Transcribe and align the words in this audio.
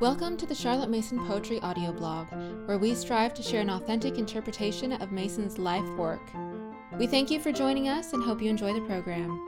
Welcome 0.00 0.36
to 0.36 0.46
the 0.46 0.54
Charlotte 0.54 0.90
Mason 0.90 1.18
Poetry 1.26 1.58
audio 1.58 1.90
blog, 1.90 2.28
where 2.66 2.78
we 2.78 2.94
strive 2.94 3.34
to 3.34 3.42
share 3.42 3.62
an 3.62 3.70
authentic 3.70 4.16
interpretation 4.16 4.92
of 4.92 5.10
Mason's 5.10 5.58
life 5.58 5.88
work. 5.96 6.20
We 7.00 7.08
thank 7.08 7.32
you 7.32 7.40
for 7.40 7.50
joining 7.50 7.88
us 7.88 8.12
and 8.12 8.22
hope 8.22 8.40
you 8.40 8.48
enjoy 8.48 8.74
the 8.74 8.86
program. 8.86 9.44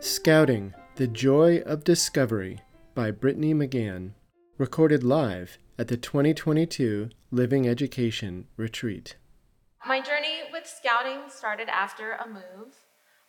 Scouting 0.00 0.72
The 0.94 1.06
Joy 1.06 1.58
of 1.58 1.84
Discovery 1.84 2.62
by 2.94 3.10
Brittany 3.10 3.52
McGann, 3.52 4.12
recorded 4.56 5.04
live 5.04 5.58
at 5.78 5.88
the 5.88 5.98
2022 5.98 7.10
Living 7.30 7.68
Education 7.68 8.46
Retreat. 8.56 9.16
My 9.86 10.00
journey 10.00 10.44
with 10.50 10.66
scouting 10.66 11.28
started 11.28 11.68
after 11.68 12.12
a 12.12 12.26
move. 12.26 12.72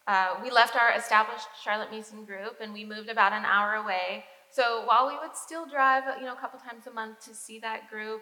Uh, 0.08 0.36
we 0.42 0.50
left 0.50 0.78
our 0.78 0.98
established 0.98 1.50
Charlotte 1.62 1.92
Mason 1.92 2.24
group 2.24 2.60
and 2.62 2.72
we 2.72 2.86
moved 2.86 3.10
about 3.10 3.34
an 3.34 3.44
hour 3.44 3.74
away 3.74 4.24
so 4.52 4.84
while 4.86 5.08
we 5.08 5.14
would 5.14 5.36
still 5.36 5.66
drive, 5.66 6.04
you 6.20 6.26
know, 6.26 6.34
a 6.34 6.40
couple 6.40 6.60
times 6.60 6.88
a 6.88 6.92
month 6.92 7.20
to 7.26 7.34
see 7.34 7.60
that 7.60 7.90
group, 7.90 8.22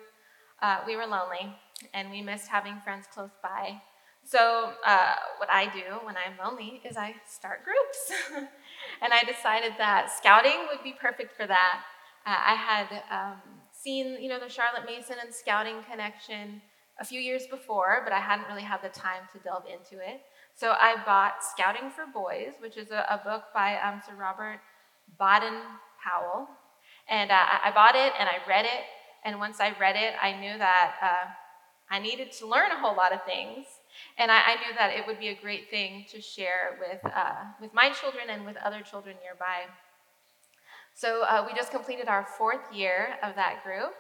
uh, 0.62 0.80
we 0.86 0.96
were 0.96 1.06
lonely 1.06 1.56
and 1.94 2.10
we 2.10 2.22
missed 2.22 2.48
having 2.48 2.80
friends 2.84 3.06
close 3.14 3.32
by. 3.44 3.82
So 4.24 4.72
uh, 4.84 5.16
what 5.38 5.50
I 5.52 5.66
do 5.66 6.04
when 6.04 6.16
I'm 6.18 6.38
lonely 6.44 6.82
is 6.84 6.98
I 6.98 7.14
start 7.30 7.62
groups, 7.64 8.50
and 9.02 9.14
I 9.14 9.24
decided 9.24 9.74
that 9.78 10.10
scouting 10.12 10.66
would 10.72 10.84
be 10.84 10.96
perfect 11.00 11.38
for 11.38 11.46
that. 11.46 11.82
Uh, 12.26 12.36
I 12.44 12.56
had 12.56 13.04
um, 13.12 13.42
seen, 13.72 14.20
you 14.20 14.30
know, 14.30 14.40
the 14.40 14.50
Charlotte 14.50 14.86
Mason 14.88 15.18
and 15.24 15.32
Scouting 15.32 15.84
connection 15.90 16.60
a 17.00 17.06
few 17.06 17.20
years 17.20 17.46
before, 17.52 18.02
but 18.04 18.14
I 18.14 18.20
hadn't 18.20 18.48
really 18.48 18.64
had 18.64 18.82
the 18.82 18.90
time 18.90 19.24
to 19.34 19.40
delve 19.40 19.66
into 19.66 20.04
it. 20.04 20.22
So 20.56 20.72
I 20.72 20.96
bought 21.06 21.44
Scouting 21.44 21.92
for 21.92 22.06
Boys, 22.12 22.54
which 22.60 22.78
is 22.78 22.90
a, 22.90 23.06
a 23.10 23.22
book 23.24 23.44
by 23.54 23.78
um, 23.78 24.02
Sir 24.04 24.16
Robert 24.16 24.60
Baden 25.20 25.62
Powell. 26.06 26.48
And 27.10 27.32
uh, 27.32 27.36
I 27.64 27.72
bought 27.74 27.96
it 27.96 28.14
and 28.20 28.30
I 28.30 28.38
read 28.48 28.66
it. 28.66 28.84
And 29.24 29.40
once 29.40 29.60
I 29.60 29.76
read 29.80 29.96
it, 29.96 30.14
I 30.22 30.40
knew 30.40 30.58
that 30.58 30.94
uh, 31.02 31.30
I 31.90 32.00
needed 32.00 32.32
to 32.34 32.48
learn 32.48 32.72
a 32.72 32.80
whole 32.80 32.96
lot 32.96 33.12
of 33.12 33.24
things. 33.26 33.66
And 34.18 34.32
I, 34.32 34.36
I 34.36 34.56
knew 34.56 34.76
that 34.78 34.94
it 34.94 35.06
would 35.08 35.20
be 35.20 35.30
a 35.30 35.36
great 35.36 35.70
thing 35.70 36.06
to 36.12 36.22
share 36.22 36.78
with, 36.80 37.00
uh, 37.04 37.44
with 37.62 37.74
my 37.74 37.90
children 37.90 38.26
and 38.30 38.46
with 38.46 38.58
other 38.58 38.82
children 38.82 39.16
nearby. 39.24 39.66
So 40.94 41.24
uh, 41.24 41.44
we 41.46 41.54
just 41.56 41.72
completed 41.72 42.08
our 42.08 42.26
fourth 42.38 42.72
year 42.74 43.16
of 43.24 43.36
that 43.36 43.64
group. 43.64 43.94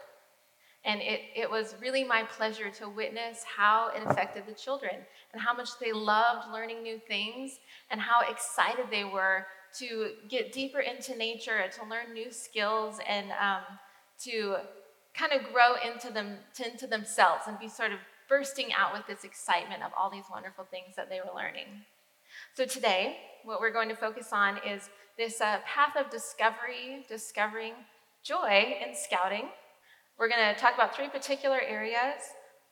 And 0.85 1.01
it, 1.01 1.21
it 1.35 1.49
was 1.49 1.75
really 1.81 2.03
my 2.03 2.23
pleasure 2.23 2.69
to 2.69 2.87
witness 2.87 3.43
how 3.43 3.89
it 3.95 4.03
affected 4.05 4.43
the 4.47 4.53
children 4.53 4.93
and 5.33 5.41
how 5.41 5.53
much 5.53 5.69
they 5.81 5.91
loved 5.91 6.51
learning 6.53 6.83
new 6.83 6.99
things 7.07 7.59
and 7.89 7.99
how 7.99 8.21
excited 8.29 8.85
they 8.91 9.03
were 9.03 9.47
to 9.79 10.11
get 10.29 10.51
deeper 10.51 10.79
into 10.79 11.15
nature, 11.15 11.63
to 11.79 11.89
learn 11.89 12.13
new 12.13 12.31
skills, 12.31 12.99
and 13.07 13.31
um, 13.31 13.63
to 14.23 14.57
kind 15.13 15.31
of 15.31 15.41
grow 15.51 15.75
into 15.85 16.11
them 16.11 16.37
into 16.63 16.87
themselves 16.87 17.43
and 17.47 17.57
be 17.59 17.67
sort 17.67 17.91
of 17.91 17.99
bursting 18.27 18.73
out 18.73 18.93
with 18.93 19.05
this 19.07 19.23
excitement 19.23 19.83
of 19.83 19.91
all 19.97 20.09
these 20.09 20.25
wonderful 20.31 20.65
things 20.65 20.95
that 20.95 21.09
they 21.09 21.19
were 21.19 21.35
learning. 21.35 21.67
So 22.53 22.65
today, 22.65 23.17
what 23.43 23.59
we're 23.59 23.71
going 23.71 23.89
to 23.89 23.95
focus 23.95 24.29
on 24.31 24.57
is 24.67 24.89
this 25.17 25.39
uh, 25.39 25.59
path 25.65 25.95
of 25.97 26.09
discovery, 26.09 27.05
discovering 27.07 27.73
joy 28.23 28.77
in 28.85 28.93
scouting. 28.95 29.45
We're 30.17 30.29
going 30.29 30.53
to 30.53 30.59
talk 30.59 30.73
about 30.75 30.95
three 30.95 31.09
particular 31.09 31.59
areas 31.61 32.21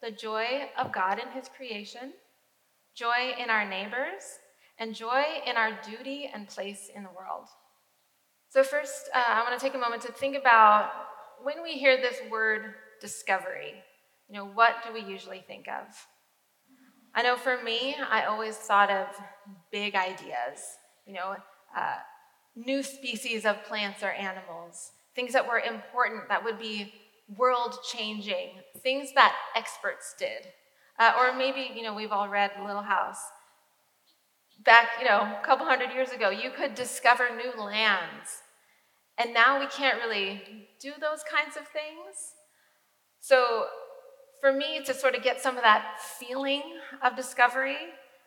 the 0.01 0.11
joy 0.11 0.69
of 0.77 0.91
God 0.91 1.17
in 1.17 1.29
His 1.29 1.47
creation, 1.47 2.11
joy 2.93 3.33
in 3.41 3.49
our 3.49 3.67
neighbors, 3.67 4.39
and 4.83 4.93
joy 4.93 5.23
in 5.47 5.55
our 5.55 5.71
duty 5.81 6.29
and 6.33 6.45
place 6.45 6.91
in 6.93 7.03
the 7.03 7.09
world. 7.09 7.47
So, 8.49 8.63
first, 8.63 9.09
uh, 9.15 9.23
I 9.25 9.41
want 9.41 9.57
to 9.57 9.65
take 9.65 9.75
a 9.75 9.79
moment 9.79 10.01
to 10.01 10.11
think 10.11 10.35
about 10.35 10.91
when 11.41 11.63
we 11.63 11.71
hear 11.71 11.95
this 11.95 12.17
word 12.29 12.75
discovery, 12.99 13.75
you 14.27 14.35
know, 14.35 14.45
what 14.45 14.75
do 14.85 14.93
we 14.93 14.99
usually 14.99 15.41
think 15.47 15.67
of? 15.69 15.85
I 17.15 17.23
know 17.23 17.37
for 17.37 17.63
me, 17.63 17.95
I 18.11 18.25
always 18.25 18.57
thought 18.57 18.89
of 18.89 19.07
big 19.71 19.95
ideas, 19.95 20.59
you 21.07 21.13
know, 21.13 21.37
uh, 21.77 21.95
new 22.55 22.83
species 22.83 23.45
of 23.45 23.63
plants 23.63 24.03
or 24.03 24.11
animals, 24.11 24.91
things 25.15 25.31
that 25.31 25.47
were 25.47 25.59
important, 25.59 26.27
that 26.27 26.43
would 26.43 26.59
be 26.59 26.93
world 27.37 27.77
changing, 27.89 28.49
things 28.79 29.13
that 29.15 29.33
experts 29.55 30.13
did. 30.19 30.47
Uh, 30.99 31.13
or 31.17 31.33
maybe, 31.35 31.71
you 31.73 31.83
know, 31.83 31.93
we've 31.93 32.11
all 32.11 32.27
read 32.27 32.51
Little 32.65 32.83
House 32.83 33.21
back, 34.63 34.89
you 34.99 35.05
know, 35.05 35.21
a 35.41 35.45
couple 35.45 35.65
hundred 35.65 35.93
years 35.93 36.11
ago, 36.11 36.29
you 36.29 36.49
could 36.51 36.75
discover 36.75 37.29
new 37.29 37.61
lands. 37.61 38.41
And 39.17 39.33
now 39.33 39.59
we 39.59 39.67
can't 39.67 39.99
really 39.99 40.67
do 40.81 40.91
those 40.99 41.23
kinds 41.23 41.55
of 41.57 41.67
things. 41.67 42.35
So, 43.19 43.65
for 44.41 44.51
me 44.51 44.83
to 44.83 44.93
sort 44.93 45.15
of 45.15 45.23
get 45.23 45.39
some 45.41 45.55
of 45.55 45.63
that 45.63 45.99
feeling 46.19 46.63
of 47.01 47.15
discovery, 47.15 47.77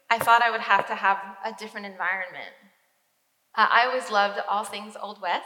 I 0.09 0.19
thought 0.19 0.41
I 0.41 0.51
would 0.51 0.63
have 0.63 0.87
to 0.87 0.95
have 0.95 1.19
a 1.45 1.53
different 1.59 1.87
environment. 1.87 2.55
Uh, 3.55 3.67
I 3.71 3.87
always 3.87 4.11
loved 4.11 4.41
all 4.49 4.65
things 4.65 4.97
Old 5.01 5.21
West. 5.21 5.45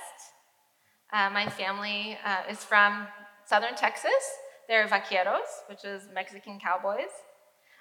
Uh, 1.13 1.31
my 1.31 1.49
family 1.49 2.19
uh, 2.25 2.43
is 2.49 2.63
from 2.65 3.09
southern 3.47 3.75
Texas. 3.75 4.13
They're 4.69 4.87
vaqueros, 4.87 5.69
which 5.69 5.85
is 5.85 6.09
Mexican 6.15 6.61
cowboys. 6.61 7.11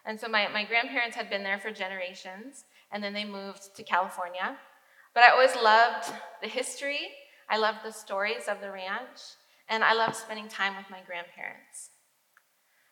And 0.06 0.20
so 0.20 0.28
my, 0.28 0.48
my 0.48 0.64
grandparents 0.64 1.16
had 1.16 1.30
been 1.30 1.44
there 1.44 1.60
for 1.60 1.70
generations 1.70 2.64
and 2.92 3.04
then 3.04 3.14
they 3.14 3.26
moved 3.26 3.76
to 3.76 3.84
California. 3.84 4.58
But 5.14 5.24
I 5.24 5.32
always 5.32 5.56
loved 5.56 6.12
the 6.42 6.48
history, 6.48 7.10
I 7.50 7.58
loved 7.58 7.80
the 7.84 7.92
stories 7.92 8.48
of 8.48 8.62
the 8.62 8.72
ranch, 8.72 9.20
and 9.68 9.84
I 9.84 9.94
loved 9.94 10.16
spending 10.16 10.48
time 10.48 10.78
with 10.78 10.90
my 10.90 11.00
grandparents. 11.06 11.90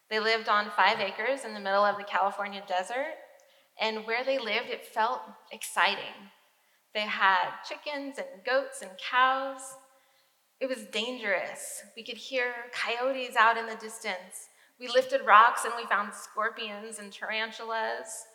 They 0.10 0.20
lived 0.20 0.48
on 0.48 0.72
five 0.72 1.00
acres 1.00 1.44
in 1.44 1.54
the 1.54 1.60
middle 1.60 1.84
of 1.84 1.98
the 1.98 2.04
California 2.04 2.64
desert, 2.68 3.16
and 3.80 4.06
where 4.06 4.24
they 4.24 4.40
lived, 4.40 4.70
it 4.70 4.86
felt 4.86 5.22
exciting. 5.52 6.32
They 6.94 7.02
had 7.02 7.50
chickens 7.68 8.18
and 8.18 8.44
goats 8.46 8.82
and 8.82 8.92
cows. 8.98 9.62
It 10.60 10.68
was 10.68 10.86
dangerous. 10.86 11.84
We 11.96 12.04
could 12.04 12.18
hear 12.18 12.54
coyotes 12.74 13.36
out 13.36 13.58
in 13.58 13.68
the 13.68 13.76
distance. 13.76 14.50
We 14.80 14.88
lifted 14.88 15.22
rocks 15.26 15.66
and 15.66 15.74
we 15.78 15.86
found 15.86 16.14
scorpions 16.14 16.98
and 16.98 17.12
tarantulas. 17.12 18.26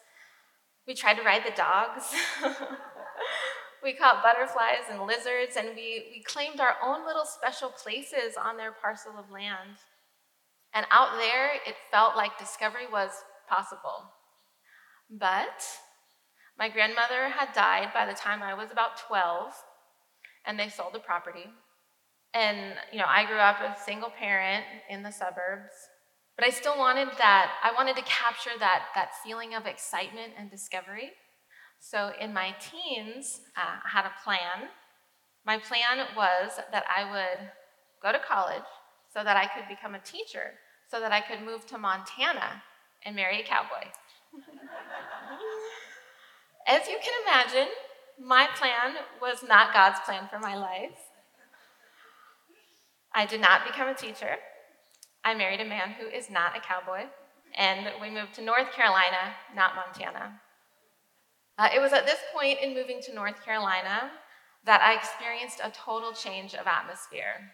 We 0.87 0.95
tried 0.95 1.15
to 1.15 1.23
ride 1.23 1.45
the 1.45 1.57
dogs. 1.57 2.15
we 3.83 3.95
caught 3.95 4.23
butterflies 4.23 4.91
and 4.91 5.07
lizards, 5.07 5.57
and 5.57 5.69
we, 5.77 6.09
we 6.11 6.23
claimed 6.27 6.61
our 6.61 6.77
own 6.83 7.07
little 7.07 7.25
special 7.25 7.69
places 7.71 8.37
on 8.43 8.57
their 8.57 8.73
parcel 8.73 9.13
of 9.19 9.31
land. 9.31 9.79
And 10.75 10.87
out 10.91 11.19
there, 11.19 11.53
it 11.67 11.75
felt 11.91 12.17
like 12.17 12.39
discovery 12.39 12.87
was 12.91 13.11
possible. 13.49 14.11
But 15.11 15.63
my 16.59 16.69
grandmother 16.69 17.29
had 17.29 17.53
died 17.53 17.93
by 17.93 18.07
the 18.07 18.15
time 18.15 18.43
I 18.43 18.55
was 18.55 18.71
about 18.71 18.99
12, 19.07 19.53
and 20.47 20.59
they 20.59 20.69
sold 20.69 20.95
the 20.95 20.99
property. 20.99 21.47
And, 22.35 22.75
you 22.91 22.99
know, 22.99 23.07
I 23.07 23.27
grew 23.27 23.37
up 23.37 23.61
a 23.61 23.79
single 23.79 24.11
parent 24.11 24.65
in 24.89 25.03
the 25.03 25.13
suburbs. 25.13 25.75
But 26.43 26.49
I 26.49 26.55
still 26.55 26.77
wanted 26.77 27.07
that, 27.19 27.53
I 27.63 27.73
wanted 27.73 27.95
to 27.95 28.03
capture 28.03 28.51
that, 28.59 28.87
that 28.97 29.11
feeling 29.23 29.55
of 29.55 29.65
excitement 29.65 30.33
and 30.37 30.51
discovery. 30.51 31.13
So 31.79 32.11
in 32.21 32.33
my 32.33 32.57
teens, 32.59 33.43
uh, 33.57 33.77
I 33.85 33.89
had 33.89 34.07
a 34.07 34.13
plan. 34.25 34.69
My 35.47 35.59
plan 35.59 36.05
was 36.17 36.59
that 36.73 36.85
I 36.93 37.09
would 37.09 37.49
go 38.03 38.11
to 38.11 38.19
college 38.19 38.67
so 39.15 39.23
that 39.23 39.37
I 39.37 39.47
could 39.47 39.69
become 39.69 39.95
a 39.95 40.01
teacher, 40.01 40.55
so 40.91 40.99
that 40.99 41.13
I 41.13 41.21
could 41.21 41.43
move 41.47 41.65
to 41.69 41.79
Montana 41.79 42.65
and 43.05 43.15
marry 43.15 43.41
a 43.41 43.45
cowboy. 43.45 43.87
As 46.67 46.89
you 46.89 46.99
can 47.01 47.23
imagine, 47.23 47.69
my 48.19 48.49
plan 48.57 48.97
was 49.21 49.45
not 49.49 49.73
God's 49.73 50.01
plan 50.01 50.27
for 50.29 50.41
my 50.41 50.57
life. 50.57 50.99
I 53.15 53.27
did 53.27 53.41
not 53.41 53.65
become 53.65 53.87
a 53.87 53.95
teacher. 53.95 54.39
I 55.25 55.35
married 55.35 55.61
a 55.61 55.65
man 55.65 55.93
who 55.93 56.07
is 56.07 56.31
not 56.31 56.57
a 56.57 56.61
cowboy, 56.61 57.07
and 57.55 57.89
we 58.01 58.11
moved 58.11 58.35
to 58.35 58.43
North 58.43 58.73
Carolina, 58.73 59.35
not 59.55 59.77
Montana. 59.77 60.41
Uh, 61.59 61.69
it 61.75 61.81
was 61.81 61.93
at 61.93 62.07
this 62.07 62.19
point 62.35 62.59
in 62.61 62.75
moving 62.75 63.01
to 63.03 63.15
North 63.15 63.45
Carolina 63.45 64.11
that 64.65 64.81
I 64.81 64.95
experienced 64.95 65.61
a 65.63 65.71
total 65.71 66.13
change 66.13 66.55
of 66.55 66.67
atmosphere. 66.67 67.53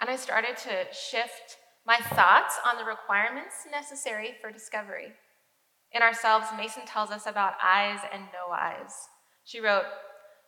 And 0.00 0.10
I 0.10 0.16
started 0.16 0.56
to 0.58 0.92
shift 0.92 1.56
my 1.86 1.96
thoughts 1.96 2.58
on 2.66 2.76
the 2.76 2.84
requirements 2.84 3.66
necessary 3.70 4.34
for 4.40 4.50
discovery. 4.50 5.12
In 5.92 6.02
Ourselves, 6.02 6.48
Mason 6.56 6.84
tells 6.84 7.10
us 7.10 7.26
about 7.26 7.54
eyes 7.64 8.00
and 8.12 8.24
no 8.24 8.52
eyes. 8.52 8.92
She 9.44 9.60
wrote, 9.60 9.84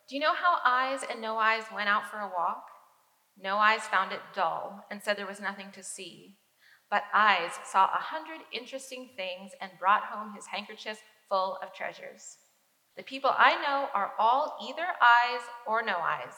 Do 0.07 0.15
you 0.15 0.21
know 0.21 0.33
how 0.33 0.57
eyes 0.65 0.99
and 1.09 1.21
no 1.21 1.37
eyes 1.37 1.63
went 1.73 1.89
out 1.89 2.05
for 2.11 2.19
a 2.19 2.27
walk? 2.27 2.65
No 3.41 3.55
eyes 3.57 3.81
found 3.83 4.11
it 4.11 4.19
dull 4.35 4.85
and 4.91 5.01
said 5.01 5.17
there 5.17 5.25
was 5.25 5.39
nothing 5.39 5.71
to 5.73 5.83
see. 5.83 6.35
But 6.89 7.03
eyes 7.13 7.51
saw 7.65 7.85
a 7.85 8.01
hundred 8.01 8.41
interesting 8.51 9.09
things 9.15 9.51
and 9.61 9.71
brought 9.79 10.05
home 10.05 10.33
his 10.33 10.47
handkerchief 10.47 11.01
full 11.27 11.57
of 11.61 11.73
treasures. 11.73 12.37
The 12.97 13.03
people 13.03 13.31
I 13.37 13.55
know 13.61 13.89
are 13.93 14.13
all 14.17 14.57
either 14.67 14.85
eyes 15.01 15.41
or 15.67 15.83
no 15.83 15.97
eyes. 15.97 16.33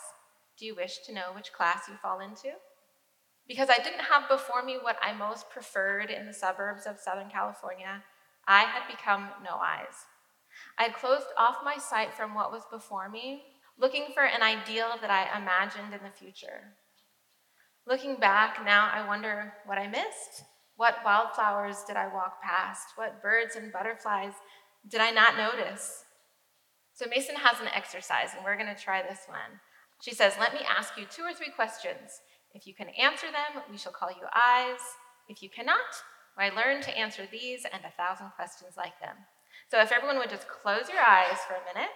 Do 0.58 0.66
you 0.66 0.76
wish 0.76 1.00
to 1.06 1.14
know 1.14 1.32
which 1.34 1.54
class 1.54 1.88
you 1.88 1.96
fall 2.02 2.20
into? 2.20 2.52
Because 3.48 3.70
I 3.70 3.82
didn't 3.82 4.06
have 4.12 4.30
before 4.30 4.62
me 4.64 4.78
what 4.80 4.98
I 5.02 5.14
most 5.14 5.50
preferred 5.50 6.12
in 6.12 6.26
the 6.26 6.34
suburbs 6.34 6.86
of 6.86 7.00
Southern 7.00 7.30
California, 7.30 8.04
I 8.48 8.64
had 8.64 8.88
become 8.88 9.30
no 9.44 9.56
eyes. 9.56 10.06
I 10.78 10.84
had 10.84 10.94
closed 10.94 11.28
off 11.38 11.64
my 11.64 11.78
sight 11.78 12.14
from 12.14 12.34
what 12.34 12.52
was 12.52 12.64
before 12.70 13.10
me, 13.10 13.44
looking 13.78 14.08
for 14.14 14.24
an 14.24 14.44
ideal 14.44 14.96
that 15.02 15.10
I 15.10 15.38
imagined 15.38 15.94
in 15.94 16.04
the 16.04 16.12
future. 16.12 16.76
Looking 17.92 18.16
back 18.16 18.64
now, 18.64 18.90
I 18.90 19.06
wonder 19.06 19.52
what 19.66 19.78
I 19.78 19.86
missed. 19.86 20.46
What 20.78 21.04
wildflowers 21.04 21.84
did 21.86 21.98
I 21.98 22.08
walk 22.08 22.42
past? 22.42 22.94
What 22.96 23.22
birds 23.22 23.58
and 23.58 23.74
butterflies 23.74 24.32
did 24.88 25.02
I 25.02 25.12
not 25.12 25.36
notice? 25.36 26.06
So 26.94 27.06
Mason 27.10 27.36
has 27.36 27.60
an 27.60 27.68
exercise, 27.76 28.30
and 28.34 28.46
we're 28.46 28.56
going 28.56 28.74
to 28.74 28.82
try 28.82 29.02
this 29.02 29.26
one. 29.28 29.60
She 30.02 30.16
says, 30.16 30.36
Let 30.40 30.54
me 30.54 30.62
ask 30.66 30.98
you 30.98 31.04
two 31.04 31.24
or 31.24 31.34
three 31.34 31.52
questions. 31.54 32.22
If 32.54 32.66
you 32.66 32.74
can 32.74 32.88
answer 32.98 33.28
them, 33.28 33.62
we 33.70 33.78
shall 33.78 33.92
call 33.92 34.10
you 34.10 34.26
eyes. 34.34 34.80
If 35.28 35.44
you 35.44 35.50
cannot, 35.50 35.92
I 36.38 36.48
learn 36.48 36.82
to 36.84 36.98
answer 36.98 37.24
these 37.30 37.66
and 37.66 37.84
a 37.84 37.92
thousand 38.02 38.32
questions 38.38 38.76
like 38.78 38.98
them. 39.02 39.18
So 39.70 39.82
if 39.82 39.92
everyone 39.92 40.18
would 40.18 40.30
just 40.30 40.48
close 40.48 40.88
your 40.88 41.04
eyes 41.04 41.40
for 41.46 41.56
a 41.56 41.76
minute. 41.76 41.92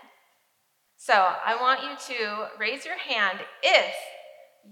So 0.97 1.13
I 1.13 1.55
want 1.55 1.83
you 1.83 2.15
to 2.15 2.47
raise 2.59 2.83
your 2.83 2.97
hand 2.97 3.39
if 3.63 3.95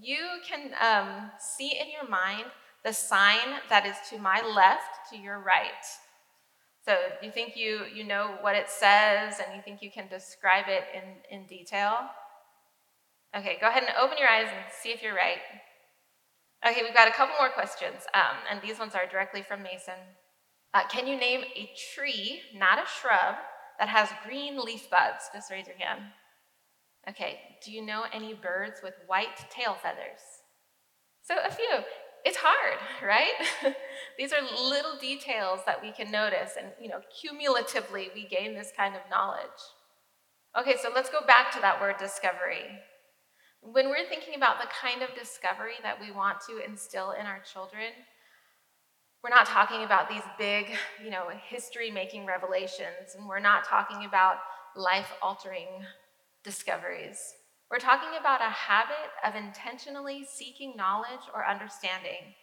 you 0.00 0.18
can 0.48 0.72
um, 0.80 1.30
see 1.38 1.72
in 1.80 1.90
your 1.90 2.08
mind 2.08 2.44
the 2.84 2.92
sign 2.92 3.60
that 3.70 3.86
is 3.86 3.96
to 4.10 4.18
my 4.18 4.42
left, 4.42 5.10
to 5.10 5.16
your 5.16 5.38
right. 5.38 5.84
So 6.84 6.96
you 7.22 7.30
think 7.30 7.56
you, 7.56 7.84
you 7.94 8.04
know 8.04 8.36
what 8.42 8.54
it 8.54 8.68
says 8.68 9.40
and 9.44 9.56
you 9.56 9.62
think 9.62 9.80
you 9.80 9.90
can 9.90 10.06
describe 10.08 10.66
it 10.68 10.84
in, 10.94 11.38
in 11.40 11.46
detail? 11.46 11.96
Okay, 13.36 13.56
go 13.60 13.68
ahead 13.68 13.82
and 13.82 13.92
open 13.98 14.18
your 14.18 14.28
eyes 14.28 14.46
and 14.46 14.64
see 14.70 14.90
if 14.90 15.02
you're 15.02 15.14
right. 15.14 15.38
Okay, 16.66 16.82
we've 16.82 16.94
got 16.94 17.08
a 17.08 17.12
couple 17.12 17.34
more 17.38 17.50
questions, 17.50 18.06
um, 18.14 18.36
and 18.50 18.62
these 18.62 18.78
ones 18.78 18.94
are 18.94 19.06
directly 19.06 19.42
from 19.42 19.62
Mason. 19.62 20.00
Uh, 20.72 20.86
can 20.88 21.06
you 21.06 21.16
name 21.16 21.40
a 21.40 21.70
tree, 21.94 22.40
not 22.54 22.78
a 22.78 22.84
shrub, 23.00 23.34
that 23.78 23.88
has 23.88 24.08
green 24.24 24.58
leaf 24.58 24.88
buds? 24.88 25.28
Just 25.34 25.50
raise 25.50 25.66
your 25.66 25.76
hand. 25.76 26.00
Okay, 27.08 27.38
do 27.62 27.70
you 27.70 27.84
know 27.84 28.04
any 28.12 28.34
birds 28.34 28.80
with 28.82 28.94
white 29.06 29.50
tail 29.50 29.74
feathers? 29.74 30.20
So, 31.22 31.36
a 31.44 31.50
few. 31.50 31.78
It's 32.24 32.38
hard, 32.40 32.78
right? 33.06 33.32
These 34.18 34.32
are 34.32 34.40
little 34.42 34.96
details 34.98 35.60
that 35.66 35.82
we 35.82 35.92
can 35.92 36.10
notice, 36.10 36.52
and 36.58 36.68
you 36.80 36.88
know, 36.88 37.00
cumulatively, 37.20 38.10
we 38.14 38.26
gain 38.26 38.54
this 38.54 38.72
kind 38.76 38.94
of 38.94 39.02
knowledge. 39.10 39.48
Okay, 40.58 40.76
so 40.80 40.90
let's 40.94 41.10
go 41.10 41.20
back 41.26 41.52
to 41.52 41.60
that 41.60 41.80
word 41.80 41.96
discovery. 41.98 42.64
When 43.60 43.88
we're 43.88 44.08
thinking 44.08 44.34
about 44.34 44.60
the 44.60 44.68
kind 44.68 45.02
of 45.02 45.14
discovery 45.14 45.74
that 45.82 46.00
we 46.00 46.10
want 46.12 46.38
to 46.48 46.64
instill 46.64 47.12
in 47.12 47.26
our 47.26 47.40
children, 47.40 47.90
we're 49.22 49.30
not 49.30 49.46
talking 49.46 49.84
about 49.84 50.08
these 50.08 50.22
big, 50.38 50.66
you 51.02 51.10
know, 51.10 51.28
history 51.48 51.90
making 51.90 52.26
revelations, 52.26 53.16
and 53.16 53.26
we're 53.26 53.40
not 53.40 53.64
talking 53.64 54.04
about 54.04 54.36
life 54.76 55.12
altering 55.22 55.66
discoveries. 56.44 57.18
We're 57.70 57.78
talking 57.78 58.10
about 58.20 58.42
a 58.42 58.50
habit 58.50 59.10
of 59.26 59.34
intentionally 59.34 60.24
seeking 60.30 60.76
knowledge 60.76 61.26
or 61.34 61.46
understanding, 61.46 62.34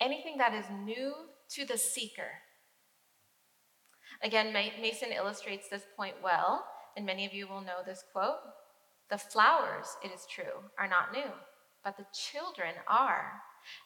anything 0.00 0.38
that 0.38 0.54
is 0.54 0.64
new 0.84 1.12
to 1.50 1.66
the 1.66 1.76
seeker. 1.76 2.30
Again, 4.22 4.52
Mason 4.52 5.12
illustrates 5.12 5.68
this 5.68 5.84
point 5.96 6.14
well, 6.22 6.64
and 6.96 7.06
many 7.06 7.26
of 7.26 7.32
you 7.32 7.46
will 7.46 7.60
know 7.60 7.82
this 7.84 8.02
quote. 8.12 8.40
The 9.10 9.18
flowers, 9.18 9.96
it 10.02 10.10
is 10.12 10.26
true, 10.26 10.64
are 10.78 10.88
not 10.88 11.12
new, 11.12 11.30
but 11.84 11.96
the 11.96 12.06
children 12.12 12.74
are. 12.88 13.32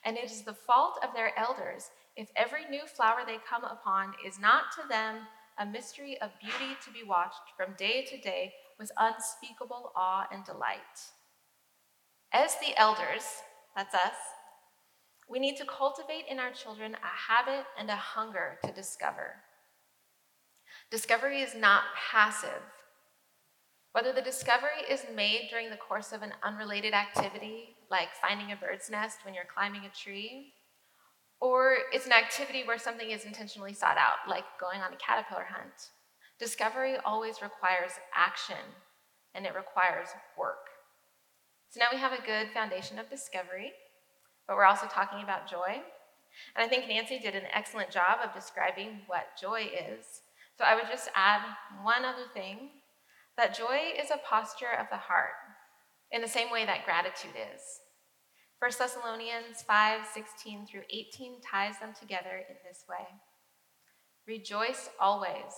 And 0.05 0.17
it 0.17 0.25
is 0.25 0.43
the 0.43 0.55
fault 0.55 0.99
of 1.03 1.15
their 1.15 1.37
elders 1.39 1.91
if 2.17 2.31
every 2.37 2.65
new 2.71 2.87
flower 2.87 3.21
they 3.27 3.39
come 3.49 3.65
upon 3.65 4.15
is 4.25 4.39
not 4.39 4.65
to 4.77 4.89
them 4.89 5.27
a 5.59 5.67
mystery 5.67 6.17
of 6.21 6.31
beauty 6.41 6.77
to 6.85 6.93
be 6.93 7.03
watched 7.03 7.53
from 7.57 7.75
day 7.77 8.05
to 8.05 8.21
day 8.21 8.53
with 8.79 8.91
unspeakable 8.99 9.93
awe 9.97 10.27
and 10.33 10.45
delight. 10.45 10.79
As 12.33 12.57
the 12.57 12.77
elders, 12.77 13.25
that's 13.77 13.95
us, 13.95 14.15
we 15.29 15.39
need 15.39 15.57
to 15.57 15.65
cultivate 15.65 16.25
in 16.29 16.39
our 16.39 16.51
children 16.51 16.95
a 16.95 17.33
habit 17.33 17.65
and 17.79 17.89
a 17.89 17.97
hunger 17.97 18.59
to 18.65 18.73
discover. 18.73 19.37
Discovery 20.91 21.41
is 21.41 21.55
not 21.55 21.85
passive, 22.11 22.63
whether 23.93 24.13
the 24.13 24.21
discovery 24.21 24.83
is 24.91 25.07
made 25.15 25.49
during 25.51 25.71
the 25.71 25.77
course 25.77 26.13
of 26.13 26.23
an 26.23 26.33
unrelated 26.43 26.95
activity, 26.95 27.77
like 27.91 28.09
finding 28.21 28.51
a 28.53 28.57
bird's 28.57 28.91
nest 28.91 29.19
when 29.25 29.35
you're 29.35 29.45
climbing 29.45 29.85
a 29.85 29.89
tree, 29.89 30.53
or 31.41 31.77
it's 31.93 32.07
an 32.07 32.13
activity 32.13 32.65
where 32.65 32.79
something 32.79 33.11
is 33.11 33.25
intentionally 33.25 33.73
sought 33.73 33.97
out, 33.97 34.29
like 34.29 34.45
going 34.61 34.81
on 34.81 34.93
a 34.93 34.97
caterpillar 34.97 35.47
hunt, 35.49 35.91
discovery 36.39 36.97
always 37.05 37.43
requires 37.43 37.93
action 38.15 38.57
and 39.35 39.47
it 39.47 39.55
requires 39.55 40.09
work. 40.39 40.69
So 41.71 41.81
now 41.81 41.87
we 41.93 41.99
have 41.99 42.13
a 42.13 42.25
good 42.25 42.53
foundation 42.53 42.99
of 42.99 43.11
discovery, 43.11 43.73
but 44.47 44.57
we're 44.57 44.65
also 44.65 44.87
talking 44.87 45.23
about 45.23 45.51
joy. 45.51 45.83
And 46.55 46.65
I 46.65 46.69
think 46.69 46.89
Nancy 46.89 47.19
did 47.19 47.35
an 47.35 47.51
excellent 47.53 47.91
job 47.91 48.19
of 48.23 48.35
describing 48.35 49.03
what 49.07 49.39
joy 49.41 49.63
is. 49.63 50.23
So 50.57 50.65
I 50.65 50.75
would 50.75 50.89
just 50.89 51.09
add 51.15 51.41
one 51.83 52.05
other 52.05 52.27
thing 52.33 52.71
that 53.37 53.57
joy 53.57 53.93
is 54.01 54.11
a 54.11 54.21
posture 54.29 54.73
of 54.79 54.87
the 54.91 54.97
heart, 54.97 55.35
in 56.13 56.23
the 56.23 56.29
same 56.29 56.51
way 56.51 56.65
that 56.65 56.85
gratitude 56.85 57.35
is. 57.35 57.61
1 58.61 58.71
Thessalonians 58.79 59.63
5 59.67 60.07
16 60.07 60.67
through 60.67 60.83
18 60.89 61.41
ties 61.41 61.81
them 61.81 61.93
together 61.99 62.45
in 62.49 62.57
this 62.67 62.85
way 62.89 63.05
Rejoice 64.27 64.89
always, 64.99 65.53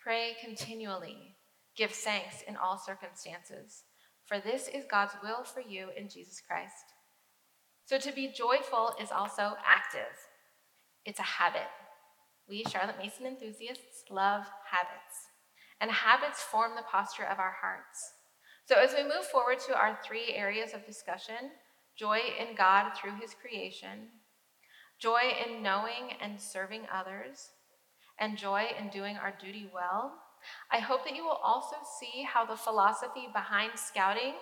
pray 0.00 0.36
continually, 0.42 1.36
give 1.76 1.90
thanks 1.90 2.42
in 2.48 2.56
all 2.56 2.78
circumstances, 2.78 3.84
for 4.24 4.38
this 4.38 4.68
is 4.68 4.84
God's 4.90 5.14
will 5.22 5.44
for 5.44 5.60
you 5.60 5.88
in 5.96 6.08
Jesus 6.08 6.40
Christ. 6.40 6.94
So 7.84 7.98
to 7.98 8.12
be 8.12 8.32
joyful 8.32 8.94
is 9.00 9.10
also 9.10 9.56
active, 9.66 10.16
it's 11.04 11.18
a 11.18 11.22
habit. 11.22 11.68
We, 12.48 12.64
Charlotte 12.64 12.98
Mason 12.98 13.26
enthusiasts, 13.26 14.04
love 14.10 14.44
habits 14.70 15.30
and 15.80 15.90
habits 15.90 16.42
form 16.42 16.72
the 16.76 16.82
posture 16.82 17.24
of 17.24 17.38
our 17.38 17.54
hearts. 17.60 18.12
So, 18.66 18.76
as 18.76 18.94
we 18.96 19.02
move 19.02 19.24
forward 19.32 19.58
to 19.60 19.74
our 19.74 19.98
three 20.04 20.34
areas 20.34 20.74
of 20.74 20.86
discussion 20.86 21.50
joy 21.96 22.18
in 22.38 22.54
God 22.56 22.92
through 22.94 23.16
his 23.20 23.34
creation, 23.34 24.08
joy 24.98 25.20
in 25.44 25.62
knowing 25.62 26.12
and 26.22 26.40
serving 26.40 26.82
others, 26.92 27.50
and 28.20 28.36
joy 28.36 28.66
in 28.78 28.88
doing 28.88 29.16
our 29.16 29.32
duty 29.40 29.68
well, 29.72 30.12
I 30.70 30.78
hope 30.78 31.04
that 31.04 31.16
you 31.16 31.24
will 31.24 31.40
also 31.42 31.76
see 31.98 32.22
how 32.22 32.44
the 32.44 32.56
philosophy 32.56 33.28
behind 33.32 33.72
scouting 33.76 34.34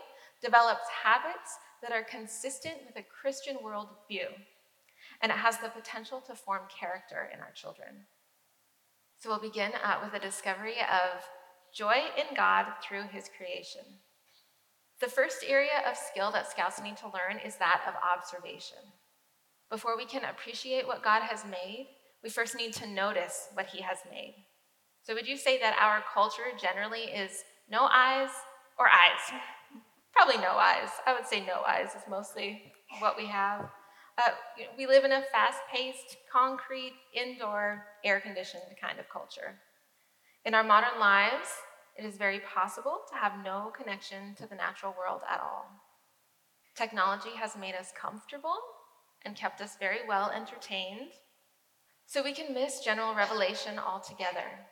develops 0.42 0.88
habits 1.04 1.58
that 1.82 1.92
are 1.92 2.02
consistent 2.02 2.76
with 2.87 2.97
a 2.97 3.06
Christian 3.08 3.56
worldview, 3.56 4.26
and 5.23 5.32
it 5.32 5.38
has 5.38 5.58
the 5.58 5.68
potential 5.68 6.20
to 6.26 6.35
form 6.35 6.62
character 6.68 7.30
in 7.32 7.40
our 7.40 7.52
children. 7.52 8.06
So 9.18 9.28
we'll 9.28 9.40
begin 9.40 9.73
uh, 9.82 9.99
with 10.02 10.14
a 10.14 10.25
discovery 10.25 10.76
of 10.80 11.23
joy 11.75 12.04
in 12.16 12.37
God 12.37 12.66
through 12.82 13.04
his 13.11 13.30
creation. 13.37 13.82
The 15.00 15.08
first 15.08 15.44
area 15.47 15.82
of 15.88 15.97
skill 15.97 16.30
that 16.32 16.50
scouts 16.50 16.82
need 16.82 16.97
to 16.99 17.06
learn 17.06 17.38
is 17.44 17.56
that 17.56 17.82
of 17.87 17.94
observation. 18.02 18.78
Before 19.70 19.97
we 19.97 20.06
can 20.06 20.25
appreciate 20.25 20.87
what 20.87 21.04
God 21.04 21.23
has 21.23 21.44
made, 21.44 21.88
we 22.22 22.30
first 22.30 22.56
need 22.56 22.72
to 22.75 22.87
notice 22.87 23.48
what 23.54 23.66
he 23.66 23.82
has 23.82 23.98
made. 24.10 24.34
So, 25.02 25.14
would 25.14 25.26
you 25.26 25.37
say 25.37 25.58
that 25.60 25.78
our 25.80 26.02
culture 26.12 26.56
generally 26.60 27.04
is 27.04 27.44
no 27.70 27.88
eyes 27.90 28.30
or 28.78 28.87
eyes? 28.88 29.40
Probably 30.12 30.37
no 30.37 30.52
eyes. 30.52 30.90
I 31.06 31.14
would 31.14 31.26
say 31.26 31.40
no 31.40 31.62
eyes 31.66 31.94
is 31.94 32.02
mostly 32.08 32.72
what 32.98 33.16
we 33.16 33.26
have. 33.26 33.70
Uh, 34.18 34.30
we 34.76 34.87
live 34.87 35.04
in 35.04 35.12
a 35.12 35.22
fast 35.32 35.60
paced, 35.72 36.16
concrete, 36.32 36.94
indoor, 37.14 37.84
air 38.04 38.20
conditioned 38.20 38.64
kind 38.80 38.98
of 38.98 39.08
culture. 39.08 39.54
In 40.44 40.54
our 40.54 40.64
modern 40.64 40.98
lives, 40.98 41.48
it 41.96 42.04
is 42.04 42.16
very 42.16 42.40
possible 42.40 43.00
to 43.10 43.16
have 43.16 43.44
no 43.44 43.72
connection 43.76 44.34
to 44.37 44.46
the 44.46 44.56
natural 44.56 44.94
world 44.98 45.20
at 45.30 45.40
all. 45.40 45.66
Technology 46.75 47.30
has 47.37 47.56
made 47.56 47.75
us 47.75 47.92
comfortable 48.00 48.56
and 49.25 49.37
kept 49.37 49.60
us 49.60 49.76
very 49.78 49.98
well 50.06 50.30
entertained, 50.30 51.10
so 52.08 52.24
we 52.24 52.32
can 52.32 52.54
miss 52.54 52.80
general 52.80 53.14
revelation 53.14 53.78
altogether. 53.78 54.64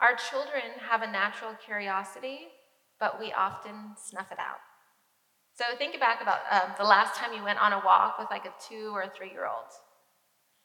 Our 0.00 0.16
children 0.16 0.80
have 0.88 1.02
a 1.02 1.12
natural 1.12 1.52
curiosity, 1.62 2.48
but 2.98 3.20
we 3.20 3.32
often 3.32 3.94
snuff 4.02 4.32
it 4.32 4.38
out. 4.38 4.60
So 5.54 5.64
think 5.76 6.00
back 6.00 6.22
about 6.22 6.40
um, 6.50 6.74
the 6.78 6.84
last 6.84 7.16
time 7.16 7.34
you 7.34 7.44
went 7.44 7.60
on 7.60 7.74
a 7.74 7.82
walk 7.84 8.18
with 8.18 8.28
like 8.30 8.46
a 8.46 8.54
two 8.66 8.92
or 8.94 9.12
three 9.14 9.30
year 9.30 9.44
old. 9.44 9.68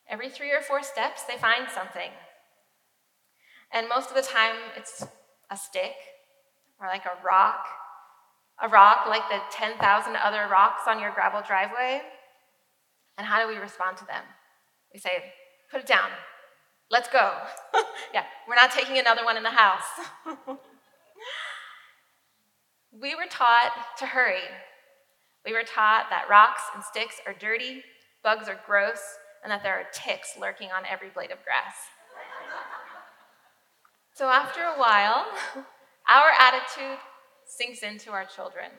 Every 0.07 0.29
three 0.29 0.51
or 0.51 0.61
four 0.61 0.81
steps, 0.81 1.23
they 1.23 1.35
find 1.35 1.67
something. 1.69 2.11
And 3.73 3.89
most 3.89 4.09
of 4.09 4.15
the 4.15 4.21
time, 4.21 4.55
it's 4.77 5.05
a 5.51 5.57
stick 5.57 5.95
or 6.79 6.87
like 6.87 7.05
a 7.05 7.25
rock, 7.25 7.65
a 8.61 8.69
rock 8.69 9.05
like 9.09 9.27
the 9.29 9.41
10,000 9.51 10.15
other 10.15 10.47
rocks 10.49 10.83
on 10.87 11.01
your 11.01 11.11
gravel 11.11 11.41
driveway. 11.45 12.01
And 13.17 13.27
how 13.27 13.41
do 13.41 13.53
we 13.53 13.59
respond 13.59 13.97
to 13.97 14.05
them? 14.05 14.23
We 14.93 14.99
say, 14.99 15.33
put 15.71 15.81
it 15.81 15.87
down. 15.87 16.09
Let's 16.89 17.09
go. 17.09 17.33
yeah, 18.13 18.25
we're 18.47 18.55
not 18.55 18.71
taking 18.71 18.99
another 18.99 19.25
one 19.25 19.37
in 19.37 19.43
the 19.43 19.49
house. 19.49 19.81
we 23.01 23.15
were 23.15 23.25
taught 23.29 23.71
to 23.97 24.05
hurry. 24.05 24.43
We 25.45 25.53
were 25.53 25.63
taught 25.63 26.09
that 26.09 26.29
rocks 26.29 26.61
and 26.75 26.83
sticks 26.83 27.15
are 27.25 27.33
dirty, 27.33 27.83
bugs 28.23 28.47
are 28.47 28.59
gross, 28.65 29.01
and 29.43 29.51
that 29.51 29.63
there 29.63 29.73
are 29.73 29.85
ticks 29.91 30.33
lurking 30.39 30.69
on 30.69 30.83
every 30.89 31.09
blade 31.09 31.31
of 31.31 31.43
grass. 31.43 31.75
so 34.13 34.29
after 34.29 34.61
a 34.61 34.77
while, 34.79 35.25
our 36.07 36.31
attitude 36.39 36.99
sinks 37.45 37.81
into 37.81 38.11
our 38.11 38.25
children. 38.25 38.69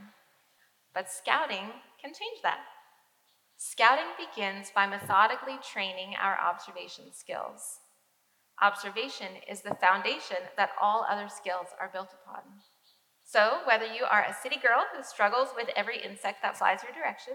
But 0.94 1.10
scouting 1.10 1.72
can 2.00 2.12
change 2.12 2.40
that. 2.42 2.60
Scouting 3.56 4.12
begins 4.18 4.70
by 4.74 4.86
methodically 4.86 5.58
training 5.62 6.14
our 6.20 6.38
observation 6.38 7.12
skills. 7.12 7.80
Observation 8.60 9.28
is 9.48 9.62
the 9.62 9.74
foundation 9.74 10.36
that 10.56 10.70
all 10.80 11.06
other 11.08 11.28
skills 11.28 11.68
are 11.80 11.90
built 11.92 12.10
upon. 12.22 12.42
So, 13.24 13.60
whether 13.66 13.86
you 13.86 14.04
are 14.04 14.24
a 14.24 14.36
city 14.42 14.56
girl 14.56 14.84
who 14.94 15.02
struggles 15.02 15.48
with 15.56 15.70
every 15.74 16.02
insect 16.02 16.42
that 16.42 16.58
flies 16.58 16.82
your 16.82 16.92
direction, 16.92 17.34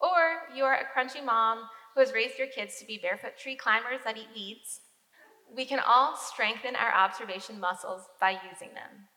or 0.00 0.54
you 0.54 0.64
are 0.64 0.76
a 0.76 0.86
crunchy 0.86 1.24
mom 1.24 1.68
who 1.94 2.00
has 2.00 2.12
raised 2.12 2.38
your 2.38 2.48
kids 2.48 2.78
to 2.78 2.86
be 2.86 2.98
barefoot 2.98 3.36
tree 3.36 3.56
climbers 3.56 4.00
that 4.04 4.16
eat 4.16 4.28
weeds, 4.34 4.80
we 5.54 5.64
can 5.64 5.80
all 5.80 6.16
strengthen 6.16 6.76
our 6.76 6.92
observation 6.92 7.60
muscles 7.60 8.02
by 8.20 8.38
using 8.50 8.74
them. 8.74 9.08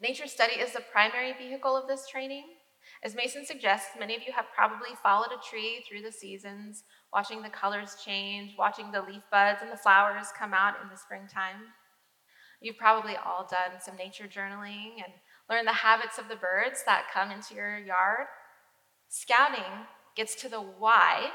Nature 0.00 0.26
study 0.26 0.54
is 0.54 0.72
the 0.72 0.80
primary 0.92 1.32
vehicle 1.32 1.76
of 1.76 1.88
this 1.88 2.08
training. 2.08 2.44
As 3.02 3.14
Mason 3.14 3.44
suggests, 3.44 3.90
many 3.98 4.16
of 4.16 4.22
you 4.26 4.32
have 4.32 4.46
probably 4.54 4.90
followed 5.02 5.32
a 5.32 5.48
tree 5.48 5.84
through 5.88 6.02
the 6.02 6.12
seasons, 6.12 6.84
watching 7.12 7.42
the 7.42 7.48
colors 7.48 7.96
change, 8.04 8.54
watching 8.58 8.90
the 8.90 9.02
leaf 9.02 9.22
buds 9.30 9.60
and 9.62 9.70
the 9.70 9.76
flowers 9.76 10.26
come 10.38 10.54
out 10.54 10.74
in 10.82 10.88
the 10.88 10.96
springtime. 10.96 11.72
You've 12.60 12.78
probably 12.78 13.16
all 13.16 13.46
done 13.50 13.80
some 13.80 13.96
nature 13.96 14.26
journaling 14.26 14.94
and 15.04 15.12
learned 15.50 15.68
the 15.68 15.72
habits 15.72 16.18
of 16.18 16.28
the 16.28 16.36
birds 16.36 16.82
that 16.86 17.10
come 17.12 17.30
into 17.30 17.54
your 17.54 17.78
yard. 17.78 18.26
Scouting 19.08 19.86
gets 20.16 20.34
to 20.36 20.48
the 20.48 20.60
why 20.60 21.30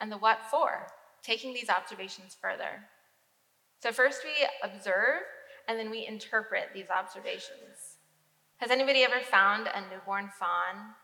and 0.00 0.10
the 0.10 0.18
what 0.18 0.40
for, 0.50 0.88
taking 1.22 1.54
these 1.54 1.70
observations 1.70 2.36
further. 2.40 2.88
So, 3.80 3.92
first 3.92 4.22
we 4.24 4.30
observe 4.68 5.22
and 5.68 5.78
then 5.78 5.90
we 5.90 6.06
interpret 6.06 6.70
these 6.74 6.90
observations. 6.90 7.91
Has 8.62 8.70
anybody 8.70 9.02
ever 9.02 9.18
found 9.18 9.66
a 9.66 9.80
newborn 9.90 10.30
fawn? 10.38 10.94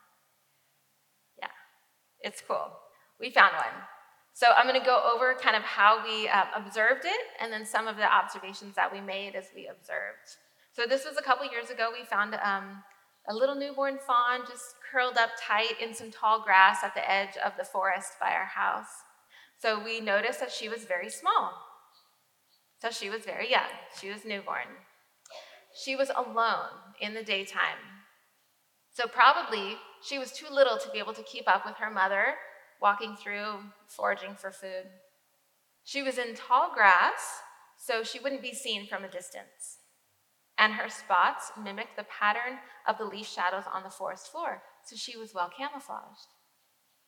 Yeah, 1.40 1.48
it's 2.20 2.40
cool. 2.46 2.70
We 3.18 3.30
found 3.30 3.52
one. 3.54 3.82
So 4.32 4.46
I'm 4.56 4.68
going 4.68 4.78
to 4.78 4.86
go 4.86 5.02
over 5.12 5.34
kind 5.34 5.56
of 5.56 5.64
how 5.64 6.04
we 6.04 6.28
uh, 6.28 6.44
observed 6.54 7.04
it 7.04 7.20
and 7.40 7.52
then 7.52 7.66
some 7.66 7.88
of 7.88 7.96
the 7.96 8.04
observations 8.04 8.76
that 8.76 8.92
we 8.92 9.00
made 9.00 9.34
as 9.34 9.46
we 9.56 9.66
observed. 9.66 10.38
So 10.70 10.86
this 10.86 11.04
was 11.04 11.16
a 11.16 11.20
couple 11.20 11.50
years 11.50 11.70
ago. 11.70 11.90
We 11.92 12.04
found 12.04 12.36
um, 12.44 12.84
a 13.28 13.34
little 13.34 13.56
newborn 13.56 13.98
fawn 14.06 14.42
just 14.48 14.76
curled 14.92 15.18
up 15.18 15.30
tight 15.36 15.80
in 15.82 15.92
some 15.92 16.12
tall 16.12 16.44
grass 16.44 16.84
at 16.84 16.94
the 16.94 17.10
edge 17.10 17.36
of 17.44 17.54
the 17.58 17.64
forest 17.64 18.12
by 18.20 18.34
our 18.34 18.46
house. 18.46 19.02
So 19.60 19.82
we 19.82 19.98
noticed 19.98 20.38
that 20.38 20.52
she 20.52 20.68
was 20.68 20.84
very 20.84 21.10
small. 21.10 21.54
So 22.80 22.90
she 22.92 23.10
was 23.10 23.24
very 23.24 23.50
young. 23.50 23.66
She 24.00 24.10
was 24.10 24.24
newborn. 24.24 24.68
She 25.74 25.96
was 25.96 26.10
alone 26.10 26.94
in 27.00 27.14
the 27.14 27.22
daytime. 27.22 27.78
So 28.90 29.06
probably 29.06 29.76
she 30.02 30.18
was 30.18 30.32
too 30.32 30.46
little 30.50 30.78
to 30.78 30.90
be 30.90 30.98
able 30.98 31.14
to 31.14 31.22
keep 31.22 31.48
up 31.48 31.64
with 31.64 31.76
her 31.76 31.90
mother 31.90 32.34
walking 32.80 33.16
through, 33.16 33.60
foraging 33.88 34.34
for 34.36 34.50
food. 34.50 34.84
She 35.84 36.02
was 36.02 36.18
in 36.18 36.34
tall 36.34 36.72
grass, 36.74 37.40
so 37.76 38.02
she 38.02 38.20
wouldn't 38.20 38.42
be 38.42 38.54
seen 38.54 38.86
from 38.86 39.04
a 39.04 39.10
distance. 39.10 39.78
And 40.58 40.74
her 40.74 40.88
spots 40.88 41.52
mimicked 41.62 41.96
the 41.96 42.04
pattern 42.04 42.58
of 42.86 42.98
the 42.98 43.04
leaf 43.04 43.26
shadows 43.26 43.64
on 43.72 43.84
the 43.84 43.90
forest 43.90 44.30
floor, 44.30 44.62
so 44.84 44.96
she 44.96 45.16
was 45.16 45.34
well 45.34 45.50
camouflaged. 45.56 46.34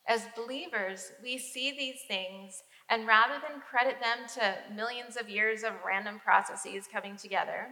As 0.07 0.27
believers, 0.35 1.11
we 1.21 1.37
see 1.37 1.71
these 1.71 2.01
things, 2.07 2.63
and 2.89 3.05
rather 3.05 3.35
than 3.35 3.61
credit 3.61 3.97
them 4.01 4.27
to 4.35 4.73
millions 4.73 5.15
of 5.15 5.29
years 5.29 5.63
of 5.63 5.73
random 5.85 6.19
processes 6.19 6.87
coming 6.91 7.17
together, 7.17 7.67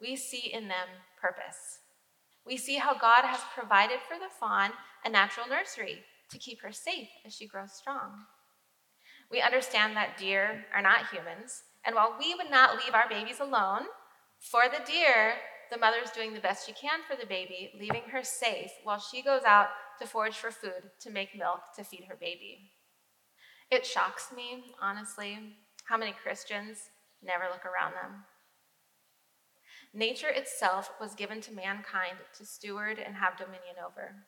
we 0.00 0.16
see 0.16 0.52
in 0.52 0.68
them 0.68 0.88
purpose. 1.20 1.80
We 2.46 2.56
see 2.56 2.76
how 2.76 2.94
God 2.94 3.22
has 3.24 3.40
provided 3.54 3.98
for 4.06 4.18
the 4.18 4.32
fawn 4.38 4.70
a 5.04 5.10
natural 5.10 5.46
nursery 5.48 5.98
to 6.30 6.38
keep 6.38 6.62
her 6.62 6.72
safe 6.72 7.08
as 7.24 7.34
she 7.34 7.46
grows 7.46 7.72
strong. 7.72 8.24
We 9.30 9.40
understand 9.40 9.96
that 9.96 10.18
deer 10.18 10.64
are 10.74 10.82
not 10.82 11.10
humans, 11.12 11.62
and 11.84 11.94
while 11.94 12.16
we 12.18 12.34
would 12.34 12.50
not 12.50 12.76
leave 12.76 12.94
our 12.94 13.08
babies 13.08 13.40
alone, 13.40 13.82
for 14.38 14.62
the 14.64 14.84
deer, 14.84 15.34
the 15.70 15.78
mother's 15.78 16.10
doing 16.10 16.34
the 16.34 16.40
best 16.40 16.66
she 16.66 16.72
can 16.72 17.00
for 17.08 17.16
the 17.16 17.26
baby, 17.26 17.70
leaving 17.78 18.02
her 18.10 18.24
safe 18.24 18.72
while 18.82 18.98
she 18.98 19.22
goes 19.22 19.42
out 19.44 19.68
to 20.00 20.06
forage 20.06 20.36
for 20.36 20.50
food 20.50 20.90
to 21.00 21.10
make 21.10 21.36
milk 21.36 21.60
to 21.76 21.84
feed 21.84 22.04
her 22.08 22.16
baby. 22.16 22.72
It 23.70 23.86
shocks 23.86 24.32
me, 24.34 24.64
honestly, 24.80 25.38
how 25.84 25.96
many 25.96 26.12
Christians 26.12 26.90
never 27.22 27.44
look 27.44 27.64
around 27.64 27.92
them. 27.92 28.24
Nature 29.92 30.28
itself 30.28 30.90
was 31.00 31.14
given 31.14 31.40
to 31.40 31.52
mankind 31.52 32.18
to 32.36 32.46
steward 32.46 32.98
and 32.98 33.16
have 33.16 33.36
dominion 33.36 33.76
over. 33.84 34.26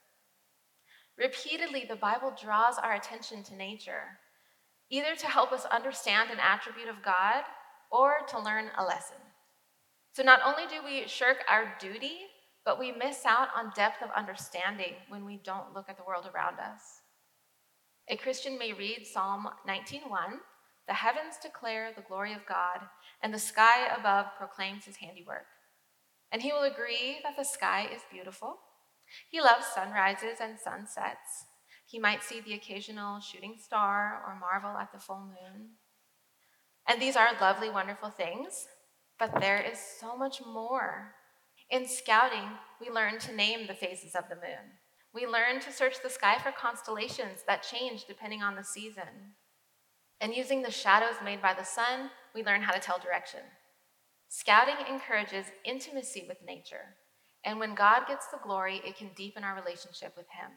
Repeatedly, 1.16 1.84
the 1.88 1.94
Bible 1.94 2.32
draws 2.40 2.78
our 2.78 2.94
attention 2.94 3.44
to 3.44 3.54
nature, 3.54 4.18
either 4.90 5.14
to 5.14 5.26
help 5.28 5.52
us 5.52 5.64
understand 5.66 6.30
an 6.30 6.40
attribute 6.40 6.88
of 6.88 7.04
God 7.04 7.44
or 7.90 8.26
to 8.28 8.40
learn 8.40 8.70
a 8.76 8.84
lesson. 8.84 9.18
So 10.14 10.22
not 10.22 10.40
only 10.44 10.66
do 10.66 10.84
we 10.84 11.06
shirk 11.06 11.44
our 11.48 11.74
duty, 11.78 12.26
but 12.64 12.78
we 12.78 12.90
miss 12.90 13.24
out 13.24 13.48
on 13.54 13.72
depth 13.74 14.02
of 14.02 14.10
understanding 14.16 14.94
when 15.08 15.24
we 15.24 15.36
don't 15.36 15.74
look 15.74 15.88
at 15.88 15.96
the 15.96 16.04
world 16.04 16.28
around 16.32 16.58
us. 16.58 17.02
A 18.08 18.16
Christian 18.16 18.58
may 18.58 18.72
read 18.72 19.06
Psalm 19.06 19.48
19:1, 19.64 20.42
"The 20.86 20.94
heavens 20.94 21.38
declare 21.38 21.92
the 21.92 22.02
glory 22.02 22.32
of 22.32 22.46
God, 22.46 22.88
and 23.20 23.32
the 23.32 23.38
sky 23.38 23.86
above 23.86 24.34
proclaims 24.36 24.86
his 24.86 24.96
handiwork." 24.96 25.46
And 26.32 26.42
he 26.42 26.52
will 26.52 26.62
agree 26.62 27.18
that 27.22 27.36
the 27.36 27.44
sky 27.44 27.88
is 27.94 28.00
beautiful 28.10 28.58
he 29.28 29.40
loves 29.40 29.66
sunrises 29.66 30.38
and 30.40 30.58
sunsets. 30.58 31.46
He 31.86 31.98
might 31.98 32.22
see 32.22 32.40
the 32.40 32.54
occasional 32.54 33.20
shooting 33.20 33.56
star 33.58 34.22
or 34.26 34.38
marvel 34.38 34.78
at 34.78 34.92
the 34.92 34.98
full 34.98 35.20
moon. 35.20 35.72
And 36.88 37.00
these 37.00 37.16
are 37.16 37.38
lovely, 37.40 37.70
wonderful 37.70 38.10
things, 38.10 38.66
but 39.18 39.40
there 39.40 39.60
is 39.60 39.78
so 39.78 40.16
much 40.16 40.40
more. 40.44 41.14
In 41.70 41.86
scouting, 41.86 42.58
we 42.80 42.90
learn 42.90 43.18
to 43.20 43.34
name 43.34 43.66
the 43.66 43.74
phases 43.74 44.14
of 44.14 44.28
the 44.28 44.36
moon. 44.36 44.78
We 45.14 45.26
learn 45.26 45.60
to 45.60 45.72
search 45.72 45.96
the 46.02 46.10
sky 46.10 46.38
for 46.38 46.52
constellations 46.52 47.40
that 47.46 47.62
change 47.62 48.06
depending 48.06 48.42
on 48.42 48.56
the 48.56 48.64
season. 48.64 49.36
And 50.20 50.34
using 50.34 50.62
the 50.62 50.70
shadows 50.70 51.16
made 51.22 51.42
by 51.42 51.54
the 51.54 51.64
sun, 51.64 52.10
we 52.34 52.44
learn 52.44 52.62
how 52.62 52.72
to 52.72 52.80
tell 52.80 52.98
direction. 52.98 53.40
Scouting 54.34 54.86
encourages 54.88 55.44
intimacy 55.62 56.24
with 56.26 56.38
nature 56.42 56.96
and 57.44 57.58
when 57.58 57.74
God 57.74 58.06
gets 58.06 58.28
the 58.28 58.38
glory, 58.42 58.80
it 58.84 58.96
can 58.96 59.10
deepen 59.16 59.44
our 59.44 59.54
relationship 59.54 60.14
with 60.16 60.26
Him. 60.30 60.50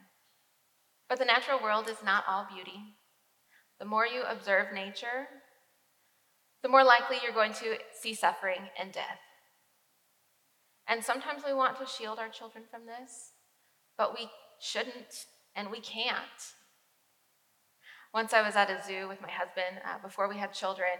But 1.09 1.19
the 1.19 1.25
natural 1.25 1.61
world 1.61 1.89
is 1.89 2.03
not 2.03 2.23
all 2.27 2.47
beauty. 2.53 2.95
The 3.79 3.85
more 3.85 4.05
you 4.05 4.21
observe 4.23 4.73
nature, 4.73 5.27
the 6.61 6.69
more 6.69 6.83
likely 6.83 7.17
you're 7.21 7.33
going 7.33 7.53
to 7.53 7.77
see 7.99 8.13
suffering 8.13 8.69
and 8.79 8.91
death. 8.91 9.19
And 10.87 11.03
sometimes 11.03 11.43
we 11.45 11.53
want 11.53 11.77
to 11.79 11.85
shield 11.85 12.19
our 12.19 12.29
children 12.29 12.63
from 12.69 12.85
this, 12.85 13.31
but 13.97 14.13
we 14.13 14.29
shouldn't 14.59 15.25
and 15.53 15.69
we 15.69 15.81
can't. 15.81 16.53
Once 18.13 18.33
I 18.33 18.41
was 18.41 18.55
at 18.55 18.69
a 18.69 18.81
zoo 18.85 19.07
with 19.09 19.21
my 19.21 19.29
husband 19.29 19.81
uh, 19.83 19.97
before 20.01 20.29
we 20.29 20.37
had 20.37 20.53
children, 20.53 20.91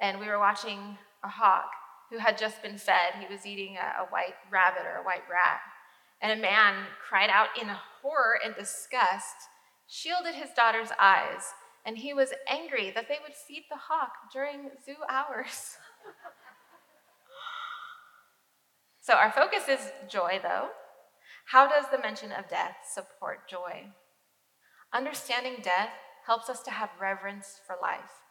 and 0.00 0.18
we 0.18 0.26
were 0.26 0.40
watching 0.40 0.98
a 1.22 1.28
hawk 1.28 1.70
who 2.10 2.18
had 2.18 2.38
just 2.38 2.62
been 2.62 2.78
fed. 2.78 3.14
He 3.18 3.32
was 3.32 3.46
eating 3.46 3.76
a, 3.76 4.02
a 4.02 4.06
white 4.06 4.34
rabbit 4.50 4.86
or 4.86 5.00
a 5.00 5.04
white 5.04 5.24
rat. 5.30 5.60
And 6.20 6.32
a 6.32 6.42
man 6.42 6.86
cried 7.08 7.30
out 7.30 7.48
in 7.60 7.68
horror 8.02 8.38
and 8.44 8.54
disgust, 8.54 9.34
shielded 9.86 10.34
his 10.34 10.50
daughter's 10.56 10.90
eyes, 10.98 11.52
and 11.84 11.98
he 11.98 12.14
was 12.14 12.32
angry 12.48 12.90
that 12.94 13.08
they 13.08 13.18
would 13.22 13.34
feed 13.34 13.64
the 13.70 13.76
hawk 13.76 14.12
during 14.32 14.70
zoo 14.84 14.96
hours. 15.08 15.76
so, 19.00 19.14
our 19.14 19.30
focus 19.30 19.68
is 19.68 19.92
joy, 20.08 20.40
though. 20.42 20.68
How 21.46 21.68
does 21.68 21.84
the 21.90 21.98
mention 21.98 22.32
of 22.32 22.48
death 22.48 22.76
support 22.90 23.48
joy? 23.48 23.88
Understanding 24.94 25.56
death 25.62 25.90
helps 26.26 26.48
us 26.48 26.62
to 26.62 26.70
have 26.70 26.88
reverence 26.98 27.60
for 27.66 27.76
life. 27.82 28.23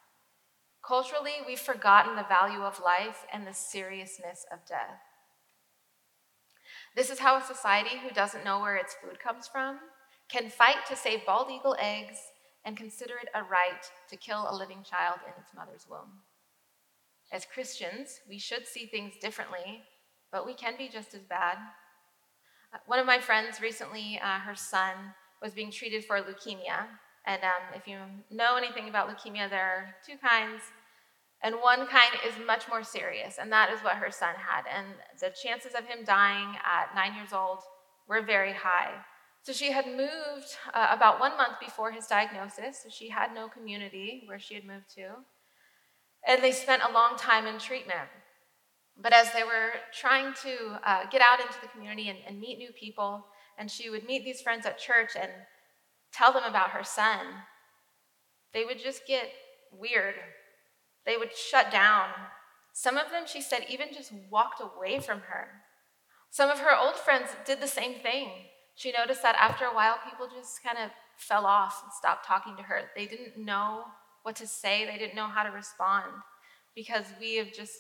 Culturally, 0.86 1.36
we've 1.48 1.60
forgotten 1.60 2.16
the 2.16 2.26
value 2.28 2.62
of 2.62 2.82
life 2.84 3.26
and 3.32 3.48
the 3.48 3.54
seriousness 3.54 4.46
of 4.52 4.66
death. 4.68 5.00
This 6.96 7.10
is 7.10 7.20
how 7.20 7.38
a 7.38 7.42
society 7.42 7.98
who 7.98 8.14
doesn't 8.14 8.44
know 8.44 8.60
where 8.60 8.76
its 8.76 8.96
food 9.02 9.20
comes 9.20 9.48
from 9.48 9.80
can 10.30 10.50
fight 10.50 10.86
to 10.88 10.96
save 10.96 11.26
bald 11.26 11.50
eagle 11.50 11.76
eggs 11.80 12.18
and 12.66 12.78
consider 12.78 13.14
it 13.22 13.30
a 13.34 13.44
right 13.44 13.84
to 14.10 14.18
kill 14.18 14.48
a 14.50 14.56
living 14.56 14.84
child 14.84 15.20
in 15.26 15.42
its 15.42 15.54
mother's 15.56 15.88
womb. 15.90 16.22
As 17.32 17.46
Christians, 17.46 18.20
we 18.30 18.38
should 18.38 18.68
see 18.68 18.86
things 18.86 19.14
differently, 19.20 19.84
but 20.32 20.46
we 20.46 20.54
can 20.54 20.76
be 20.78 20.88
just 20.88 21.14
as 21.14 21.24
bad. 21.24 21.58
Uh, 22.74 22.78
one 22.86 23.00
of 23.00 23.06
my 23.06 23.20
friends 23.20 23.62
recently, 23.62 24.20
uh, 24.24 24.40
her 24.40 24.56
son 24.56 24.96
was 25.42 25.54
being 25.54 25.72
treated 25.72 26.06
for 26.06 26.22
leukemia. 26.22 26.88
And 27.26 27.42
um, 27.44 27.76
if 27.76 27.88
you 27.88 27.98
know 28.30 28.56
anything 28.58 28.90
about 28.90 29.10
leukemia, 29.10 29.50
there 29.50 29.64
are 29.64 29.96
two 30.06 30.18
kinds. 30.18 30.62
And 31.42 31.56
one 31.56 31.88
kind 31.88 32.14
is 32.26 32.34
much 32.46 32.70
more 32.70 32.84
serious, 32.84 33.38
and 33.40 33.52
that 33.52 33.70
is 33.70 33.82
what 33.82 33.96
her 33.96 34.12
son 34.12 34.36
had. 34.36 34.64
And 34.74 34.88
the 35.20 35.30
chances 35.44 35.74
of 35.74 35.86
him 35.86 36.06
dying 36.06 36.56
at 36.64 36.96
nine 36.96 37.16
years 37.16 37.34
old 37.34 37.60
were 38.08 38.22
very 38.22 38.54
high. 38.54 38.92
So 39.42 39.52
she 39.52 39.72
had 39.74 39.86
moved 39.86 40.56
uh, 40.74 40.88
about 40.92 41.20
one 41.20 41.36
month 41.36 41.60
before 41.60 41.92
his 41.92 42.08
diagnosis, 42.08 42.84
so 42.84 42.90
she 42.90 43.10
had 43.10 43.34
no 43.34 43.50
community 43.50 44.24
where 44.26 44.40
she 44.40 44.56
had 44.56 44.64
moved 44.64 44.90
to. 44.96 45.16
And 46.26 46.42
they 46.42 46.54
spent 46.54 46.82
a 46.88 46.94
long 46.94 47.18
time 47.18 47.46
in 47.46 47.60
treatment. 47.60 48.08
But 48.98 49.12
as 49.12 49.34
they 49.34 49.44
were 49.44 49.72
trying 49.92 50.34
to 50.44 50.80
uh, 50.86 51.10
get 51.12 51.22
out 51.22 51.42
into 51.42 51.60
the 51.62 51.68
community 51.68 52.08
and, 52.08 52.20
and 52.26 52.40
meet 52.40 52.58
new 52.58 52.72
people, 52.72 53.26
and 53.58 53.70
she 53.70 53.90
would 53.90 54.06
meet 54.06 54.24
these 54.24 54.42
friends 54.42 54.66
at 54.66 54.78
church 54.78 55.12
and 55.20 55.32
tell 56.14 56.32
them 56.32 56.44
about 56.44 56.72
her 56.72 56.84
son, 56.84 57.26
they 58.54 58.66
would 58.66 58.80
just 58.80 59.08
get 59.08 59.30
weird. 59.72 60.16
They 61.06 61.18
would 61.18 61.36
shut 61.36 61.72
down. 61.72 62.10
Some 62.74 62.98
of 62.98 63.12
them, 63.12 63.24
she 63.26 63.42
said, 63.42 63.66
even 63.70 63.94
just 63.94 64.12
walked 64.30 64.62
away 64.62 65.00
from 65.00 65.20
her. 65.22 65.48
Some 66.30 66.50
of 66.50 66.60
her 66.60 66.76
old 66.76 66.96
friends 66.96 67.30
did 67.46 67.62
the 67.62 67.68
same 67.68 67.96
thing. 68.00 68.30
She 68.76 68.92
noticed 68.92 69.22
that 69.22 69.36
after 69.40 69.66
a 69.66 69.76
while, 69.76 69.98
people 70.10 70.28
just 70.34 70.64
kind 70.64 70.78
of 70.78 70.90
fell 71.18 71.46
off 71.46 71.82
and 71.84 71.94
stopped 71.94 72.26
talking 72.26 72.56
to 72.58 72.64
her. 72.64 72.82
They 72.96 73.06
didn't 73.06 73.38
know 73.38 73.84
what 74.24 74.36
to 74.38 74.48
say, 74.48 74.86
they 74.86 74.98
didn't 74.98 75.16
know 75.16 75.28
how 75.28 75.44
to 75.44 75.50
respond 75.50 76.12
because 76.76 77.06
we 77.20 77.36
have 77.36 77.54
just 77.54 77.74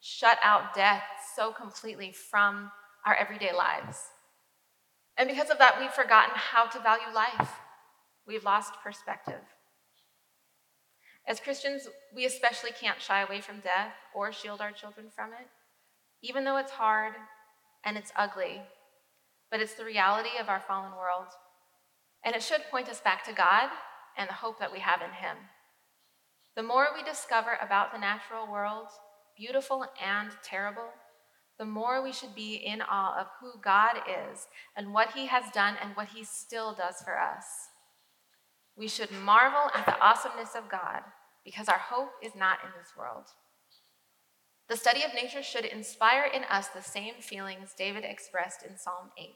shut 0.00 0.38
out 0.42 0.74
death 0.74 1.02
so 1.36 1.52
completely 1.52 2.12
from 2.12 2.70
our 3.06 3.14
everyday 3.14 3.52
lives. 3.54 3.98
And 5.16 5.28
because 5.28 5.50
of 5.50 5.58
that, 5.58 5.78
we've 5.78 5.92
forgotten 5.92 6.34
how 6.34 6.66
to 6.66 6.80
value 6.80 7.14
life. 7.14 7.50
We've 8.26 8.44
lost 8.44 8.74
perspective. 8.82 9.42
As 11.26 11.40
Christians, 11.40 11.88
we 12.14 12.24
especially 12.24 12.70
can't 12.70 13.00
shy 13.00 13.22
away 13.22 13.40
from 13.40 13.60
death 13.60 13.92
or 14.14 14.32
shield 14.32 14.60
our 14.60 14.72
children 14.72 15.06
from 15.14 15.32
it, 15.32 15.48
even 16.22 16.44
though 16.44 16.56
it's 16.56 16.72
hard 16.72 17.14
and 17.84 17.96
it's 17.96 18.12
ugly 18.16 18.62
but 19.50 19.60
it's 19.60 19.74
the 19.74 19.84
reality 19.84 20.30
of 20.40 20.48
our 20.48 20.60
fallen 20.60 20.92
world. 20.92 21.26
And 22.24 22.34
it 22.34 22.42
should 22.42 22.70
point 22.70 22.88
us 22.88 23.00
back 23.00 23.24
to 23.24 23.32
God 23.32 23.68
and 24.16 24.28
the 24.28 24.34
hope 24.34 24.58
that 24.60 24.72
we 24.72 24.78
have 24.78 25.00
in 25.00 25.10
Him. 25.10 25.36
The 26.56 26.62
more 26.62 26.88
we 26.94 27.02
discover 27.02 27.58
about 27.60 27.92
the 27.92 27.98
natural 27.98 28.50
world, 28.50 28.88
beautiful 29.36 29.86
and 30.02 30.30
terrible, 30.42 30.88
the 31.58 31.64
more 31.64 32.02
we 32.02 32.12
should 32.12 32.34
be 32.34 32.54
in 32.54 32.80
awe 32.80 33.20
of 33.20 33.26
who 33.40 33.60
God 33.62 33.96
is 34.30 34.46
and 34.76 34.92
what 34.92 35.12
He 35.12 35.26
has 35.26 35.44
done 35.52 35.76
and 35.82 35.96
what 35.96 36.08
He 36.08 36.24
still 36.24 36.74
does 36.74 36.96
for 37.04 37.18
us. 37.18 37.44
We 38.76 38.88
should 38.88 39.10
marvel 39.10 39.70
at 39.74 39.86
the 39.86 39.98
awesomeness 40.00 40.54
of 40.54 40.70
God 40.70 41.02
because 41.44 41.68
our 41.68 41.78
hope 41.78 42.10
is 42.22 42.34
not 42.34 42.58
in 42.64 42.70
this 42.78 42.92
world. 42.96 43.26
The 44.68 44.76
study 44.76 45.02
of 45.02 45.14
nature 45.14 45.42
should 45.42 45.64
inspire 45.64 46.30
in 46.32 46.44
us 46.44 46.68
the 46.68 46.82
same 46.82 47.14
feelings 47.20 47.74
David 47.76 48.04
expressed 48.04 48.62
in 48.62 48.78
Psalm 48.78 49.10
8. 49.18 49.26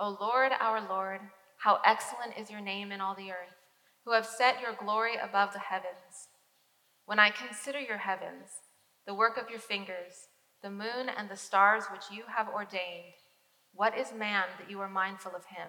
O 0.00 0.16
Lord, 0.18 0.52
our 0.58 0.80
Lord, 0.88 1.20
how 1.58 1.80
excellent 1.84 2.38
is 2.38 2.50
your 2.50 2.60
name 2.60 2.90
in 2.90 3.00
all 3.00 3.14
the 3.14 3.30
earth, 3.30 3.56
who 4.04 4.12
have 4.12 4.26
set 4.26 4.60
your 4.60 4.74
glory 4.74 5.16
above 5.16 5.52
the 5.52 5.58
heavens. 5.58 6.28
When 7.06 7.18
I 7.18 7.30
consider 7.30 7.78
your 7.78 7.98
heavens, 7.98 8.48
the 9.06 9.14
work 9.14 9.36
of 9.36 9.50
your 9.50 9.60
fingers, 9.60 10.28
the 10.62 10.70
moon 10.70 11.10
and 11.14 11.28
the 11.28 11.36
stars 11.36 11.84
which 11.92 12.04
you 12.10 12.22
have 12.34 12.48
ordained, 12.48 13.14
what 13.74 13.96
is 13.96 14.12
man 14.12 14.44
that 14.58 14.70
you 14.70 14.80
are 14.80 14.88
mindful 14.88 15.32
of 15.36 15.44
him, 15.44 15.68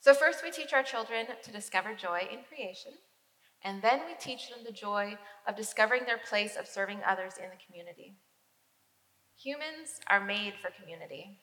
So, 0.00 0.14
first, 0.14 0.42
we 0.42 0.50
teach 0.50 0.72
our 0.72 0.82
children 0.82 1.26
to 1.42 1.52
discover 1.52 1.94
joy 1.94 2.28
in 2.30 2.40
creation. 2.48 2.92
And 3.62 3.82
then 3.82 4.00
we 4.06 4.14
teach 4.18 4.48
them 4.48 4.60
the 4.64 4.72
joy 4.72 5.18
of 5.46 5.56
discovering 5.56 6.04
their 6.04 6.18
place 6.18 6.56
of 6.56 6.68
serving 6.68 7.00
others 7.06 7.34
in 7.36 7.50
the 7.50 7.64
community. 7.66 8.14
Humans 9.42 10.00
are 10.08 10.24
made 10.24 10.54
for 10.62 10.70
community. 10.70 11.40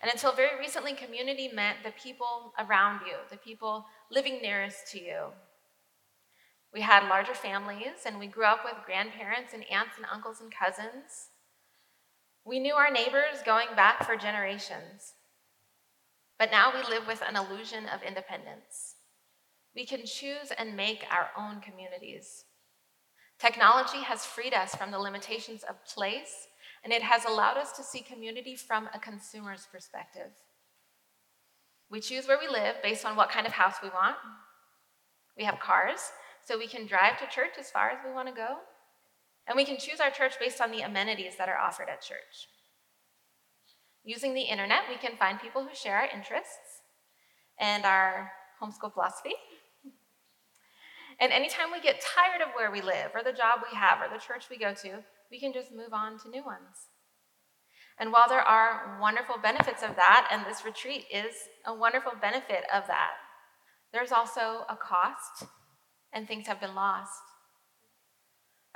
And 0.00 0.10
until 0.10 0.32
very 0.32 0.58
recently, 0.58 0.92
community 0.92 1.50
meant 1.52 1.78
the 1.82 1.92
people 1.92 2.52
around 2.58 3.00
you, 3.06 3.14
the 3.30 3.36
people 3.36 3.86
living 4.10 4.40
nearest 4.42 4.90
to 4.92 5.00
you. 5.00 5.26
We 6.72 6.82
had 6.82 7.08
larger 7.08 7.34
families, 7.34 8.06
and 8.06 8.18
we 8.18 8.26
grew 8.28 8.44
up 8.44 8.60
with 8.64 8.84
grandparents 8.86 9.52
and 9.52 9.64
aunts 9.70 9.96
and 9.96 10.06
uncles 10.12 10.40
and 10.40 10.52
cousins. 10.54 11.30
We 12.44 12.60
knew 12.60 12.74
our 12.74 12.90
neighbors 12.90 13.42
going 13.44 13.68
back 13.74 14.04
for 14.04 14.16
generations. 14.16 15.14
But 16.40 16.50
now 16.50 16.72
we 16.72 16.82
live 16.88 17.06
with 17.06 17.22
an 17.28 17.36
illusion 17.36 17.84
of 17.84 18.02
independence. 18.02 18.94
We 19.76 19.84
can 19.84 20.06
choose 20.06 20.50
and 20.56 20.74
make 20.74 21.04
our 21.12 21.28
own 21.36 21.60
communities. 21.60 22.46
Technology 23.38 23.98
has 23.98 24.24
freed 24.24 24.54
us 24.54 24.74
from 24.74 24.90
the 24.90 24.98
limitations 24.98 25.64
of 25.68 25.84
place, 25.84 26.48
and 26.82 26.94
it 26.94 27.02
has 27.02 27.26
allowed 27.26 27.58
us 27.58 27.72
to 27.72 27.82
see 27.82 28.00
community 28.00 28.56
from 28.56 28.88
a 28.94 28.98
consumer's 28.98 29.68
perspective. 29.70 30.32
We 31.90 32.00
choose 32.00 32.26
where 32.26 32.38
we 32.38 32.48
live 32.48 32.76
based 32.82 33.04
on 33.04 33.16
what 33.16 33.30
kind 33.30 33.46
of 33.46 33.52
house 33.52 33.76
we 33.82 33.90
want. 33.90 34.16
We 35.36 35.44
have 35.44 35.60
cars, 35.60 36.00
so 36.42 36.56
we 36.56 36.68
can 36.68 36.86
drive 36.86 37.18
to 37.18 37.26
church 37.26 37.58
as 37.60 37.70
far 37.70 37.90
as 37.90 37.98
we 38.02 38.14
want 38.14 38.28
to 38.28 38.34
go. 38.34 38.56
And 39.46 39.56
we 39.56 39.66
can 39.66 39.76
choose 39.76 40.00
our 40.00 40.10
church 40.10 40.36
based 40.40 40.62
on 40.62 40.70
the 40.70 40.80
amenities 40.80 41.36
that 41.36 41.50
are 41.50 41.58
offered 41.58 41.90
at 41.90 42.00
church. 42.00 42.48
Using 44.04 44.34
the 44.34 44.42
internet, 44.42 44.82
we 44.88 44.96
can 44.96 45.16
find 45.16 45.38
people 45.38 45.62
who 45.62 45.74
share 45.74 45.96
our 45.96 46.08
interests 46.14 46.82
and 47.58 47.84
our 47.84 48.32
homeschool 48.60 48.92
philosophy. 48.92 49.34
And 51.20 51.32
anytime 51.32 51.70
we 51.70 51.80
get 51.80 52.00
tired 52.00 52.40
of 52.40 52.54
where 52.56 52.70
we 52.70 52.80
live, 52.80 53.10
or 53.14 53.22
the 53.22 53.36
job 53.36 53.60
we 53.70 53.76
have, 53.76 53.98
or 54.00 54.12
the 54.12 54.22
church 54.22 54.46
we 54.50 54.56
go 54.56 54.72
to, 54.72 55.04
we 55.30 55.38
can 55.38 55.52
just 55.52 55.70
move 55.70 55.92
on 55.92 56.18
to 56.20 56.30
new 56.30 56.42
ones. 56.42 56.88
And 57.98 58.10
while 58.10 58.26
there 58.26 58.40
are 58.40 58.98
wonderful 58.98 59.36
benefits 59.42 59.82
of 59.82 59.96
that, 59.96 60.28
and 60.32 60.46
this 60.46 60.64
retreat 60.64 61.04
is 61.12 61.34
a 61.66 61.74
wonderful 61.74 62.12
benefit 62.18 62.64
of 62.74 62.86
that, 62.86 63.10
there's 63.92 64.12
also 64.12 64.64
a 64.70 64.76
cost, 64.76 65.44
and 66.10 66.26
things 66.26 66.46
have 66.46 66.60
been 66.60 66.74
lost. 66.74 67.20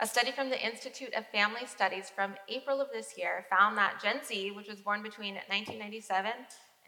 A 0.00 0.06
study 0.08 0.32
from 0.32 0.50
the 0.50 0.60
Institute 0.60 1.14
of 1.14 1.24
Family 1.28 1.66
Studies 1.66 2.10
from 2.10 2.34
April 2.48 2.80
of 2.80 2.88
this 2.92 3.16
year 3.16 3.46
found 3.48 3.78
that 3.78 4.02
Gen 4.02 4.20
Z, 4.24 4.50
which 4.50 4.68
was 4.68 4.80
born 4.80 5.04
between 5.04 5.34
1997 5.34 6.32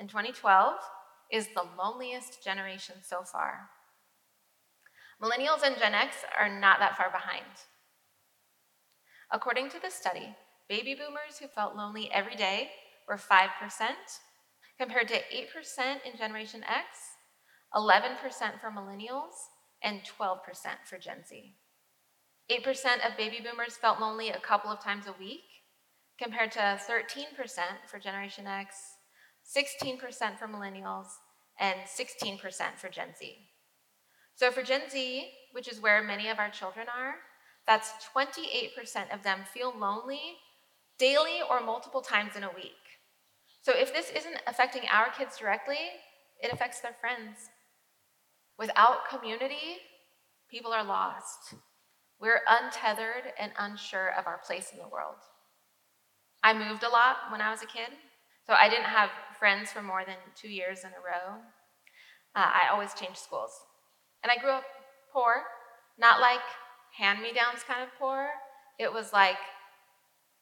and 0.00 0.08
2012, 0.08 0.74
is 1.30 1.46
the 1.54 1.64
loneliest 1.78 2.42
generation 2.42 2.96
so 3.02 3.22
far. 3.22 3.70
Millennials 5.22 5.62
and 5.64 5.78
Gen 5.78 5.94
X 5.94 6.16
are 6.36 6.48
not 6.48 6.80
that 6.80 6.96
far 6.96 7.10
behind. 7.10 7.46
According 9.30 9.70
to 9.70 9.80
the 9.80 9.90
study, 9.90 10.34
baby 10.68 10.94
boomers 10.94 11.38
who 11.40 11.46
felt 11.46 11.76
lonely 11.76 12.10
every 12.12 12.34
day 12.34 12.70
were 13.08 13.16
5%, 13.16 13.48
compared 14.80 15.08
to 15.08 15.14
8% 15.14 15.18
in 16.04 16.18
Generation 16.18 16.64
X, 16.64 16.98
11% 17.72 18.60
for 18.60 18.70
millennials, 18.70 19.34
and 19.80 20.00
12% 20.18 20.38
for 20.84 20.98
Gen 20.98 21.24
Z. 21.24 21.54
8% 22.50 23.06
of 23.06 23.16
baby 23.16 23.40
boomers 23.42 23.76
felt 23.76 24.00
lonely 24.00 24.30
a 24.30 24.40
couple 24.40 24.70
of 24.70 24.82
times 24.82 25.06
a 25.06 25.14
week, 25.18 25.42
compared 26.18 26.52
to 26.52 26.58
13% 26.58 27.34
for 27.86 27.98
Generation 27.98 28.46
X, 28.46 28.76
16% 29.44 30.38
for 30.38 30.46
millennials, 30.46 31.06
and 31.58 31.80
16% 31.80 32.38
for 32.76 32.88
Gen 32.88 33.08
Z. 33.18 33.36
So 34.34 34.50
for 34.50 34.62
Gen 34.62 34.82
Z, 34.90 35.28
which 35.52 35.68
is 35.68 35.80
where 35.80 36.02
many 36.02 36.28
of 36.28 36.38
our 36.38 36.50
children 36.50 36.86
are, 36.94 37.14
that's 37.66 37.92
28% 38.14 39.12
of 39.12 39.22
them 39.22 39.40
feel 39.52 39.74
lonely 39.76 40.36
daily 40.98 41.40
or 41.50 41.60
multiple 41.60 42.00
times 42.00 42.36
in 42.36 42.44
a 42.44 42.54
week. 42.54 42.72
So 43.62 43.72
if 43.74 43.92
this 43.92 44.10
isn't 44.10 44.42
affecting 44.46 44.82
our 44.90 45.10
kids 45.10 45.38
directly, 45.38 45.78
it 46.40 46.52
affects 46.52 46.80
their 46.80 46.94
friends. 47.00 47.50
Without 48.58 49.08
community, 49.10 49.78
people 50.50 50.72
are 50.72 50.84
lost. 50.84 51.54
We're 52.20 52.40
untethered 52.48 53.32
and 53.38 53.52
unsure 53.58 54.12
of 54.18 54.26
our 54.26 54.38
place 54.38 54.70
in 54.72 54.78
the 54.78 54.88
world. 54.88 55.16
I 56.42 56.54
moved 56.54 56.82
a 56.82 56.88
lot 56.88 57.16
when 57.30 57.40
I 57.40 57.50
was 57.50 57.62
a 57.62 57.66
kid, 57.66 57.90
so 58.46 58.54
I 58.54 58.68
didn't 58.68 58.84
have 58.84 59.10
friends 59.38 59.72
for 59.72 59.82
more 59.82 60.04
than 60.06 60.16
two 60.34 60.48
years 60.48 60.80
in 60.84 60.90
a 60.90 61.04
row. 61.04 61.40
Uh, 62.34 62.50
I 62.62 62.68
always 62.72 62.94
changed 62.94 63.18
schools. 63.18 63.50
And 64.22 64.30
I 64.30 64.40
grew 64.40 64.50
up 64.50 64.64
poor, 65.12 65.42
not 65.98 66.20
like 66.20 66.40
hand 66.96 67.20
me 67.20 67.32
downs 67.32 67.62
kind 67.66 67.82
of 67.82 67.88
poor. 67.98 68.28
It 68.78 68.92
was 68.92 69.12
like 69.12 69.36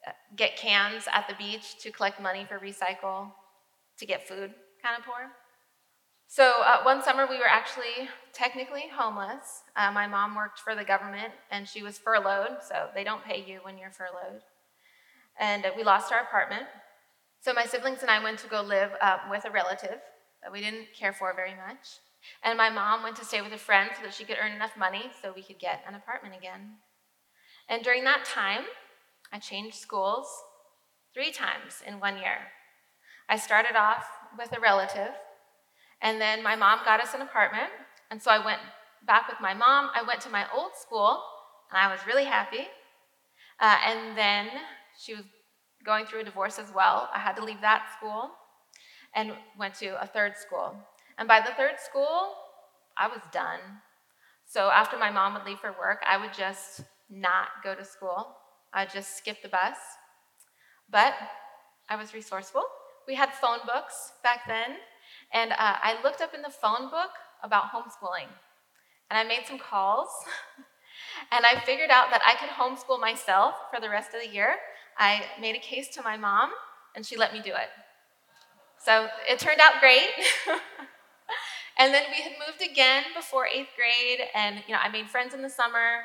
uh, 0.07 0.13
get 0.37 0.57
cans 0.57 1.05
at 1.13 1.27
the 1.29 1.35
beach 1.35 1.79
to 1.81 1.91
collect 1.91 2.21
money 2.21 2.47
for 2.49 2.59
recycle 2.59 3.33
to 3.99 4.07
get 4.07 4.29
food 4.29 4.53
kind 4.83 4.99
of 4.99 5.05
poor. 5.05 5.31
So 6.27 6.63
uh, 6.65 6.83
one 6.83 7.03
summer 7.03 7.27
we 7.29 7.39
were 7.39 7.49
actually 7.49 8.09
technically 8.33 8.85
homeless. 8.93 9.63
Uh, 9.77 9.93
my 9.93 10.07
mom 10.07 10.35
worked 10.35 10.59
for 10.59 10.75
the 10.75 10.85
government 10.85 11.33
and 11.51 11.69
she 11.69 11.83
was 11.83 11.99
furloughed, 11.99 12.63
so 12.67 12.89
they 12.95 13.05
don't 13.05 13.25
pay 13.25 13.45
you 13.47 13.61
when 13.63 13.79
you're 13.79 13.91
furloughed. 13.91 14.43
And 15.39 15.65
uh, 15.67 15.71
we 15.77 15.85
lost 15.85 16.13
our 16.13 16.21
apartment. 16.21 16.65
So 17.41 17.53
my 17.53 17.67
siblings 17.67 18.03
and 18.03 18.11
I 18.11 18.23
went 18.23 18.39
to 18.41 18.49
go 18.49 18.63
live 18.63 18.93
uh, 19.01 19.19
with 19.31 19.45
a 19.45 19.51
relative 19.51 20.01
that 20.43 20.53
we 20.53 20.61
didn't 20.61 20.87
care 20.99 21.13
for 21.13 21.33
very 21.35 21.55
much. 21.55 22.01
And 22.43 22.57
my 22.57 22.71
mom 22.71 23.03
went 23.03 23.17
to 23.17 23.25
stay 23.25 23.43
with 23.43 23.53
a 23.53 23.59
friend 23.59 23.91
so 23.95 24.03
that 24.03 24.15
she 24.15 24.25
could 24.25 24.39
earn 24.43 24.53
enough 24.53 24.77
money 24.77 25.11
so 25.21 25.33
we 25.35 25.43
could 25.43 25.59
get 25.59 25.85
an 25.87 25.95
apartment 25.95 26.35
again. 26.37 26.77
And 27.69 27.83
during 27.83 28.05
that 28.05 28.25
time, 28.25 28.65
I 29.33 29.39
changed 29.39 29.77
schools 29.77 30.27
three 31.13 31.33
times 31.33 31.83
in 31.87 32.01
one 32.01 32.17
year. 32.17 32.49
I 33.29 33.37
started 33.37 33.77
off 33.77 34.07
with 34.39 34.57
a 34.57 34.61
relative, 34.61 35.15
and 36.05 36.21
then 36.21 36.43
my 36.43 36.55
mom 36.55 36.81
got 36.85 37.01
us 37.01 37.14
an 37.14 37.23
apartment, 37.23 37.71
and 38.11 38.23
so 38.23 38.31
I 38.31 38.45
went 38.45 38.61
back 39.07 39.27
with 39.29 39.40
my 39.40 39.55
mom. 39.55 39.90
I 39.95 40.03
went 40.03 40.21
to 40.21 40.31
my 40.31 40.45
old 40.55 40.73
school, 40.77 41.21
and 41.71 41.79
I 41.79 41.90
was 41.90 42.07
really 42.07 42.25
happy. 42.25 42.69
Uh, 43.61 43.77
and 43.87 44.17
then 44.17 44.49
she 44.99 45.14
was 45.14 45.25
going 45.85 46.07
through 46.07 46.21
a 46.21 46.25
divorce 46.25 46.59
as 46.59 46.73
well. 46.75 47.09
I 47.12 47.19
had 47.19 47.37
to 47.37 47.45
leave 47.45 47.61
that 47.61 47.87
school 47.97 48.31
and 49.14 49.33
went 49.59 49.75
to 49.77 50.01
a 50.01 50.07
third 50.07 50.37
school. 50.37 50.75
And 51.19 51.27
by 51.29 51.40
the 51.40 51.55
third 51.57 51.79
school, 51.79 52.35
I 52.97 53.09
was 53.09 53.21
done. 53.33 53.61
So 54.47 54.71
after 54.71 54.99
my 54.99 55.11
mom 55.11 55.35
would 55.35 55.45
leave 55.45 55.59
for 55.59 55.73
work, 55.73 56.03
I 56.07 56.17
would 56.17 56.33
just 56.33 56.83
not 57.09 57.49
go 57.62 57.75
to 57.75 57.85
school. 57.85 58.37
I'd 58.73 58.93
just 58.93 59.17
skip 59.17 59.43
the 59.43 59.49
bus. 59.49 59.77
But 60.90 61.14
I 61.88 61.97
was 61.97 62.12
resourceful. 62.12 62.64
We 63.07 63.14
had 63.14 63.33
phone 63.33 63.61
books 63.67 64.12
back 64.23 64.40
then, 64.47 64.77
and 65.35 65.51
uh, 65.53 65.57
I 65.59 65.97
looked 66.03 66.23
up 66.23 66.33
in 66.33 66.42
the 66.42 66.49
phone 66.49 66.88
book 66.90 67.11
about 67.42 67.64
homeschooling. 67.64 68.29
And 69.11 69.18
I 69.18 69.25
made 69.25 69.47
some 69.47 69.59
calls, 69.59 70.09
and 71.33 71.44
I 71.44 71.61
figured 71.61 71.90
out 71.90 72.11
that 72.11 72.23
I 72.25 72.37
could 72.37 72.49
homeschool 72.49 72.99
myself 73.01 73.55
for 73.73 73.81
the 73.81 73.90
rest 73.90 74.14
of 74.14 74.23
the 74.23 74.29
year. 74.29 74.55
I 74.97 75.23
made 75.40 75.55
a 75.55 75.59
case 75.59 75.88
to 75.97 76.03
my 76.03 76.16
mom, 76.16 76.51
and 76.97 77.05
she 77.05 77.16
let 77.16 77.35
me 77.35 77.42
do 77.42 77.51
it. 77.51 77.68
So 78.79 79.09
it 79.29 79.38
turned 79.38 79.61
out 79.61 79.81
great. 79.81 80.09
and 81.79 81.92
then 81.92 82.05
we 82.11 82.23
had 82.23 82.33
moved 82.47 82.62
again 82.62 83.05
before 83.14 83.47
eighth 83.47 83.70
grade, 83.77 84.27
and 84.35 84.62
you 84.66 84.73
know, 84.73 84.81
I 84.83 84.88
made 84.88 85.11
friends 85.11 85.35
in 85.35 85.42
the 85.42 85.51
summer, 85.51 86.05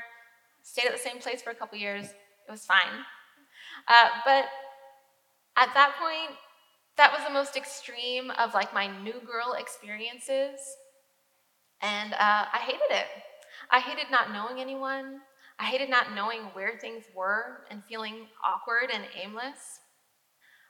stayed 0.62 0.88
at 0.88 0.92
the 0.92 1.00
same 1.00 1.20
place 1.20 1.42
for 1.42 1.52
a 1.52 1.56
couple 1.56 1.78
years. 1.78 2.06
It 2.06 2.52
was 2.52 2.65
fine. 2.65 3.06
Uh, 3.88 4.08
but 4.26 4.46
at 5.56 5.74
that 5.74 5.96
point, 6.00 6.38
that 7.00 7.14
was 7.14 7.26
the 7.26 7.34
most 7.34 7.56
extreme 7.56 8.30
of 8.32 8.54
like 8.54 8.74
my 8.74 8.88
new 9.02 9.22
girl 9.26 9.56
experiences. 9.58 10.60
And 11.82 12.12
uh, 12.12 12.44
I 12.52 12.60
hated 12.60 12.92
it. 12.92 13.06
I 13.72 13.80
hated 13.80 14.12
not 14.12 14.34
knowing 14.34 14.60
anyone. 14.60 15.22
I 15.58 15.64
hated 15.64 15.90
not 15.90 16.14
knowing 16.14 16.42
where 16.52 16.78
things 16.78 17.06
were 17.16 17.62
and 17.72 17.82
feeling 17.88 18.28
awkward 18.44 18.90
and 18.94 19.06
aimless. 19.16 19.80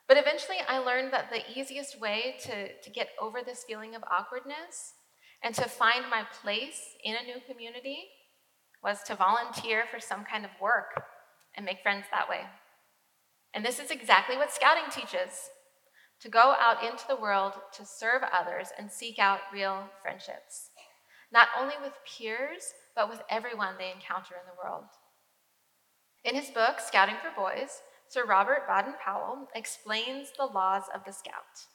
But 0.08 0.18
eventually, 0.18 0.58
I 0.68 0.78
learned 0.78 1.12
that 1.14 1.32
the 1.32 1.42
easiest 1.60 2.00
way 2.00 2.36
to, 2.44 2.74
to 2.80 2.90
get 2.92 3.10
over 3.20 3.40
this 3.44 3.64
feeling 3.64 3.96
of 3.96 4.04
awkwardness 4.04 4.94
and 5.42 5.56
to 5.56 5.68
find 5.68 6.12
my 6.12 6.26
place 6.44 6.80
in 7.04 7.16
a 7.16 7.26
new 7.26 7.42
community 7.50 8.04
was 8.84 9.02
to 9.04 9.16
volunteer 9.16 9.86
for 9.92 10.00
some 10.00 10.26
kind 10.26 10.46
of 10.46 10.52
work 10.62 11.06
and 11.56 11.66
make 11.66 11.82
friends 11.82 12.06
that 12.12 12.30
way. 12.30 12.42
And 13.56 13.66
this 13.66 13.80
is 13.80 13.90
exactly 13.90 14.38
what 14.38 14.54
scouting 14.54 14.92
teaches 14.92 15.50
to 16.22 16.30
go 16.30 16.56
out 16.60 16.84
into 16.84 17.04
the 17.08 17.16
world 17.16 17.54
to 17.74 17.86
serve 17.86 18.22
others 18.34 18.70
and 18.78 18.92
seek 18.92 19.20
out 19.20 19.40
real 19.54 19.86
friendships, 20.02 20.70
not 21.32 21.48
only 21.58 21.76
with 21.82 21.94
peers, 22.06 22.74
but 22.96 23.10
with 23.10 23.22
everyone 23.30 23.76
they 23.78 23.92
encounter 23.92 24.36
in 24.36 24.46
the 24.46 24.62
world. 24.62 24.86
In 26.26 26.36
his 26.36 26.50
book, 26.50 26.80
Scouting 26.80 27.16
for 27.22 27.32
Boys, 27.36 27.82
Sir 28.10 28.26
Robert 28.26 28.68
Baden 28.68 28.96
Powell 29.04 29.48
explains 29.56 30.30
the 30.38 30.46
laws 30.46 30.84
of 30.94 31.06
the 31.06 31.14
scout. 31.14 31.68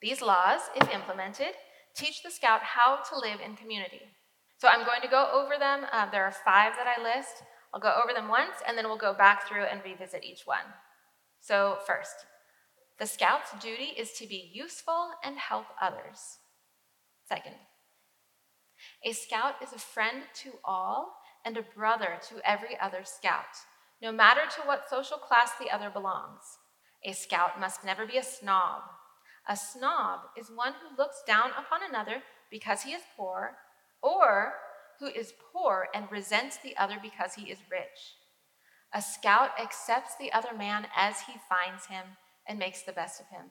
These 0.00 0.22
laws, 0.22 0.60
if 0.74 0.88
implemented, 0.90 1.54
teach 1.94 2.22
the 2.22 2.30
scout 2.30 2.62
how 2.62 3.00
to 3.10 3.18
live 3.18 3.40
in 3.44 3.56
community. 3.56 4.02
So 4.58 4.68
I'm 4.68 4.86
going 4.86 5.02
to 5.02 5.08
go 5.08 5.28
over 5.32 5.58
them. 5.58 5.86
Uh, 5.92 6.10
there 6.10 6.24
are 6.24 6.32
five 6.32 6.72
that 6.76 6.86
I 6.86 7.02
list. 7.02 7.42
I'll 7.74 7.80
go 7.80 7.94
over 8.02 8.14
them 8.14 8.28
once, 8.28 8.56
and 8.66 8.76
then 8.76 8.86
we'll 8.86 8.96
go 8.96 9.14
back 9.14 9.46
through 9.46 9.64
and 9.64 9.80
revisit 9.84 10.24
each 10.24 10.42
one. 10.44 10.64
So, 11.40 11.78
first, 11.86 12.26
the 13.00 13.06
scout's 13.06 13.50
duty 13.60 13.94
is 13.98 14.12
to 14.12 14.26
be 14.26 14.50
useful 14.52 15.10
and 15.24 15.38
help 15.38 15.66
others. 15.80 16.38
Second, 17.28 17.56
a 19.04 19.12
scout 19.12 19.54
is 19.62 19.72
a 19.72 19.78
friend 19.78 20.22
to 20.42 20.50
all 20.64 21.16
and 21.44 21.56
a 21.56 21.62
brother 21.62 22.18
to 22.28 22.48
every 22.48 22.78
other 22.78 23.00
scout 23.04 23.56
no 24.02 24.12
matter 24.12 24.42
to 24.48 24.66
what 24.66 24.88
social 24.88 25.18
class 25.18 25.52
the 25.58 25.70
other 25.70 25.90
belongs. 25.90 26.58
A 27.04 27.12
scout 27.12 27.60
must 27.60 27.84
never 27.84 28.06
be 28.06 28.16
a 28.16 28.22
snob. 28.22 28.82
A 29.48 29.56
snob 29.56 30.20
is 30.38 30.50
one 30.50 30.72
who 30.72 30.96
looks 30.96 31.22
down 31.26 31.50
upon 31.50 31.80
another 31.82 32.22
because 32.50 32.82
he 32.82 32.92
is 32.92 33.02
poor, 33.16 33.56
or 34.02 34.54
who 34.98 35.06
is 35.06 35.32
poor 35.52 35.88
and 35.94 36.10
resents 36.10 36.58
the 36.58 36.76
other 36.76 36.96
because 37.00 37.34
he 37.34 37.50
is 37.50 37.58
rich. 37.70 38.16
A 38.92 39.02
scout 39.02 39.50
accepts 39.60 40.16
the 40.16 40.32
other 40.32 40.56
man 40.56 40.86
as 40.96 41.20
he 41.20 41.34
finds 41.48 41.86
him 41.86 42.04
and 42.46 42.58
makes 42.58 42.82
the 42.82 42.92
best 42.92 43.20
of 43.20 43.28
him. 43.28 43.46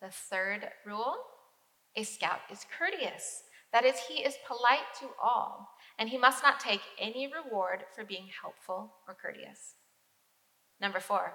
The 0.00 0.10
third 0.10 0.68
rule 0.86 1.16
a 1.96 2.04
scout 2.04 2.40
is 2.50 2.66
courteous. 2.78 3.42
That 3.72 3.84
is, 3.84 3.96
he 4.08 4.22
is 4.22 4.36
polite 4.46 4.86
to 5.00 5.08
all 5.22 5.68
and 5.98 6.08
he 6.08 6.16
must 6.16 6.42
not 6.42 6.60
take 6.60 6.80
any 6.98 7.26
reward 7.26 7.80
for 7.94 8.04
being 8.04 8.28
helpful 8.40 8.94
or 9.06 9.14
courteous. 9.14 9.74
Number 10.80 11.00
four, 11.00 11.32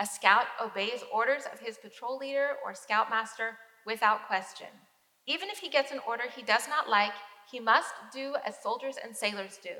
a 0.00 0.06
scout 0.06 0.46
obeys 0.62 1.04
orders 1.12 1.44
of 1.52 1.60
his 1.60 1.76
patrol 1.76 2.16
leader 2.16 2.52
or 2.64 2.74
scoutmaster 2.74 3.58
without 3.84 4.26
question. 4.26 4.68
Even 5.26 5.50
if 5.50 5.58
he 5.58 5.68
gets 5.68 5.92
an 5.92 6.00
order 6.06 6.24
he 6.34 6.42
does 6.42 6.66
not 6.68 6.88
like, 6.88 7.12
he 7.50 7.60
must 7.60 7.92
do 8.12 8.34
as 8.46 8.62
soldiers 8.62 8.96
and 9.02 9.14
sailors 9.14 9.58
do. 9.62 9.74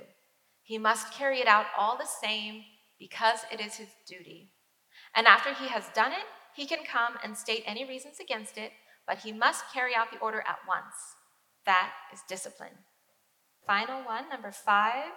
He 0.62 0.76
must 0.76 1.12
carry 1.12 1.40
it 1.40 1.48
out 1.48 1.66
all 1.76 1.96
the 1.96 2.08
same 2.22 2.62
because 2.98 3.40
it 3.50 3.60
is 3.60 3.76
his 3.76 3.88
duty. 4.06 4.50
And 5.14 5.26
after 5.26 5.54
he 5.54 5.68
has 5.68 5.90
done 5.94 6.12
it, 6.12 6.26
he 6.54 6.66
can 6.66 6.84
come 6.84 7.14
and 7.22 7.36
state 7.36 7.62
any 7.66 7.84
reasons 7.84 8.18
against 8.20 8.58
it, 8.58 8.72
but 9.06 9.18
he 9.18 9.32
must 9.32 9.72
carry 9.72 9.94
out 9.94 10.10
the 10.10 10.18
order 10.18 10.40
at 10.40 10.58
once. 10.66 11.16
That 11.64 11.92
is 12.12 12.20
discipline. 12.28 12.84
Final 13.66 14.04
one, 14.04 14.28
number 14.28 14.50
five, 14.50 15.12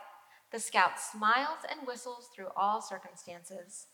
the 0.51 0.60
scout 0.60 0.99
smiles 0.99 1.60
and 1.69 1.88
whistles 1.88 2.30
through 2.36 2.49
all 2.56 2.82
circumstances. 2.82 3.88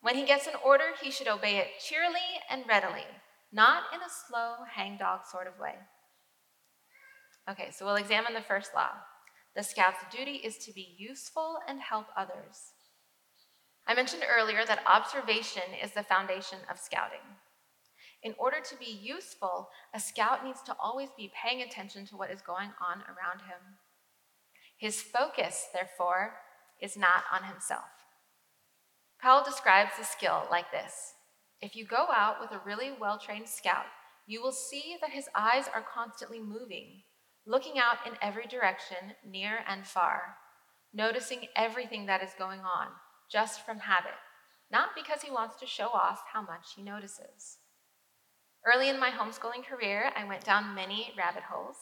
When 0.00 0.16
he 0.16 0.24
gets 0.24 0.46
an 0.46 0.54
order, 0.64 0.92
he 1.02 1.10
should 1.10 1.28
obey 1.28 1.56
it 1.58 1.78
cheerily 1.80 2.40
and 2.50 2.64
readily, 2.68 3.06
not 3.52 3.84
in 3.94 4.00
a 4.00 4.08
slow, 4.08 4.64
hangdog 4.74 5.26
sort 5.30 5.46
of 5.46 5.58
way. 5.58 5.74
Okay, 7.48 7.70
so 7.70 7.84
we'll 7.84 7.96
examine 7.96 8.34
the 8.34 8.40
first 8.40 8.74
law. 8.74 8.90
The 9.54 9.62
scout's 9.62 10.04
duty 10.10 10.36
is 10.36 10.58
to 10.58 10.72
be 10.72 10.94
useful 10.98 11.58
and 11.68 11.80
help 11.80 12.06
others. 12.16 12.72
I 13.86 13.94
mentioned 13.94 14.22
earlier 14.28 14.64
that 14.64 14.84
observation 14.86 15.62
is 15.82 15.92
the 15.92 16.02
foundation 16.02 16.58
of 16.70 16.78
scouting. 16.78 17.36
In 18.22 18.34
order 18.38 18.56
to 18.64 18.76
be 18.76 18.90
useful, 18.90 19.68
a 19.92 20.00
scout 20.00 20.44
needs 20.44 20.62
to 20.62 20.76
always 20.82 21.10
be 21.16 21.32
paying 21.34 21.60
attention 21.60 22.06
to 22.06 22.16
what 22.16 22.30
is 22.30 22.40
going 22.40 22.70
on 22.80 23.02
around 23.02 23.40
him. 23.40 23.78
His 24.78 25.02
focus, 25.02 25.66
therefore, 25.74 26.34
is 26.80 26.96
not 26.96 27.24
on 27.30 27.44
himself. 27.44 27.84
Powell 29.20 29.44
describes 29.44 29.92
the 29.98 30.04
skill 30.04 30.46
like 30.50 30.70
this 30.70 31.14
If 31.60 31.76
you 31.76 31.86
go 31.86 32.06
out 32.10 32.40
with 32.40 32.52
a 32.52 32.62
really 32.64 32.92
well 32.98 33.18
trained 33.18 33.48
scout, 33.48 33.86
you 34.26 34.42
will 34.42 34.52
see 34.52 34.96
that 35.02 35.10
his 35.10 35.28
eyes 35.34 35.66
are 35.74 35.84
constantly 35.94 36.40
moving, 36.40 37.02
looking 37.46 37.78
out 37.78 38.06
in 38.06 38.14
every 38.22 38.46
direction, 38.46 39.12
near 39.22 39.58
and 39.68 39.86
far, 39.86 40.36
noticing 40.94 41.46
everything 41.56 42.06
that 42.06 42.22
is 42.22 42.30
going 42.38 42.60
on, 42.60 42.88
just 43.30 43.64
from 43.64 43.78
habit, 43.78 44.18
not 44.70 44.90
because 44.96 45.22
he 45.22 45.30
wants 45.30 45.56
to 45.60 45.66
show 45.66 45.88
off 45.88 46.22
how 46.32 46.42
much 46.42 46.74
he 46.76 46.82
notices. 46.82 47.58
Early 48.66 48.88
in 48.88 48.98
my 48.98 49.10
homeschooling 49.10 49.64
career, 49.64 50.10
I 50.16 50.24
went 50.24 50.44
down 50.44 50.74
many 50.74 51.12
rabbit 51.18 51.42
holes. 51.42 51.76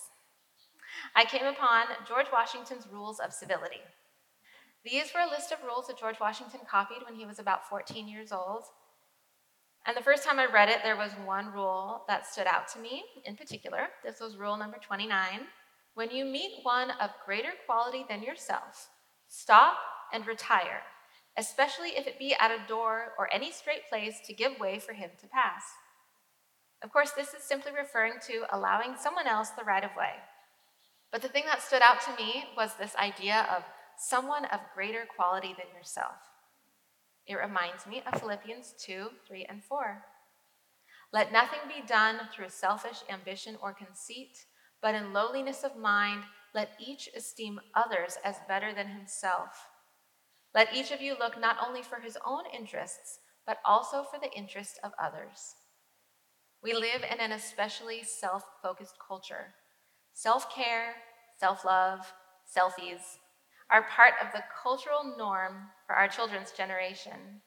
I 1.15 1.25
came 1.25 1.47
upon 1.47 1.87
George 2.07 2.27
Washington's 2.33 2.89
Rules 2.93 3.21
of 3.21 3.33
Civility. 3.33 3.81
These 4.85 5.13
were 5.15 5.21
a 5.21 5.31
list 5.31 5.53
of 5.53 5.63
rules 5.63 5.87
that 5.87 5.99
George 5.99 6.19
Washington 6.21 6.61
copied 6.69 7.05
when 7.05 7.15
he 7.15 7.25
was 7.25 7.39
about 7.39 7.69
14 7.69 8.09
years 8.09 8.33
old. 8.33 8.65
And 9.87 9.97
the 9.97 10.03
first 10.03 10.25
time 10.25 10.39
I 10.39 10.47
read 10.47 10.69
it, 10.69 10.81
there 10.83 10.97
was 10.97 11.13
one 11.25 11.53
rule 11.53 12.05
that 12.09 12.27
stood 12.27 12.47
out 12.47 12.69
to 12.69 12.81
me 12.81 13.05
in 13.25 13.37
particular. 13.37 13.89
This 14.05 14.21
was 14.21 14.37
rule 14.37 14.57
number 14.57 14.79
29. 14.79 15.41
When 15.95 16.11
you 16.11 16.25
meet 16.25 16.61
one 16.63 16.91
of 17.01 17.11
greater 17.25 17.53
quality 17.67 18.05
than 18.09 18.23
yourself, 18.23 18.89
stop 19.29 19.77
and 20.13 20.27
retire, 20.27 20.83
especially 21.37 21.91
if 21.91 22.07
it 22.07 22.19
be 22.19 22.35
at 22.39 22.51
a 22.51 22.67
door 22.69 23.13
or 23.19 23.33
any 23.33 23.51
straight 23.51 23.89
place 23.89 24.21
to 24.27 24.35
give 24.35 24.59
way 24.59 24.79
for 24.79 24.93
him 24.93 25.11
to 25.21 25.27
pass. 25.27 25.63
Of 26.83 26.93
course, 26.93 27.13
this 27.13 27.33
is 27.33 27.43
simply 27.43 27.73
referring 27.73 28.15
to 28.27 28.45
allowing 28.53 28.97
someone 28.97 29.27
else 29.27 29.51
the 29.51 29.65
right 29.65 29.85
of 29.85 29.91
way. 29.97 30.15
But 31.11 31.23
the 31.23 31.29
thing 31.29 31.45
that 31.47 31.63
stood 31.63 31.83
out 31.83 32.01
to 32.03 32.23
me 32.23 32.45
was 32.57 32.75
this 32.75 32.97
idea 32.97 33.47
of 33.55 33.63
someone 33.97 34.47
of 34.47 34.61
greater 34.75 35.05
quality 35.15 35.55
than 35.57 35.75
yourself. 35.77 36.17
It 37.27 37.35
reminds 37.35 37.87
me 37.87 38.03
of 38.11 38.21
Philippians 38.21 38.75
2 38.85 39.09
3 39.29 39.47
and 39.49 39.63
4. 39.63 40.05
Let 41.13 41.33
nothing 41.33 41.61
be 41.69 41.87
done 41.87 42.21
through 42.35 42.49
selfish 42.49 43.03
ambition 43.09 43.57
or 43.63 43.73
conceit, 43.73 44.47
but 44.81 44.95
in 44.95 45.13
lowliness 45.13 45.63
of 45.63 45.77
mind, 45.77 46.25
let 46.55 46.71
each 46.81 47.09
esteem 47.15 47.61
others 47.75 48.17
as 48.25 48.37
better 48.49 48.75
than 48.75 48.89
himself. 48.89 49.69
Let 50.55 50.75
each 50.75 50.91
of 50.91 51.01
you 51.01 51.17
look 51.19 51.41
not 51.41 51.57
only 51.67 51.83
for 51.83 52.01
his 52.01 52.19
own 52.27 52.45
interests, 52.53 53.19
but 53.47 53.59
also 53.65 54.03
for 54.03 54.19
the 54.21 54.33
interests 54.33 54.79
of 54.85 54.93
others. 55.03 55.55
We 56.63 56.75
live 56.75 57.03
in 57.03 57.19
an 57.21 57.33
especially 57.33 58.03
self 58.03 58.45
focused 58.63 58.97
culture. 59.07 59.55
Self 60.13 60.55
care, 60.55 60.95
self 61.39 61.65
love, 61.65 62.13
selfies 62.47 63.01
are 63.71 63.83
part 63.85 64.15
of 64.21 64.33
the 64.33 64.45
cultural 64.63 65.17
norm 65.17 65.71
for 65.87 65.95
our 65.95 66.07
children's 66.07 66.53
generation. 66.53 67.41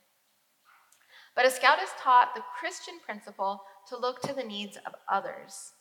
But 1.36 1.46
a 1.46 1.52
scout 1.52 1.82
is 1.82 1.90
taught 2.02 2.34
the 2.34 2.44
Christian 2.60 2.96
principle 3.06 3.62
to 3.90 3.98
look 3.98 4.22
to 4.22 4.34
the 4.34 4.44
needs 4.44 4.78
of 4.78 4.96
others, 5.10 5.74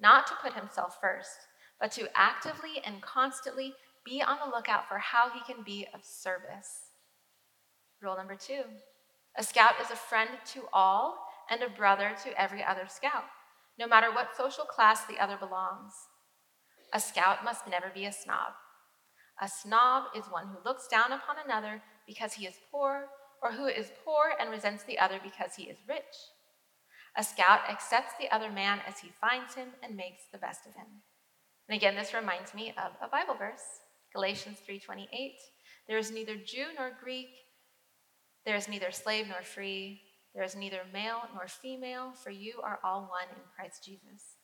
not 0.00 0.26
to 0.26 0.34
put 0.42 0.54
himself 0.54 0.98
first, 1.00 1.46
but 1.80 1.92
to 1.92 2.08
actively 2.16 2.82
and 2.84 3.00
constantly 3.00 3.74
be 4.04 4.22
on 4.22 4.38
the 4.38 4.54
lookout 4.54 4.88
for 4.88 4.98
how 4.98 5.30
he 5.30 5.40
can 5.52 5.62
be 5.62 5.86
of 5.94 6.04
service. 6.04 6.90
Rule 8.00 8.16
number 8.16 8.36
two 8.36 8.62
a 9.38 9.42
scout 9.42 9.74
is 9.80 9.90
a 9.90 9.96
friend 9.96 10.28
to 10.52 10.64
all 10.72 11.26
and 11.50 11.62
a 11.62 11.68
brother 11.68 12.12
to 12.22 12.40
every 12.40 12.62
other 12.62 12.86
scout, 12.88 13.24
no 13.78 13.86
matter 13.86 14.12
what 14.12 14.36
social 14.36 14.64
class 14.64 15.04
the 15.04 15.18
other 15.18 15.36
belongs. 15.36 15.94
A 16.92 17.00
scout 17.00 17.42
must 17.44 17.66
never 17.66 17.90
be 17.94 18.04
a 18.04 18.12
snob. 18.12 18.52
A 19.40 19.48
snob 19.48 20.04
is 20.14 20.26
one 20.26 20.48
who 20.48 20.62
looks 20.64 20.86
down 20.86 21.12
upon 21.12 21.36
another 21.42 21.82
because 22.06 22.34
he 22.34 22.46
is 22.46 22.54
poor, 22.70 23.06
or 23.42 23.52
who 23.52 23.66
is 23.66 23.90
poor 24.04 24.34
and 24.38 24.50
resents 24.50 24.84
the 24.84 24.98
other 24.98 25.18
because 25.22 25.54
he 25.56 25.64
is 25.64 25.78
rich. 25.88 26.30
A 27.16 27.24
scout 27.24 27.60
accepts 27.68 28.12
the 28.18 28.30
other 28.30 28.50
man 28.50 28.80
as 28.86 28.98
he 28.98 29.12
finds 29.20 29.54
him 29.54 29.68
and 29.82 29.96
makes 29.96 30.22
the 30.30 30.38
best 30.38 30.66
of 30.66 30.74
him. 30.74 31.02
And 31.68 31.76
again, 31.76 31.94
this 31.94 32.14
reminds 32.14 32.54
me 32.54 32.74
of 32.76 32.92
a 33.02 33.08
Bible 33.08 33.34
verse, 33.34 33.81
Galatians 34.12 34.58
3:28. 34.60 35.38
There 35.88 35.98
is 35.98 36.10
neither 36.10 36.36
Jew 36.36 36.66
nor 36.76 36.90
Greek, 37.02 37.30
there 38.44 38.56
is 38.56 38.68
neither 38.68 38.90
slave 38.90 39.28
nor 39.28 39.42
free, 39.42 40.02
there 40.34 40.44
is 40.44 40.56
neither 40.56 40.82
male 40.92 41.28
nor 41.34 41.46
female, 41.46 42.12
for 42.12 42.30
you 42.30 42.60
are 42.62 42.80
all 42.82 43.02
one 43.02 43.28
in 43.30 43.42
Christ 43.54 43.84
Jesus. 43.84 44.36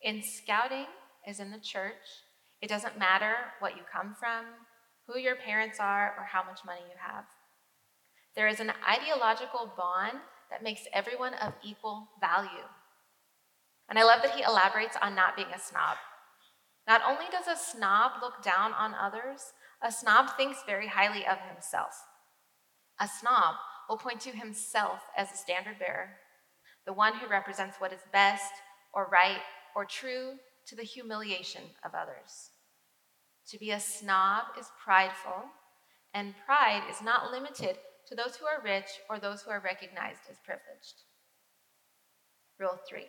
In 0.00 0.22
scouting, 0.22 0.86
as 1.26 1.40
in 1.40 1.50
the 1.50 1.58
church, 1.58 2.22
it 2.60 2.68
doesn't 2.68 2.98
matter 2.98 3.34
what 3.58 3.76
you 3.76 3.82
come 3.90 4.14
from, 4.14 4.44
who 5.06 5.18
your 5.18 5.36
parents 5.36 5.78
are, 5.80 6.14
or 6.16 6.24
how 6.24 6.42
much 6.44 6.64
money 6.64 6.80
you 6.82 6.96
have. 6.98 7.24
There 8.34 8.48
is 8.48 8.60
an 8.60 8.72
ideological 8.88 9.72
bond 9.76 10.20
that 10.50 10.62
makes 10.62 10.82
everyone 10.92 11.34
of 11.34 11.54
equal 11.62 12.08
value. 12.20 12.68
And 13.88 13.98
I 13.98 14.04
love 14.04 14.22
that 14.22 14.32
he 14.32 14.42
elaborates 14.42 14.96
on 15.00 15.14
not 15.14 15.36
being 15.36 15.52
a 15.54 15.58
snob. 15.58 15.96
Not 16.86 17.02
only 17.06 17.24
does 17.30 17.46
a 17.46 17.56
snob 17.58 18.12
look 18.20 18.42
down 18.42 18.72
on 18.72 18.94
others, 18.94 19.52
a 19.82 19.90
snob 19.90 20.36
thinks 20.36 20.58
very 20.66 20.88
highly 20.88 21.26
of 21.26 21.38
himself. 21.38 21.94
A 23.00 23.08
snob 23.08 23.56
will 23.88 23.96
point 23.96 24.20
to 24.20 24.30
himself 24.30 25.00
as 25.16 25.32
a 25.32 25.36
standard 25.36 25.78
bearer, 25.78 26.10
the 26.86 26.92
one 26.92 27.14
who 27.14 27.26
represents 27.26 27.78
what 27.78 27.92
is 27.92 28.00
best 28.12 28.52
or 28.92 29.08
right 29.10 29.40
or 29.74 29.84
true 29.84 30.34
to 30.66 30.76
the 30.76 30.82
humiliation 30.82 31.62
of 31.84 31.94
others. 31.94 32.50
To 33.48 33.58
be 33.58 33.70
a 33.70 33.80
snob 33.80 34.44
is 34.58 34.66
prideful, 34.82 35.44
and 36.14 36.34
pride 36.46 36.82
is 36.90 37.02
not 37.02 37.30
limited 37.30 37.76
to 38.06 38.14
those 38.14 38.36
who 38.36 38.46
are 38.46 38.62
rich 38.62 38.88
or 39.10 39.18
those 39.18 39.42
who 39.42 39.50
are 39.50 39.60
recognized 39.60 40.20
as 40.30 40.38
privileged. 40.44 41.02
Rule 42.58 42.78
three 42.88 43.06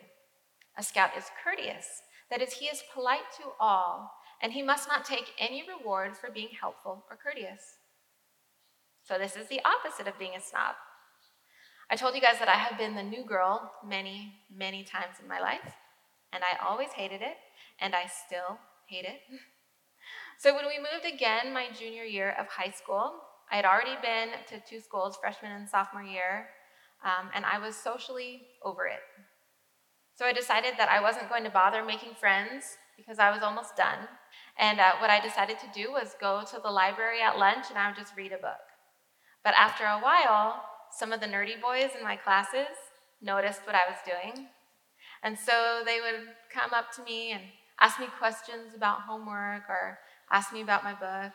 a 0.78 0.82
scout 0.82 1.10
is 1.16 1.24
courteous, 1.42 2.02
that 2.30 2.42
is, 2.42 2.54
he 2.54 2.66
is 2.66 2.82
polite 2.92 3.30
to 3.38 3.44
all, 3.60 4.12
and 4.42 4.52
he 4.52 4.62
must 4.62 4.88
not 4.88 5.04
take 5.04 5.32
any 5.38 5.64
reward 5.66 6.16
for 6.16 6.30
being 6.30 6.48
helpful 6.60 7.04
or 7.10 7.16
courteous. 7.16 7.78
So, 9.04 9.18
this 9.18 9.36
is 9.36 9.48
the 9.48 9.60
opposite 9.64 10.08
of 10.08 10.18
being 10.18 10.36
a 10.36 10.40
snob. 10.40 10.74
I 11.88 11.96
told 11.96 12.14
you 12.14 12.20
guys 12.20 12.40
that 12.40 12.48
I 12.48 12.56
have 12.56 12.76
been 12.76 12.96
the 12.96 13.02
new 13.02 13.24
girl 13.24 13.70
many, 13.86 14.34
many 14.52 14.82
times 14.82 15.16
in 15.22 15.28
my 15.28 15.38
life, 15.38 15.74
and 16.32 16.42
I 16.42 16.66
always 16.66 16.90
hated 16.90 17.22
it, 17.22 17.36
and 17.80 17.94
I 17.94 18.06
still 18.06 18.58
hate 18.88 19.04
it. 19.04 19.20
So 20.38 20.54
when 20.54 20.66
we 20.66 20.78
moved 20.78 21.06
again 21.06 21.54
my 21.54 21.68
junior 21.72 22.04
year 22.04 22.36
of 22.38 22.46
high 22.46 22.70
school, 22.70 23.14
I 23.50 23.56
had 23.56 23.64
already 23.64 23.96
been 24.02 24.28
to 24.48 24.62
two 24.68 24.80
schools, 24.80 25.16
freshman 25.16 25.52
and 25.52 25.68
sophomore 25.68 26.02
year, 26.02 26.48
um, 27.04 27.30
and 27.34 27.44
I 27.44 27.58
was 27.58 27.74
socially 27.74 28.42
over 28.62 28.86
it. 28.86 29.00
So 30.16 30.24
I 30.24 30.32
decided 30.32 30.74
that 30.78 30.88
I 30.88 31.00
wasn't 31.00 31.28
going 31.28 31.44
to 31.44 31.50
bother 31.50 31.84
making 31.84 32.14
friends 32.18 32.78
because 32.96 33.18
I 33.18 33.30
was 33.30 33.42
almost 33.42 33.76
done. 33.76 34.08
And 34.58 34.80
uh, 34.80 34.92
what 34.98 35.10
I 35.10 35.20
decided 35.20 35.58
to 35.60 35.70
do 35.74 35.92
was 35.92 36.16
go 36.18 36.42
to 36.50 36.60
the 36.62 36.70
library 36.70 37.20
at 37.20 37.38
lunch 37.38 37.66
and 37.68 37.78
I 37.78 37.88
would 37.88 37.96
just 37.96 38.16
read 38.16 38.32
a 38.32 38.38
book. 38.38 38.64
But 39.44 39.54
after 39.58 39.84
a 39.84 40.00
while, 40.00 40.62
some 40.90 41.12
of 41.12 41.20
the 41.20 41.26
nerdy 41.26 41.60
boys 41.60 41.90
in 41.96 42.02
my 42.02 42.16
classes 42.16 42.74
noticed 43.20 43.66
what 43.66 43.76
I 43.76 43.88
was 43.88 43.98
doing. 44.04 44.48
And 45.22 45.38
so 45.38 45.82
they 45.84 46.00
would 46.00 46.28
come 46.52 46.72
up 46.72 46.92
to 46.92 47.04
me 47.04 47.32
and 47.32 47.42
ask 47.80 48.00
me 48.00 48.06
questions 48.18 48.74
about 48.74 49.02
homework 49.02 49.68
or 49.68 49.98
ask 50.30 50.52
me 50.52 50.62
about 50.62 50.82
my 50.82 50.92
book, 50.92 51.32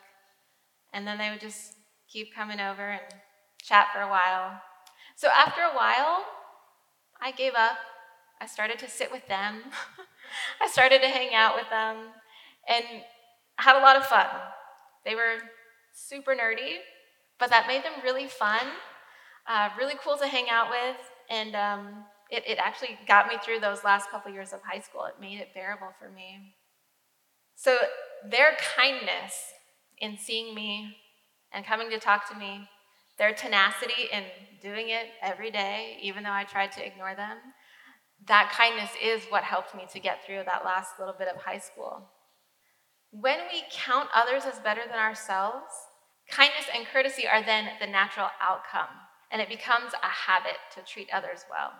and 0.92 1.06
then 1.06 1.18
they 1.18 1.30
would 1.30 1.40
just 1.40 1.74
keep 2.08 2.34
coming 2.34 2.60
over 2.60 2.90
and 2.90 3.14
chat 3.62 3.88
for 3.94 4.00
a 4.00 4.08
while. 4.08 4.60
So 5.16 5.28
after 5.28 5.62
a 5.62 5.74
while, 5.74 6.24
I 7.20 7.30
gave 7.30 7.54
up. 7.54 7.76
I 8.42 8.46
started 8.46 8.80
to 8.80 8.90
sit 8.90 9.12
with 9.12 9.26
them. 9.28 9.62
I 10.60 10.66
started 10.66 11.00
to 11.02 11.08
hang 11.08 11.32
out 11.32 11.54
with 11.54 11.70
them 11.70 11.96
and 12.68 12.84
had 13.56 13.76
a 13.76 13.82
lot 13.82 13.96
of 13.96 14.04
fun. 14.04 14.26
They 15.04 15.14
were 15.14 15.36
super 15.94 16.34
nerdy, 16.34 16.78
but 17.38 17.50
that 17.50 17.68
made 17.68 17.84
them 17.84 17.92
really 18.02 18.26
fun, 18.26 18.66
uh, 19.46 19.68
really 19.78 19.94
cool 20.02 20.16
to 20.16 20.26
hang 20.26 20.46
out 20.50 20.70
with, 20.70 20.96
and 21.30 21.54
um, 21.54 22.04
it, 22.30 22.42
it 22.44 22.58
actually 22.58 22.98
got 23.06 23.28
me 23.28 23.34
through 23.44 23.60
those 23.60 23.84
last 23.84 24.10
couple 24.10 24.32
years 24.32 24.52
of 24.52 24.60
high 24.62 24.80
school. 24.80 25.04
It 25.04 25.20
made 25.20 25.38
it 25.38 25.54
bearable 25.54 25.94
for 26.00 26.10
me. 26.10 26.56
So 27.54 27.78
their 28.28 28.56
kindness 28.74 29.34
in 29.98 30.18
seeing 30.18 30.52
me 30.52 30.96
and 31.52 31.64
coming 31.64 31.90
to 31.90 31.98
talk 32.00 32.28
to 32.30 32.36
me, 32.36 32.68
their 33.18 33.34
tenacity 33.34 34.08
in 34.12 34.24
doing 34.60 34.88
it 34.88 35.06
every 35.22 35.52
day, 35.52 35.98
even 36.02 36.24
though 36.24 36.32
I 36.32 36.42
tried 36.42 36.72
to 36.72 36.84
ignore 36.84 37.14
them, 37.14 37.36
that 38.26 38.52
kindness 38.56 38.90
is 39.02 39.24
what 39.28 39.44
helped 39.44 39.74
me 39.74 39.86
to 39.92 40.00
get 40.00 40.24
through 40.24 40.42
that 40.44 40.64
last 40.64 40.98
little 40.98 41.14
bit 41.18 41.28
of 41.28 41.40
high 41.40 41.58
school. 41.58 42.08
When 43.10 43.38
we 43.52 43.62
count 43.70 44.08
others 44.14 44.44
as 44.44 44.60
better 44.60 44.82
than 44.86 44.98
ourselves, 44.98 45.72
kindness 46.30 46.66
and 46.74 46.86
courtesy 46.86 47.26
are 47.26 47.44
then 47.44 47.68
the 47.80 47.86
natural 47.86 48.28
outcome, 48.40 48.88
and 49.30 49.42
it 49.42 49.48
becomes 49.48 49.92
a 49.92 50.06
habit 50.06 50.56
to 50.74 50.82
treat 50.82 51.08
others 51.12 51.44
well. 51.50 51.72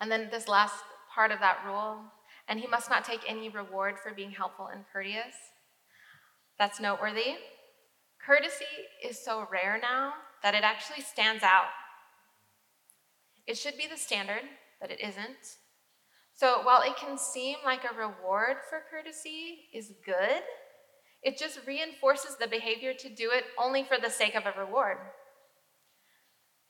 And 0.00 0.10
then 0.10 0.28
this 0.30 0.48
last 0.48 0.84
part 1.12 1.32
of 1.32 1.40
that 1.40 1.58
rule 1.66 1.98
and 2.48 2.58
he 2.58 2.66
must 2.66 2.88
not 2.88 3.04
take 3.04 3.20
any 3.28 3.50
reward 3.50 3.96
for 3.98 4.12
being 4.12 4.30
helpful 4.30 4.68
and 4.72 4.84
courteous. 4.90 5.34
That's 6.58 6.80
noteworthy. 6.80 7.36
Courtesy 8.24 8.64
is 9.06 9.22
so 9.22 9.46
rare 9.52 9.78
now 9.80 10.14
that 10.42 10.54
it 10.54 10.64
actually 10.64 11.02
stands 11.02 11.42
out. 11.42 11.66
It 13.48 13.56
should 13.56 13.78
be 13.78 13.88
the 13.88 13.96
standard, 13.96 14.42
but 14.78 14.90
it 14.90 15.00
isn't. 15.00 15.56
So 16.34 16.60
while 16.62 16.82
it 16.82 16.98
can 16.98 17.16
seem 17.16 17.56
like 17.64 17.80
a 17.82 17.96
reward 17.96 18.58
for 18.68 18.82
courtesy 18.90 19.70
is 19.72 19.94
good, 20.04 20.42
it 21.22 21.38
just 21.38 21.66
reinforces 21.66 22.36
the 22.36 22.46
behavior 22.46 22.92
to 22.92 23.08
do 23.08 23.30
it 23.32 23.44
only 23.58 23.84
for 23.84 23.96
the 23.98 24.10
sake 24.10 24.34
of 24.34 24.44
a 24.44 24.52
reward. 24.60 24.98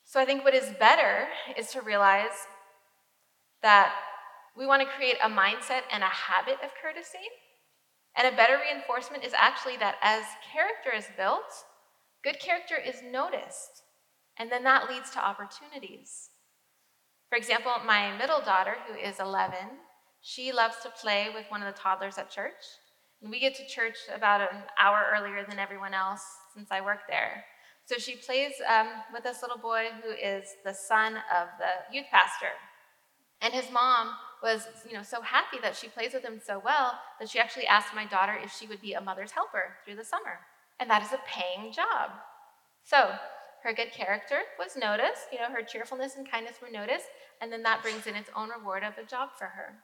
So 0.04 0.20
I 0.20 0.24
think 0.24 0.44
what 0.44 0.54
is 0.54 0.70
better 0.78 1.26
is 1.56 1.72
to 1.72 1.82
realize 1.82 2.46
that 3.60 3.92
we 4.56 4.64
want 4.64 4.80
to 4.82 4.96
create 4.96 5.16
a 5.22 5.28
mindset 5.28 5.82
and 5.92 6.04
a 6.04 6.06
habit 6.06 6.58
of 6.62 6.70
courtesy. 6.80 7.26
And 8.16 8.32
a 8.32 8.36
better 8.36 8.56
reinforcement 8.56 9.24
is 9.24 9.32
actually 9.36 9.78
that 9.78 9.96
as 10.00 10.22
character 10.52 10.96
is 10.96 11.08
built, 11.16 11.64
good 12.22 12.38
character 12.38 12.76
is 12.76 13.02
noticed. 13.02 13.82
And 14.36 14.50
then 14.50 14.62
that 14.62 14.88
leads 14.88 15.10
to 15.10 15.24
opportunities. 15.24 16.30
For 17.28 17.36
example, 17.36 17.72
my 17.84 18.16
middle 18.16 18.40
daughter, 18.40 18.76
who 18.86 18.98
is 18.98 19.20
11, 19.20 19.54
she 20.20 20.52
loves 20.52 20.76
to 20.82 20.90
play 20.90 21.28
with 21.34 21.44
one 21.50 21.62
of 21.62 21.72
the 21.72 21.78
toddlers 21.78 22.18
at 22.18 22.30
church. 22.30 22.64
And 23.22 23.30
we 23.30 23.40
get 23.40 23.54
to 23.56 23.66
church 23.66 23.96
about 24.14 24.40
an 24.40 24.62
hour 24.78 25.06
earlier 25.14 25.44
than 25.48 25.58
everyone 25.58 25.92
else 25.92 26.22
since 26.54 26.68
I 26.70 26.80
work 26.80 27.00
there. 27.08 27.44
So 27.84 27.96
she 27.96 28.16
plays 28.16 28.52
um, 28.68 28.88
with 29.12 29.24
this 29.24 29.42
little 29.42 29.58
boy 29.58 29.88
who 30.02 30.10
is 30.10 30.44
the 30.64 30.74
son 30.74 31.16
of 31.16 31.48
the 31.58 31.94
youth 31.94 32.06
pastor. 32.10 32.52
And 33.40 33.52
his 33.52 33.70
mom 33.70 34.10
was, 34.42 34.66
you 34.86 34.94
know, 34.94 35.02
so 35.02 35.20
happy 35.20 35.58
that 35.62 35.76
she 35.76 35.88
plays 35.88 36.12
with 36.12 36.24
him 36.24 36.40
so 36.44 36.60
well 36.64 36.98
that 37.18 37.28
she 37.28 37.38
actually 37.38 37.66
asked 37.66 37.94
my 37.94 38.04
daughter 38.06 38.36
if 38.42 38.52
she 38.52 38.66
would 38.66 38.80
be 38.80 38.92
a 38.92 39.00
mother's 39.00 39.32
helper 39.32 39.76
through 39.84 39.96
the 39.96 40.04
summer. 40.04 40.40
And 40.78 40.88
that 40.90 41.02
is 41.02 41.12
a 41.12 41.20
paying 41.26 41.72
job. 41.72 42.10
So 42.84 43.12
her 43.64 43.72
good 43.72 43.92
character 43.92 44.40
was 44.58 44.76
noticed, 44.76 45.26
you 45.32 45.38
know, 45.38 45.48
her 45.50 45.62
cheerfulness 45.62 46.16
and 46.16 46.30
kindness 46.30 46.56
were 46.62 46.70
noticed, 46.70 47.06
and 47.40 47.52
then 47.52 47.62
that 47.62 47.82
brings 47.82 48.06
in 48.06 48.14
its 48.14 48.30
own 48.36 48.50
reward 48.50 48.82
of 48.82 48.96
a 48.98 49.06
job 49.06 49.30
for 49.38 49.46
her. 49.46 49.74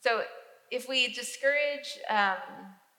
So 0.00 0.22
if 0.70 0.88
we 0.88 1.12
discourage 1.12 1.98
um, 2.10 2.36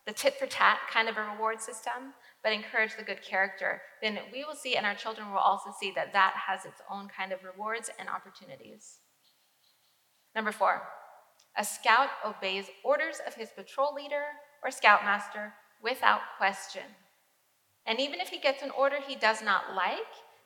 the 0.06 0.14
tit 0.14 0.36
for 0.40 0.46
tat 0.46 0.80
kind 0.92 1.10
of 1.10 1.18
a 1.18 1.22
reward 1.22 1.62
system, 1.62 2.14
but 2.44 2.54
encourage 2.54 2.96
the 2.96 3.04
good 3.04 3.22
character, 3.22 3.82
then 4.02 4.20
we 4.32 4.46
will 4.46 4.56
see, 4.56 4.76
and 4.76 4.86
our 4.86 4.96
children 4.96 5.32
will 5.32 5.40
also 5.40 5.72
see, 5.78 5.92
that 5.96 6.14
that 6.14 6.34
has 6.48 6.66
its 6.66 6.82
own 6.90 7.10
kind 7.10 7.34
of 7.34 7.44
rewards 7.44 7.90
and 8.00 8.08
opportunities. 8.08 9.00
Number 10.34 10.52
four, 10.52 10.82
a 11.58 11.66
scout 11.66 12.10
obeys 12.26 12.68
orders 12.86 13.18
of 13.26 13.34
his 13.34 13.50
patrol 13.50 13.94
leader 13.94 14.24
or 14.64 14.72
scoutmaster 14.72 15.54
without 15.84 16.22
question. 16.38 16.84
And 17.88 18.02
even 18.02 18.20
if 18.20 18.28
he 18.28 18.38
gets 18.38 18.62
an 18.62 18.72
order 18.72 18.98
he 19.06 19.16
does 19.16 19.42
not 19.42 19.74
like, 19.74 19.98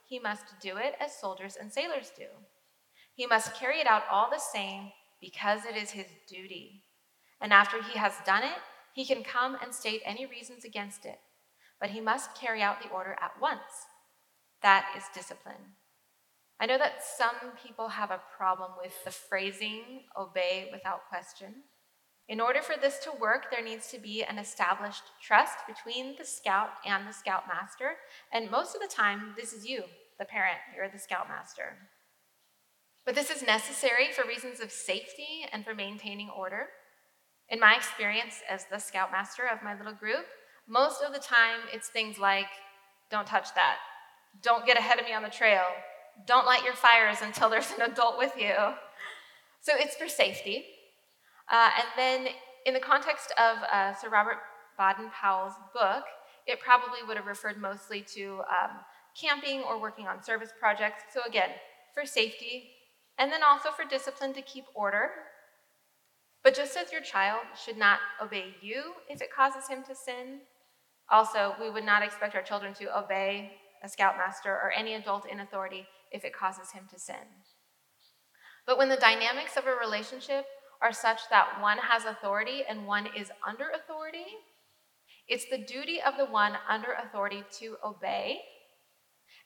he 0.07 0.19
must 0.19 0.45
do 0.61 0.77
it 0.77 0.93
as 0.99 1.19
soldiers 1.19 1.57
and 1.59 1.73
sailors 1.73 2.11
do. 2.15 2.27
He 3.15 3.25
must 3.25 3.55
carry 3.55 3.79
it 3.79 3.87
out 3.87 4.03
all 4.11 4.29
the 4.29 4.39
same 4.39 4.91
because 5.19 5.65
it 5.65 5.75
is 5.75 5.91
his 5.91 6.07
duty. 6.29 6.83
And 7.41 7.51
after 7.51 7.81
he 7.81 7.97
has 7.97 8.13
done 8.25 8.43
it, 8.43 8.59
he 8.93 9.05
can 9.05 9.23
come 9.23 9.57
and 9.61 9.73
state 9.73 10.01
any 10.05 10.25
reasons 10.25 10.63
against 10.63 11.05
it. 11.05 11.19
But 11.79 11.89
he 11.89 11.99
must 11.99 12.35
carry 12.35 12.61
out 12.61 12.81
the 12.81 12.89
order 12.89 13.17
at 13.19 13.41
once. 13.41 13.87
That 14.61 14.85
is 14.95 15.03
discipline. 15.13 15.75
I 16.59 16.67
know 16.67 16.77
that 16.77 17.03
some 17.17 17.53
people 17.63 17.87
have 17.87 18.11
a 18.11 18.21
problem 18.37 18.71
with 18.79 18.93
the 19.03 19.09
phrasing, 19.09 20.03
obey 20.15 20.69
without 20.71 21.09
question. 21.09 21.63
In 22.31 22.39
order 22.39 22.61
for 22.61 22.75
this 22.79 22.97
to 22.99 23.11
work, 23.19 23.51
there 23.51 23.61
needs 23.61 23.87
to 23.91 23.99
be 23.99 24.23
an 24.23 24.37
established 24.37 25.03
trust 25.21 25.57
between 25.67 26.15
the 26.17 26.23
scout 26.23 26.69
and 26.85 27.05
the 27.05 27.11
scoutmaster. 27.11 27.97
And 28.31 28.49
most 28.49 28.73
of 28.73 28.79
the 28.79 28.87
time, 28.87 29.33
this 29.37 29.51
is 29.51 29.67
you, 29.67 29.83
the 30.17 30.23
parent, 30.23 30.55
you're 30.73 30.87
the 30.87 30.97
scoutmaster. 30.97 31.75
But 33.05 33.15
this 33.15 33.31
is 33.31 33.43
necessary 33.43 34.13
for 34.13 34.25
reasons 34.25 34.61
of 34.61 34.71
safety 34.71 35.45
and 35.51 35.65
for 35.65 35.75
maintaining 35.75 36.29
order. 36.29 36.67
In 37.49 37.59
my 37.59 37.75
experience 37.75 38.35
as 38.49 38.63
the 38.71 38.79
scoutmaster 38.79 39.43
of 39.51 39.61
my 39.61 39.77
little 39.77 39.93
group, 39.93 40.25
most 40.69 41.03
of 41.03 41.11
the 41.11 41.19
time 41.19 41.59
it's 41.73 41.89
things 41.89 42.17
like 42.17 42.47
don't 43.09 43.27
touch 43.27 43.53
that, 43.55 43.75
don't 44.41 44.65
get 44.65 44.77
ahead 44.77 44.99
of 44.99 45.05
me 45.05 45.13
on 45.13 45.23
the 45.23 45.29
trail, 45.29 45.63
don't 46.25 46.45
light 46.45 46.63
your 46.63 46.75
fires 46.75 47.17
until 47.21 47.49
there's 47.49 47.71
an 47.71 47.91
adult 47.91 48.17
with 48.17 48.31
you. 48.37 48.55
So 49.59 49.73
it's 49.75 49.97
for 49.97 50.07
safety. 50.07 50.63
Uh, 51.51 51.69
and 51.77 51.87
then, 51.97 52.33
in 52.65 52.73
the 52.73 52.79
context 52.79 53.33
of 53.37 53.57
uh, 53.71 53.93
Sir 53.93 54.09
Robert 54.09 54.37
Baden 54.77 55.11
Powell's 55.11 55.53
book, 55.73 56.03
it 56.47 56.59
probably 56.59 56.99
would 57.05 57.17
have 57.17 57.27
referred 57.27 57.57
mostly 57.57 58.05
to 58.15 58.41
um, 58.49 58.77
camping 59.19 59.61
or 59.61 59.79
working 59.79 60.07
on 60.07 60.23
service 60.23 60.51
projects. 60.57 61.03
So, 61.13 61.21
again, 61.27 61.49
for 61.93 62.05
safety, 62.05 62.71
and 63.19 63.31
then 63.31 63.43
also 63.43 63.69
for 63.71 63.83
discipline 63.83 64.33
to 64.33 64.41
keep 64.41 64.63
order. 64.73 65.09
But 66.43 66.55
just 66.55 66.75
as 66.77 66.91
your 66.91 67.01
child 67.01 67.41
should 67.63 67.77
not 67.77 67.99
obey 68.21 68.55
you 68.61 68.93
if 69.09 69.21
it 69.21 69.29
causes 69.35 69.67
him 69.67 69.83
to 69.83 69.93
sin, 69.93 70.39
also, 71.11 71.55
we 71.59 71.69
would 71.69 71.83
not 71.83 72.03
expect 72.03 72.35
our 72.35 72.41
children 72.41 72.73
to 72.75 72.97
obey 72.97 73.51
a 73.83 73.89
scoutmaster 73.89 74.49
or 74.49 74.71
any 74.71 74.93
adult 74.93 75.25
in 75.29 75.41
authority 75.41 75.85
if 76.11 76.23
it 76.23 76.33
causes 76.33 76.71
him 76.71 76.83
to 76.89 76.97
sin. 76.97 77.43
But 78.65 78.77
when 78.77 78.87
the 78.87 78.95
dynamics 78.95 79.57
of 79.57 79.65
a 79.65 79.75
relationship 79.75 80.45
are 80.81 80.93
such 80.93 81.21
that 81.29 81.61
one 81.61 81.77
has 81.77 82.05
authority 82.05 82.63
and 82.67 82.87
one 82.87 83.07
is 83.17 83.31
under 83.47 83.69
authority, 83.69 84.25
it's 85.27 85.45
the 85.49 85.57
duty 85.57 86.01
of 86.01 86.17
the 86.17 86.25
one 86.25 86.53
under 86.67 86.93
authority 86.93 87.43
to 87.59 87.77
obey. 87.85 88.39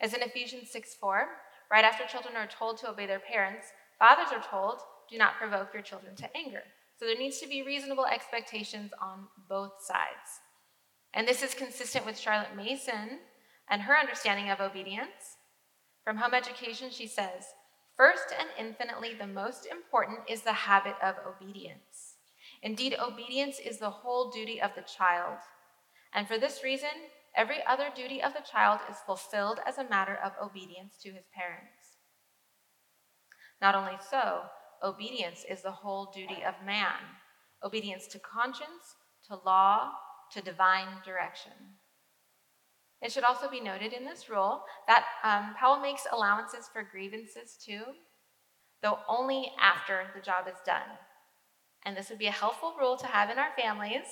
As 0.02 0.14
in 0.14 0.22
Ephesians 0.22 0.72
6 0.72 0.96
4, 0.96 1.28
right 1.72 1.86
after 1.86 2.06
children 2.06 2.36
are 2.36 2.48
told 2.48 2.78
to 2.80 2.90
obey 2.90 3.06
their 3.06 3.20
parents, 3.20 3.68
fathers 4.00 4.34
are 4.34 4.44
told, 4.50 4.80
do 5.10 5.18
not 5.18 5.38
provoke 5.38 5.74
your 5.74 5.84
children 5.84 6.16
to 6.16 6.30
anger. 6.36 6.64
So 6.98 7.06
there 7.06 7.18
needs 7.18 7.40
to 7.40 7.48
be 7.48 7.62
reasonable 7.62 8.06
expectations 8.06 8.92
on 9.02 9.28
both 9.50 9.74
sides. 9.80 10.42
And 11.14 11.28
this 11.28 11.44
is 11.44 11.54
consistent 11.54 12.06
with 12.06 12.18
Charlotte 12.18 12.56
Mason 12.56 13.20
and 13.70 13.82
her 13.82 13.98
understanding 13.98 14.50
of 14.50 14.60
obedience. 14.60 15.38
From 16.04 16.18
home 16.18 16.34
education, 16.34 16.90
she 16.92 17.08
says, 17.08 17.46
First 17.98 18.34
and 18.38 18.50
infinitely 18.58 19.14
the 19.14 19.28
most 19.28 19.66
important 19.66 20.20
is 20.28 20.42
the 20.42 20.54
habit 20.54 20.96
of 21.02 21.16
obedience. 21.26 22.16
Indeed, 22.62 22.96
obedience 23.00 23.60
is 23.60 23.80
the 23.80 23.90
whole 23.90 24.32
duty 24.32 24.62
of 24.62 24.72
the 24.76 24.82
child. 24.82 25.38
And 26.14 26.28
for 26.28 26.38
this 26.38 26.64
reason, 26.64 26.90
every 27.36 27.64
other 27.66 27.90
duty 27.96 28.22
of 28.22 28.34
the 28.34 28.46
child 28.50 28.80
is 28.90 28.98
fulfilled 29.06 29.60
as 29.66 29.78
a 29.78 29.90
matter 29.90 30.18
of 30.24 30.34
obedience 30.42 30.98
to 31.04 31.12
his 31.12 31.26
parents. 31.34 32.00
Not 33.62 33.76
only 33.76 33.98
so, 34.10 34.44
obedience 34.84 35.46
is 35.50 35.62
the 35.62 35.72
whole 35.72 36.12
duty 36.14 36.44
of 36.46 36.66
man 36.66 37.00
obedience 37.64 38.06
to 38.08 38.20
conscience, 38.20 38.96
to 39.28 39.36
law, 39.46 39.92
to 40.32 40.42
divine 40.42 41.02
direction. 41.04 41.52
It 43.02 43.12
should 43.12 43.24
also 43.24 43.50
be 43.50 43.62
noted 43.62 43.94
in 43.94 44.06
this 44.06 44.30
rule 44.30 44.64
that 44.88 45.06
um, 45.24 45.54
Powell 45.56 45.80
makes 45.80 46.08
allowances 46.12 46.70
for 46.72 46.84
grievances 46.84 47.58
too, 47.64 47.84
though 48.82 49.00
only 49.08 49.52
after 49.62 50.08
the 50.16 50.22
job 50.22 50.48
is 50.48 50.60
done. 50.66 50.98
And 51.86 51.96
this 51.96 52.10
would 52.10 52.20
be 52.20 52.28
a 52.28 52.32
helpful 52.32 52.74
rule 52.80 52.98
to 52.98 53.06
have 53.06 53.30
in 53.30 53.38
our 53.38 53.52
families. 53.58 54.08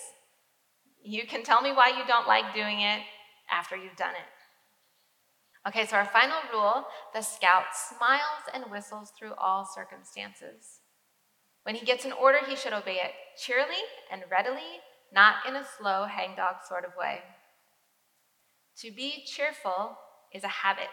You 1.04 1.26
can 1.26 1.44
tell 1.44 1.62
me 1.62 1.72
why 1.72 1.90
you 1.90 2.06
don't 2.08 2.28
like 2.28 2.54
doing 2.54 2.82
it 2.82 3.02
after 3.52 3.76
you've 3.76 3.96
done 3.96 4.14
it. 4.14 5.68
Okay, 5.68 5.86
so 5.86 5.96
our 5.96 6.06
final 6.06 6.38
rule 6.52 6.86
the 7.14 7.22
scout 7.22 7.68
smiles 7.74 8.44
and 8.54 8.70
whistles 8.70 9.12
through 9.18 9.34
all 9.36 9.66
circumstances. 9.66 10.82
When 11.64 11.76
he 11.76 11.86
gets 11.86 12.04
an 12.04 12.12
order, 12.12 12.40
he 12.46 12.56
should 12.56 12.74
obey 12.74 12.96
it 12.96 13.12
cheerily 13.38 13.82
and 14.12 14.24
readily, 14.30 14.82
not 15.14 15.46
in 15.48 15.56
a 15.56 15.66
slow 15.78 16.06
hangdog 16.06 16.56
sort 16.68 16.84
of 16.84 16.92
way. 16.98 17.20
To 18.82 18.92
be 18.92 19.24
cheerful 19.26 19.98
is 20.34 20.44
a 20.44 20.48
habit, 20.48 20.88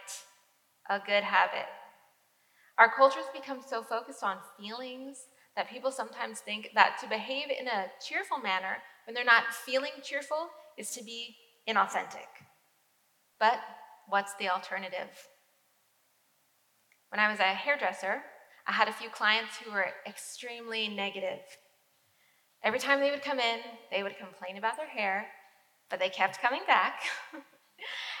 a 0.89 0.99
good 0.99 1.23
habit. 1.23 1.65
Our 2.77 2.91
cultures 2.91 3.25
become 3.33 3.61
so 3.67 3.81
focused 3.81 4.23
on 4.23 4.37
feelings 4.59 5.25
that 5.55 5.69
people 5.69 5.91
sometimes 5.91 6.39
think 6.39 6.69
that 6.75 6.97
to 7.01 7.09
behave 7.09 7.47
in 7.49 7.67
a 7.67 7.87
cheerful 8.05 8.37
manner 8.37 8.77
when 9.05 9.13
they're 9.13 9.25
not 9.25 9.53
feeling 9.53 9.91
cheerful 10.03 10.49
is 10.77 10.91
to 10.91 11.03
be 11.03 11.35
inauthentic. 11.67 12.29
But 13.39 13.59
what's 14.07 14.35
the 14.35 14.49
alternative? 14.49 15.09
When 17.09 17.19
I 17.19 17.29
was 17.29 17.39
a 17.39 17.43
hairdresser, 17.43 18.21
I 18.67 18.71
had 18.71 18.87
a 18.87 18.93
few 18.93 19.09
clients 19.09 19.57
who 19.57 19.71
were 19.71 19.87
extremely 20.07 20.87
negative. 20.87 21.39
Every 22.63 22.79
time 22.79 22.99
they 22.99 23.11
would 23.11 23.23
come 23.23 23.39
in, 23.39 23.59
they 23.89 24.03
would 24.03 24.17
complain 24.17 24.57
about 24.57 24.77
their 24.77 24.87
hair, 24.87 25.25
but 25.89 25.99
they 25.99 26.09
kept 26.09 26.41
coming 26.41 26.61
back. 26.67 27.01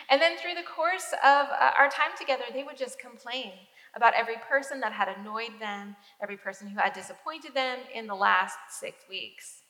And 0.09 0.21
then 0.21 0.37
through 0.37 0.55
the 0.55 0.67
course 0.67 1.13
of 1.23 1.47
uh, 1.47 1.71
our 1.77 1.89
time 1.89 2.11
together, 2.17 2.43
they 2.53 2.63
would 2.63 2.77
just 2.77 2.99
complain 2.99 3.53
about 3.95 4.13
every 4.13 4.37
person 4.49 4.79
that 4.79 4.93
had 4.93 5.09
annoyed 5.09 5.59
them, 5.59 5.95
every 6.21 6.37
person 6.37 6.67
who 6.67 6.79
had 6.79 6.93
disappointed 6.93 7.53
them 7.53 7.79
in 7.93 8.07
the 8.07 8.15
last 8.15 8.57
six 8.69 8.97
weeks. 9.09 9.63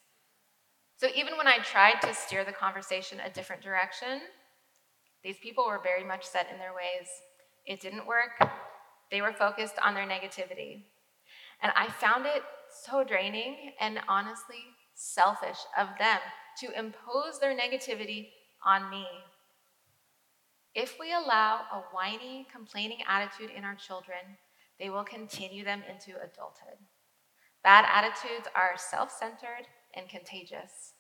So 0.98 1.08
even 1.16 1.36
when 1.38 1.48
I 1.48 1.58
tried 1.60 2.00
to 2.02 2.14
steer 2.14 2.46
the 2.46 2.52
conversation 2.52 3.20
a 3.26 3.30
different 3.30 3.64
direction, 3.64 4.22
these 5.24 5.38
people 5.42 5.66
were 5.66 5.80
very 5.84 6.04
much 6.04 6.26
set 6.26 6.48
in 6.52 6.60
their 6.60 6.74
ways. 6.74 7.08
It 7.66 7.80
didn't 7.80 8.08
work. 8.08 8.32
They 9.10 9.22
were 9.22 9.34
focused 9.34 9.76
on 9.84 9.94
their 9.94 10.08
negativity. 10.08 10.84
And 11.62 11.72
I 11.76 11.89
found 11.89 12.26
it 12.26 12.44
so 12.84 13.04
draining 13.04 13.74
and 13.80 14.00
honestly 14.08 14.64
selfish 14.94 15.58
of 15.78 15.88
them 16.00 16.20
to 16.60 16.78
impose 16.78 17.39
their 17.39 17.56
negativity 17.56 18.30
on 18.66 18.89
me. 18.89 19.06
If 20.76 20.99
we 20.99 21.13
allow 21.13 21.65
a 21.72 21.80
whiny, 21.93 22.47
complaining 22.51 22.99
attitude 23.07 23.51
in 23.51 23.63
our 23.63 23.76
children, 23.76 24.38
they 24.80 24.89
will 24.89 25.03
continue 25.05 25.63
them 25.63 25.84
into 25.84 26.17
adulthood. 26.22 26.80
Bad 27.63 27.86
attitudes 27.86 28.47
are 28.55 28.78
self 28.78 29.11
centered 29.11 29.67
and 29.93 30.09
contagious. 30.09 30.93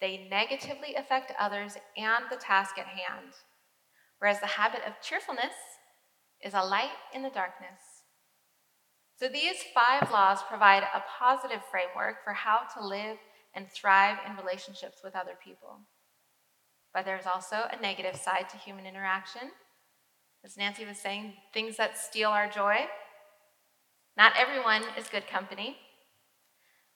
they 0.00 0.28
negatively 0.28 0.94
affect 0.94 1.32
others 1.38 1.76
and 1.96 2.24
the 2.30 2.36
task 2.36 2.78
at 2.78 2.86
hand, 2.86 3.34
whereas 4.18 4.40
the 4.40 4.46
habit 4.58 4.82
of 4.86 5.00
cheerfulness 5.00 5.54
is 6.42 6.54
a 6.54 6.62
light 6.64 6.90
in 7.14 7.22
the 7.22 7.30
darkness. 7.30 8.02
So 9.16 9.28
these 9.28 9.62
five 9.74 10.10
laws 10.10 10.42
provide 10.48 10.82
a 10.82 11.04
positive 11.18 11.62
framework 11.70 12.24
for 12.24 12.32
how 12.32 12.62
to 12.74 12.84
live 12.86 13.18
and 13.54 13.70
thrive 13.70 14.18
in 14.26 14.36
relationships 14.36 14.98
with 15.04 15.14
other 15.14 15.36
people. 15.42 15.80
But 16.94 17.04
there's 17.04 17.26
also 17.26 17.64
a 17.70 17.80
negative 17.80 18.16
side 18.16 18.48
to 18.50 18.56
human 18.56 18.86
interaction. 18.86 19.50
As 20.44 20.56
Nancy 20.56 20.84
was 20.84 20.98
saying, 20.98 21.34
things 21.54 21.76
that 21.76 21.96
steal 21.96 22.30
our 22.30 22.48
joy. 22.48 22.86
Not 24.16 24.32
everyone 24.36 24.82
is 24.98 25.08
good 25.08 25.26
company. 25.26 25.76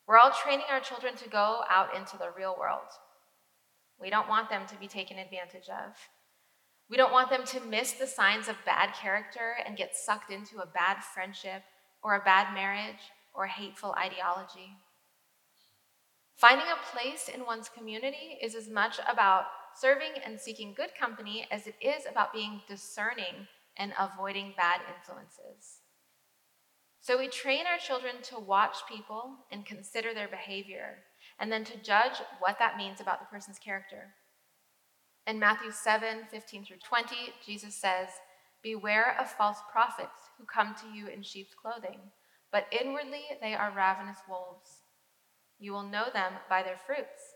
We're 0.06 0.18
all 0.18 0.30
training 0.30 0.66
our 0.70 0.80
children 0.80 1.16
to 1.16 1.28
go 1.28 1.62
out 1.68 1.96
into 1.96 2.18
the 2.18 2.30
real 2.36 2.56
world. 2.58 2.86
We 3.98 4.10
don't 4.10 4.28
want 4.28 4.50
them 4.50 4.62
to 4.68 4.76
be 4.76 4.88
taken 4.88 5.18
advantage 5.18 5.68
of. 5.68 5.96
We 6.90 6.96
don't 6.96 7.12
want 7.12 7.30
them 7.30 7.44
to 7.46 7.60
miss 7.60 7.92
the 7.92 8.06
signs 8.06 8.48
of 8.48 8.56
bad 8.64 8.94
character 8.94 9.56
and 9.64 9.76
get 9.76 9.96
sucked 9.96 10.30
into 10.30 10.58
a 10.58 10.66
bad 10.66 11.02
friendship 11.02 11.62
or 12.02 12.14
a 12.14 12.24
bad 12.24 12.54
marriage 12.54 13.10
or 13.34 13.44
a 13.44 13.50
hateful 13.50 13.94
ideology. 13.98 14.76
Finding 16.36 16.66
a 16.66 16.96
place 16.96 17.28
in 17.32 17.46
one's 17.46 17.68
community 17.68 18.38
is 18.42 18.54
as 18.54 18.68
much 18.68 19.00
about 19.08 19.46
serving 19.80 20.22
and 20.24 20.40
seeking 20.40 20.74
good 20.74 20.90
company 20.98 21.46
as 21.50 21.66
it 21.66 21.76
is 21.80 22.04
about 22.08 22.32
being 22.32 22.62
discerning 22.68 23.46
and 23.76 23.92
avoiding 23.98 24.54
bad 24.56 24.80
influences. 24.96 25.80
So 27.00 27.18
we 27.18 27.28
train 27.28 27.66
our 27.66 27.78
children 27.78 28.16
to 28.24 28.38
watch 28.38 28.78
people 28.88 29.36
and 29.52 29.64
consider 29.64 30.12
their 30.12 30.28
behavior, 30.28 31.04
and 31.38 31.52
then 31.52 31.62
to 31.64 31.82
judge 31.82 32.20
what 32.40 32.58
that 32.58 32.76
means 32.76 33.00
about 33.00 33.20
the 33.20 33.26
person's 33.26 33.58
character. 33.58 34.14
In 35.26 35.38
Matthew 35.38 35.70
7 35.70 36.24
15 36.30 36.64
through 36.64 36.78
20, 36.84 37.14
Jesus 37.44 37.74
says, 37.74 38.08
Beware 38.62 39.16
of 39.20 39.30
false 39.30 39.58
prophets 39.70 40.30
who 40.38 40.44
come 40.44 40.74
to 40.74 40.88
you 40.96 41.06
in 41.06 41.22
sheep's 41.22 41.54
clothing, 41.54 42.00
but 42.50 42.66
inwardly 42.72 43.22
they 43.40 43.54
are 43.54 43.72
ravenous 43.76 44.18
wolves. 44.28 44.82
You 45.58 45.72
will 45.72 45.84
know 45.84 46.06
them 46.12 46.32
by 46.48 46.62
their 46.62 46.78
fruits. 46.86 47.35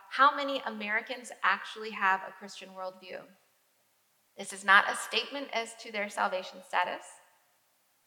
how 0.11 0.35
many 0.35 0.61
Americans 0.65 1.31
actually 1.41 1.91
have 1.91 2.19
a 2.27 2.33
Christian 2.37 2.69
worldview. 2.77 3.21
This 4.37 4.51
is 4.51 4.65
not 4.65 4.91
a 4.91 4.97
statement 4.97 5.47
as 5.53 5.73
to 5.81 5.89
their 5.89 6.09
salvation 6.09 6.59
status, 6.67 7.05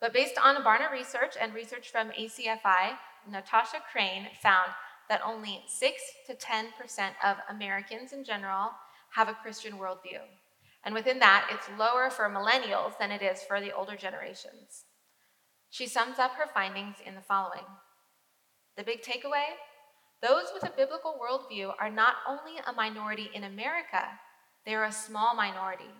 but 0.02 0.12
based 0.12 0.34
on 0.42 0.62
Barna 0.62 0.92
research 0.92 1.34
and 1.40 1.54
research 1.54 1.90
from 1.90 2.10
ACFI, 2.10 2.98
Natasha 3.30 3.78
Crain 3.90 4.26
found 4.42 4.72
that 5.08 5.22
only 5.24 5.62
6 5.66 6.02
to 6.26 6.34
10% 6.34 6.66
of 7.24 7.38
Americans 7.48 8.12
in 8.12 8.22
general 8.22 8.72
have 9.12 9.30
a 9.30 9.34
Christian 9.42 9.78
worldview. 9.78 10.20
And 10.84 10.94
within 10.94 11.20
that, 11.20 11.48
it's 11.50 11.78
lower 11.78 12.10
for 12.10 12.28
millennials 12.28 12.98
than 12.98 13.12
it 13.12 13.22
is 13.22 13.42
for 13.42 13.62
the 13.62 13.72
older 13.72 13.96
generations. 13.96 14.84
She 15.70 15.86
sums 15.86 16.18
up 16.18 16.32
her 16.32 16.50
findings 16.52 16.96
in 17.04 17.14
the 17.14 17.22
following 17.22 17.64
The 18.76 18.84
big 18.84 19.00
takeaway 19.00 19.56
those 20.24 20.46
with 20.54 20.64
a 20.64 20.74
biblical 20.74 21.20
worldview 21.20 21.74
are 21.78 21.90
not 21.90 22.14
only 22.26 22.58
a 22.66 22.72
minority 22.72 23.28
in 23.34 23.44
America, 23.44 24.08
they 24.64 24.74
are 24.74 24.86
a 24.86 24.92
small 24.92 25.34
minority. 25.34 25.92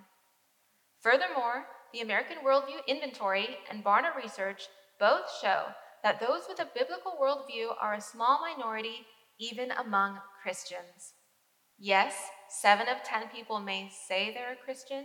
Furthermore, 1.03 1.67
the 1.93 2.01
American 2.01 2.39
Worldview 2.43 2.87
Inventory 2.89 3.59
and 3.71 3.85
Barna 3.85 4.17
Research 4.17 4.63
both 4.99 5.25
show 5.43 5.65
that 6.03 6.21
those 6.21 6.43
with 6.49 6.59
a 6.59 6.71
biblical 6.75 7.13
worldview 7.21 7.69
are 7.79 7.95
a 7.95 8.01
small 8.01 8.41
minority 8.41 9.05
even 9.39 9.71
among 9.73 10.19
Christians. 10.43 11.13
Yes, 11.79 12.15
seven 12.49 12.89
of 12.89 13.05
ten 13.05 13.29
people 13.29 13.61
may 13.61 13.91
say 14.09 14.33
they're 14.33 14.55
a 14.55 14.65
Christian, 14.65 15.05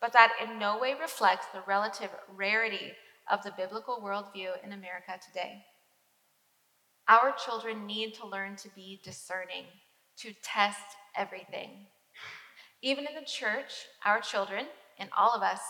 but 0.00 0.14
that 0.14 0.32
in 0.42 0.58
no 0.58 0.78
way 0.78 0.94
reflects 0.98 1.46
the 1.52 1.62
relative 1.66 2.10
rarity 2.34 2.92
of 3.30 3.42
the 3.42 3.52
biblical 3.56 4.00
worldview 4.02 4.52
in 4.64 4.72
America 4.72 5.18
today. 5.26 5.64
Our 7.08 7.32
children 7.32 7.86
need 7.86 8.14
to 8.14 8.26
learn 8.26 8.56
to 8.56 8.68
be 8.74 9.00
discerning, 9.04 9.64
to 10.18 10.32
test 10.42 10.96
everything. 11.16 11.86
Even 12.82 13.06
in 13.06 13.14
the 13.14 13.26
church, 13.26 13.86
our 14.04 14.20
children, 14.20 14.66
and 14.98 15.10
all 15.16 15.32
of 15.34 15.42
us, 15.42 15.60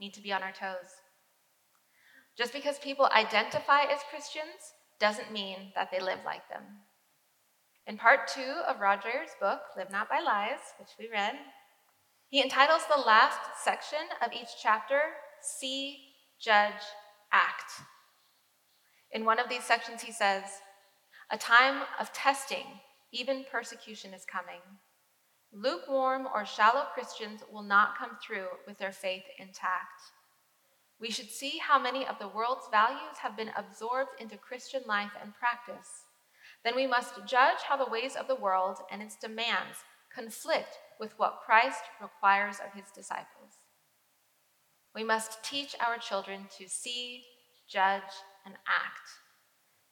need 0.00 0.12
to 0.14 0.22
be 0.22 0.32
on 0.32 0.42
our 0.42 0.52
toes. 0.52 0.90
Just 2.36 2.52
because 2.52 2.78
people 2.78 3.08
identify 3.14 3.82
as 3.82 4.00
Christians 4.10 4.74
doesn't 4.98 5.32
mean 5.32 5.72
that 5.74 5.90
they 5.90 6.00
live 6.00 6.20
like 6.24 6.48
them. 6.48 6.62
In 7.86 7.96
part 7.96 8.28
two 8.28 8.60
of 8.68 8.80
Rod 8.80 9.00
Dreher's 9.00 9.34
book, 9.40 9.60
Live 9.76 9.90
Not 9.90 10.08
by 10.08 10.20
Lies, 10.20 10.60
which 10.78 10.90
we 10.98 11.10
read, 11.10 11.34
he 12.28 12.42
entitles 12.42 12.82
the 12.86 13.02
last 13.02 13.38
section 13.62 13.98
of 14.24 14.32
each 14.32 14.48
chapter, 14.62 15.00
See, 15.42 15.98
Judge, 16.40 16.72
Act. 17.32 17.72
In 19.10 19.24
one 19.24 19.38
of 19.38 19.48
these 19.48 19.64
sections, 19.64 20.00
he 20.02 20.12
says, 20.12 20.44
A 21.32 21.38
time 21.38 21.84
of 21.98 22.12
testing, 22.12 22.66
even 23.10 23.46
persecution 23.50 24.12
is 24.12 24.26
coming. 24.26 24.60
Lukewarm 25.50 26.28
or 26.34 26.44
shallow 26.44 26.84
Christians 26.92 27.40
will 27.50 27.62
not 27.62 27.96
come 27.96 28.18
through 28.22 28.48
with 28.66 28.76
their 28.76 28.92
faith 28.92 29.22
intact. 29.38 30.02
We 31.00 31.10
should 31.10 31.30
see 31.30 31.56
how 31.56 31.78
many 31.78 32.06
of 32.06 32.18
the 32.18 32.28
world's 32.28 32.68
values 32.70 33.16
have 33.22 33.34
been 33.34 33.50
absorbed 33.56 34.10
into 34.20 34.36
Christian 34.36 34.82
life 34.86 35.12
and 35.22 35.32
practice. 35.34 36.04
Then 36.64 36.76
we 36.76 36.86
must 36.86 37.26
judge 37.26 37.62
how 37.66 37.78
the 37.82 37.90
ways 37.90 38.14
of 38.14 38.28
the 38.28 38.34
world 38.34 38.80
and 38.90 39.00
its 39.00 39.16
demands 39.16 39.78
conflict 40.14 40.80
with 41.00 41.18
what 41.18 41.40
Christ 41.46 41.80
requires 41.98 42.56
of 42.56 42.74
his 42.74 42.90
disciples. 42.94 43.54
We 44.94 45.02
must 45.02 45.42
teach 45.42 45.74
our 45.80 45.96
children 45.96 46.46
to 46.58 46.68
see, 46.68 47.24
judge, 47.66 48.02
and 48.44 48.54
act, 48.68 49.08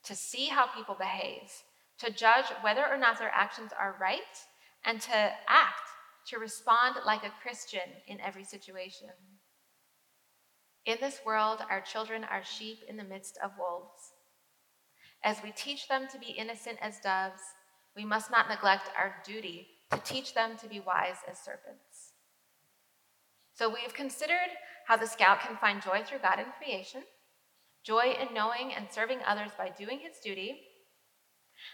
to 0.05 0.15
see 0.15 0.47
how 0.47 0.67
people 0.67 0.97
behave, 0.99 1.51
to 1.99 2.11
judge 2.11 2.47
whether 2.63 2.87
or 2.87 2.97
not 2.97 3.19
their 3.19 3.33
actions 3.35 3.73
are 3.79 3.97
right, 4.01 4.21
and 4.85 5.01
to 5.01 5.33
act, 5.49 5.89
to 6.29 6.39
respond 6.39 6.97
like 7.05 7.23
a 7.25 7.33
Christian 7.43 7.81
in 8.07 8.21
every 8.21 8.45
situation. 8.45 9.09
In 10.87 10.97
this 11.01 11.21
world, 11.27 11.61
our 11.69 11.81
children 11.81 12.25
are 12.25 12.43
sheep 12.43 12.79
in 12.89 12.97
the 12.97 13.05
midst 13.05 13.39
of 13.45 13.53
wolves. 13.59 14.13
As 15.23 15.43
we 15.43 15.53
teach 15.53 15.89
them 15.89 16.07
to 16.11 16.19
be 16.19 16.31
innocent 16.39 16.79
as 16.81 17.01
doves, 17.01 17.43
we 17.95 18.05
must 18.05 18.31
not 18.31 18.49
neglect 18.49 18.91
our 18.97 19.17
duty 19.25 19.69
to 19.91 19.99
teach 19.99 20.33
them 20.35 20.57
to 20.59 20.69
be 20.69 20.81
wise 20.81 21.17
as 21.31 21.39
serpents. 21.39 22.15
So 23.53 23.69
we 23.69 23.81
have 23.83 23.93
considered 23.93 24.49
how 24.87 24.97
the 24.97 25.07
scout 25.07 25.41
can 25.41 25.57
find 25.59 25.83
joy 25.83 26.03
through 26.05 26.21
God 26.21 26.39
in 26.39 26.47
creation, 26.59 27.03
joy 27.83 28.15
in 28.21 28.35
knowing 28.35 28.73
and 28.75 28.87
serving 28.91 29.21
others 29.27 29.51
by 29.57 29.71
doing 29.71 30.01
his 30.01 30.19
duty, 30.23 30.61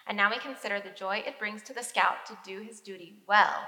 and 0.07 0.17
now 0.17 0.31
we 0.31 0.39
consider 0.39 0.81
the 0.81 0.91
joy 0.91 1.23
it 1.27 1.39
brings 1.39 1.63
to 1.63 1.73
the 1.73 1.83
scout 1.83 2.27
to 2.27 2.39
do 2.45 2.61
his 2.61 2.81
duty 2.81 3.23
well 3.29 3.67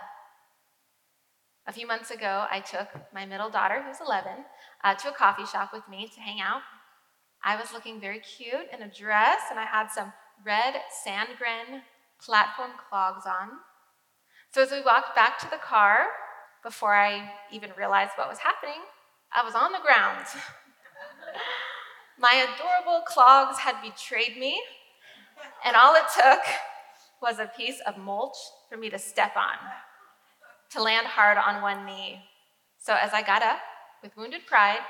a 1.68 1.72
few 1.72 1.86
months 1.86 2.10
ago, 2.10 2.46
I 2.50 2.60
took 2.60 2.88
my 3.12 3.26
middle 3.26 3.50
daughter, 3.50 3.84
who's 3.86 4.00
11, 4.00 4.32
uh, 4.82 4.94
to 4.94 5.10
a 5.10 5.12
coffee 5.12 5.44
shop 5.44 5.70
with 5.72 5.86
me 5.88 6.08
to 6.14 6.20
hang 6.20 6.40
out. 6.40 6.62
I 7.44 7.56
was 7.56 7.74
looking 7.74 8.00
very 8.00 8.20
cute 8.20 8.68
in 8.72 8.82
a 8.82 8.90
dress, 8.90 9.42
and 9.50 9.60
I 9.60 9.66
had 9.66 9.88
some 9.88 10.14
red 10.44 10.74
Sandgren 11.06 11.82
platform 12.24 12.70
clogs 12.88 13.26
on. 13.26 13.50
So 14.54 14.62
as 14.62 14.70
we 14.70 14.80
walked 14.80 15.14
back 15.14 15.38
to 15.40 15.50
the 15.50 15.58
car, 15.58 16.06
before 16.64 16.94
I 16.94 17.30
even 17.52 17.70
realized 17.76 18.12
what 18.16 18.30
was 18.30 18.38
happening, 18.38 18.80
I 19.30 19.44
was 19.44 19.54
on 19.54 19.72
the 19.72 19.78
ground. 19.78 20.24
my 22.20 22.46
adorable 22.46 23.04
clogs 23.06 23.58
had 23.58 23.80
betrayed 23.82 24.36
me, 24.36 24.60
and 25.64 25.76
all 25.76 25.94
it 25.94 26.04
took 26.14 26.40
was 27.22 27.38
a 27.38 27.50
piece 27.56 27.80
of 27.86 27.96
mulch 27.96 28.36
for 28.68 28.76
me 28.76 28.90
to 28.90 28.98
step 28.98 29.36
on 29.36 29.56
to 30.70 30.82
land 30.82 31.06
hard 31.06 31.38
on 31.38 31.62
one 31.62 31.86
knee. 31.86 32.20
So 32.78 32.94
as 32.94 33.12
I 33.12 33.22
got 33.22 33.42
up 33.42 33.58
with 34.02 34.16
wounded 34.16 34.46
pride, 34.46 34.80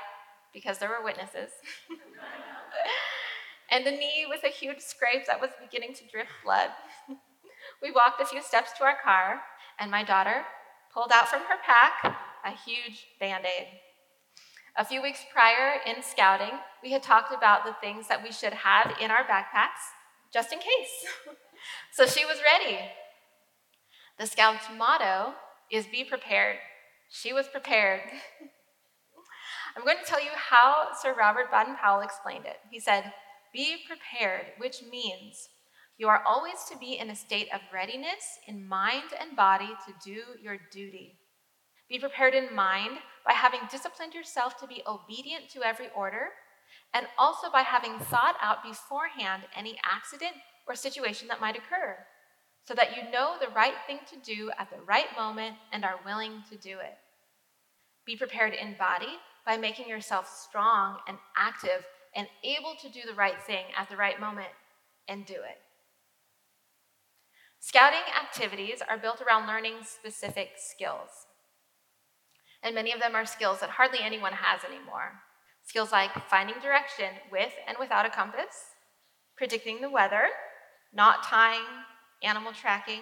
because 0.53 0.77
there 0.77 0.89
were 0.89 1.03
witnesses, 1.03 1.51
and 3.71 3.85
a 3.85 3.91
knee 3.91 4.25
with 4.27 4.43
a 4.43 4.49
huge 4.49 4.79
scrape 4.79 5.25
that 5.27 5.39
was 5.39 5.51
beginning 5.61 5.93
to 5.95 6.07
drip 6.11 6.27
blood, 6.43 6.69
we 7.81 7.91
walked 7.91 8.21
a 8.21 8.25
few 8.25 8.41
steps 8.41 8.71
to 8.77 8.83
our 8.83 8.97
car, 9.03 9.41
and 9.79 9.91
my 9.91 10.03
daughter 10.03 10.43
pulled 10.93 11.11
out 11.11 11.29
from 11.29 11.41
her 11.41 11.57
pack 11.65 12.15
a 12.45 12.51
huge 12.51 13.05
band 13.19 13.45
aid. 13.45 13.67
A 14.77 14.85
few 14.85 15.01
weeks 15.01 15.25
prior 15.31 15.79
in 15.85 16.01
scouting, 16.01 16.59
we 16.83 16.91
had 16.91 17.03
talked 17.03 17.33
about 17.33 17.65
the 17.65 17.75
things 17.81 18.07
that 18.07 18.23
we 18.23 18.31
should 18.31 18.53
have 18.53 18.95
in 19.01 19.11
our 19.11 19.23
backpacks 19.23 19.83
just 20.31 20.53
in 20.53 20.59
case. 20.59 21.05
so 21.91 22.05
she 22.05 22.25
was 22.25 22.37
ready. 22.43 22.79
The 24.19 24.27
scout's 24.27 24.65
motto 24.77 25.33
is 25.71 25.87
be 25.87 26.03
prepared. 26.03 26.57
She 27.09 27.33
was 27.33 27.47
prepared. 27.47 28.01
I'm 29.75 29.83
going 29.83 29.97
to 29.97 30.09
tell 30.09 30.23
you 30.23 30.31
how 30.35 30.89
Sir 30.99 31.15
Robert 31.17 31.51
Baden 31.51 31.75
Powell 31.75 32.01
explained 32.01 32.45
it. 32.45 32.57
He 32.71 32.79
said, 32.79 33.11
Be 33.53 33.77
prepared, 33.87 34.47
which 34.57 34.83
means 34.89 35.49
you 35.97 36.07
are 36.07 36.23
always 36.25 36.63
to 36.71 36.77
be 36.77 36.97
in 36.97 37.09
a 37.09 37.15
state 37.15 37.47
of 37.53 37.61
readiness 37.73 38.39
in 38.47 38.67
mind 38.67 39.11
and 39.19 39.35
body 39.35 39.69
to 39.85 39.93
do 40.03 40.21
your 40.41 40.57
duty. 40.71 41.19
Be 41.89 41.99
prepared 41.99 42.35
in 42.35 42.55
mind 42.55 42.99
by 43.29 43.35
having 43.35 43.59
disciplined 43.69 44.15
yourself 44.15 44.57
to 44.57 44.65
be 44.65 44.81
obedient 44.87 45.47
to 45.49 45.61
every 45.63 45.85
order, 45.95 46.29
and 46.95 47.05
also 47.15 47.47
by 47.51 47.61
having 47.61 47.99
thought 47.99 48.35
out 48.41 48.63
beforehand 48.63 49.43
any 49.55 49.77
accident 49.85 50.33
or 50.67 50.73
situation 50.73 51.27
that 51.27 51.39
might 51.39 51.55
occur, 51.55 51.95
so 52.65 52.73
that 52.73 52.97
you 52.97 53.11
know 53.11 53.35
the 53.39 53.53
right 53.53 53.75
thing 53.85 53.99
to 54.09 54.17
do 54.25 54.49
at 54.57 54.71
the 54.71 54.81
right 54.81 55.15
moment 55.15 55.55
and 55.71 55.85
are 55.85 55.99
willing 56.03 56.41
to 56.49 56.57
do 56.57 56.79
it. 56.79 56.97
Be 58.03 58.15
prepared 58.17 58.55
in 58.55 58.73
body 58.79 59.19
by 59.45 59.57
making 59.57 59.87
yourself 59.87 60.27
strong 60.27 60.97
and 61.07 61.19
active 61.37 61.85
and 62.15 62.25
able 62.43 62.73
to 62.81 62.89
do 62.89 63.01
the 63.05 63.13
right 63.13 63.39
thing 63.45 63.65
at 63.77 63.89
the 63.89 63.97
right 63.97 64.19
moment 64.19 64.49
and 65.07 65.23
do 65.27 65.35
it. 65.35 65.59
Scouting 67.59 67.99
activities 68.19 68.81
are 68.89 68.97
built 68.97 69.21
around 69.21 69.45
learning 69.45 69.83
specific 69.83 70.53
skills. 70.57 71.27
And 72.61 72.75
many 72.75 72.91
of 72.91 72.99
them 72.99 73.15
are 73.15 73.25
skills 73.25 73.61
that 73.61 73.71
hardly 73.71 73.99
anyone 74.01 74.33
has 74.33 74.63
anymore. 74.63 75.21
Skills 75.63 75.91
like 75.91 76.11
finding 76.29 76.59
direction 76.59 77.09
with 77.31 77.53
and 77.67 77.77
without 77.79 78.05
a 78.05 78.09
compass, 78.09 78.75
predicting 79.37 79.81
the 79.81 79.89
weather, 79.89 80.27
knot 80.93 81.23
tying, 81.23 81.65
animal 82.23 82.53
tracking. 82.53 83.01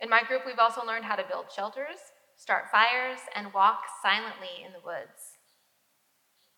In 0.00 0.10
my 0.10 0.22
group, 0.22 0.42
we've 0.44 0.58
also 0.58 0.84
learned 0.84 1.04
how 1.04 1.16
to 1.16 1.24
build 1.28 1.46
shelters, 1.54 1.98
start 2.36 2.64
fires, 2.70 3.20
and 3.34 3.54
walk 3.54 3.82
silently 4.02 4.64
in 4.64 4.72
the 4.72 4.84
woods. 4.84 5.38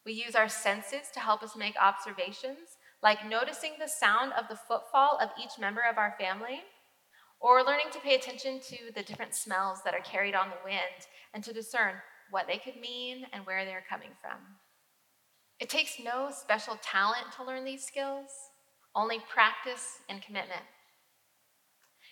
We 0.04 0.12
use 0.12 0.34
our 0.34 0.48
senses 0.48 1.10
to 1.14 1.20
help 1.20 1.42
us 1.42 1.54
make 1.56 1.76
observations, 1.80 2.78
like 3.02 3.28
noticing 3.28 3.72
the 3.78 3.88
sound 3.88 4.32
of 4.32 4.48
the 4.48 4.56
footfall 4.56 5.18
of 5.20 5.30
each 5.40 5.58
member 5.60 5.82
of 5.88 5.98
our 5.98 6.14
family 6.18 6.62
or 7.42 7.64
learning 7.64 7.90
to 7.92 7.98
pay 7.98 8.14
attention 8.14 8.60
to 8.60 8.76
the 8.94 9.02
different 9.02 9.34
smells 9.34 9.80
that 9.84 9.94
are 9.94 10.00
carried 10.00 10.34
on 10.34 10.48
the 10.48 10.64
wind 10.64 11.08
and 11.34 11.42
to 11.42 11.52
discern 11.52 11.94
what 12.30 12.46
they 12.46 12.56
could 12.56 12.80
mean 12.80 13.26
and 13.32 13.44
where 13.44 13.64
they're 13.64 13.84
coming 13.90 14.10
from. 14.20 14.38
It 15.58 15.68
takes 15.68 15.98
no 16.02 16.30
special 16.30 16.78
talent 16.82 17.32
to 17.36 17.44
learn 17.44 17.64
these 17.64 17.84
skills, 17.84 18.30
only 18.94 19.18
practice 19.28 19.98
and 20.08 20.22
commitment. 20.22 20.62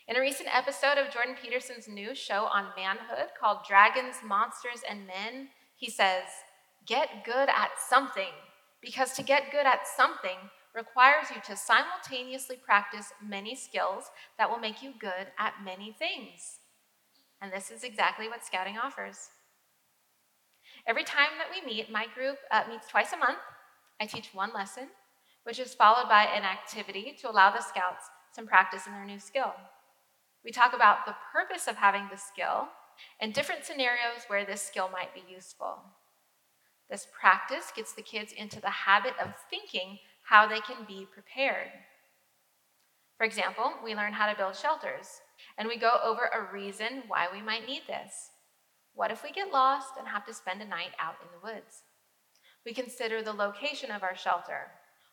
In 0.09 0.16
a 0.16 0.20
recent 0.20 0.49
episode 0.53 0.99
of 0.99 1.12
Jordan 1.12 1.37
Peterson's 1.41 1.87
new 1.87 2.14
show 2.14 2.49
on 2.53 2.72
manhood 2.76 3.31
called 3.41 3.59
Dragons, 3.68 4.16
Monsters, 4.26 4.83
and 4.89 5.07
Men, 5.07 5.49
he 5.76 5.89
says, 5.89 6.24
Get 6.87 7.24
good 7.24 7.49
at 7.49 7.70
something, 7.89 8.33
because 8.83 9.12
to 9.12 9.22
get 9.22 9.53
good 9.53 9.66
at 9.66 9.87
something, 9.87 10.39
requires 10.75 11.27
you 11.35 11.41
to 11.47 11.57
simultaneously 11.57 12.57
practice 12.57 13.12
many 13.25 13.55
skills 13.55 14.11
that 14.39 14.49
will 14.49 14.59
make 14.59 14.83
you 14.83 14.93
good 14.99 15.29
at 15.39 15.64
many 15.64 15.93
things. 15.93 16.61
And 17.41 17.53
this 17.53 17.71
is 17.71 17.85
exactly 17.85 18.29
what 18.29 18.45
scouting 18.45 18.79
offers. 18.79 19.31
Every 20.87 21.05
time 21.05 21.31
that 21.39 21.49
we 21.51 21.66
meet, 21.66 21.91
my 21.91 22.07
group 22.14 22.39
uh, 22.51 22.62
meets 22.68 22.89
twice 22.89 23.12
a 23.12 23.16
month. 23.16 23.39
I 24.01 24.07
teach 24.07 24.31
one 24.33 24.53
lesson, 24.55 24.89
which 25.45 25.59
is 25.59 25.75
followed 25.75 26.09
by 26.09 26.25
an 26.25 26.45
activity 26.45 27.16
to 27.21 27.31
allow 27.31 27.51
the 27.51 27.62
scouts 27.62 28.07
some 28.33 28.47
practice 28.47 28.87
in 28.87 28.93
their 28.93 29.05
new 29.05 29.18
skill. 29.18 29.53
We 30.45 30.53
talk 30.53 30.73
about 30.73 31.05
the 31.05 31.16
purpose 31.33 31.66
of 31.66 31.77
having 31.77 32.09
the 32.11 32.16
skill 32.16 32.68
and 33.21 33.35
different 33.35 33.64
scenarios 33.64 34.25
where 34.29 34.45
this 34.45 34.62
skill 34.62 34.89
might 34.91 35.14
be 35.14 35.23
useful. 35.29 35.81
This 36.89 37.07
practice 37.18 37.73
gets 37.75 37.93
the 37.93 38.03
kids 38.03 38.33
into 38.33 38.61
the 38.61 38.71
habit 38.71 39.14
of 39.23 39.35
thinking 39.49 39.99
how 40.31 40.47
they 40.47 40.61
can 40.61 40.87
be 40.87 41.09
prepared. 41.12 41.66
For 43.18 43.24
example, 43.24 43.72
we 43.85 43.97
learn 43.97 44.12
how 44.12 44.31
to 44.31 44.39
build 44.39 44.55
shelters, 44.55 45.20
and 45.59 45.66
we 45.66 45.76
go 45.76 45.99
over 46.05 46.31
a 46.33 46.53
reason 46.53 47.03
why 47.09 47.26
we 47.33 47.43
might 47.43 47.66
need 47.66 47.83
this. 47.89 48.31
What 48.95 49.11
if 49.11 49.24
we 49.24 49.33
get 49.33 49.53
lost 49.53 49.99
and 49.99 50.07
have 50.07 50.24
to 50.26 50.33
spend 50.33 50.62
a 50.62 50.64
night 50.64 50.93
out 51.01 51.16
in 51.20 51.28
the 51.35 51.43
woods? 51.43 51.83
We 52.64 52.72
consider 52.72 53.22
the 53.22 53.33
location 53.33 53.91
of 53.91 54.05
our 54.05 54.16
shelter. 54.16 54.70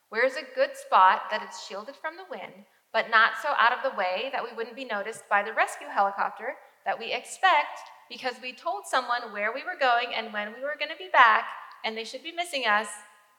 Where 0.09 0.23
is 0.23 0.35
a 0.35 0.55
good 0.55 0.77
spot 0.77 1.23
that 1.31 1.41
is 1.41 1.65
shielded 1.67 1.95
from 1.95 2.13
the 2.15 2.29
wind, 2.29 2.53
but 2.93 3.09
not 3.09 3.31
so 3.41 3.49
out 3.57 3.73
of 3.73 3.81
the 3.81 3.97
way 3.97 4.29
that 4.31 4.43
we 4.43 4.55
wouldn't 4.55 4.75
be 4.75 4.85
noticed 4.85 5.23
by 5.27 5.41
the 5.41 5.53
rescue 5.53 5.87
helicopter 5.91 6.53
that 6.85 6.99
we 6.99 7.11
expect 7.11 7.79
because 8.07 8.35
we 8.39 8.53
told 8.53 8.85
someone 8.85 9.33
where 9.33 9.51
we 9.51 9.63
were 9.63 9.79
going 9.79 10.13
and 10.15 10.31
when 10.31 10.53
we 10.53 10.61
were 10.61 10.77
going 10.77 10.91
to 10.91 11.03
be 11.03 11.09
back, 11.11 11.45
and 11.83 11.97
they 11.97 12.03
should 12.03 12.23
be 12.23 12.31
missing 12.31 12.65
us 12.65 12.87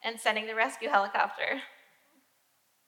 and 0.05 0.19
sending 0.21 0.47
the 0.47 0.55
rescue 0.55 0.89
helicopter. 0.89 1.63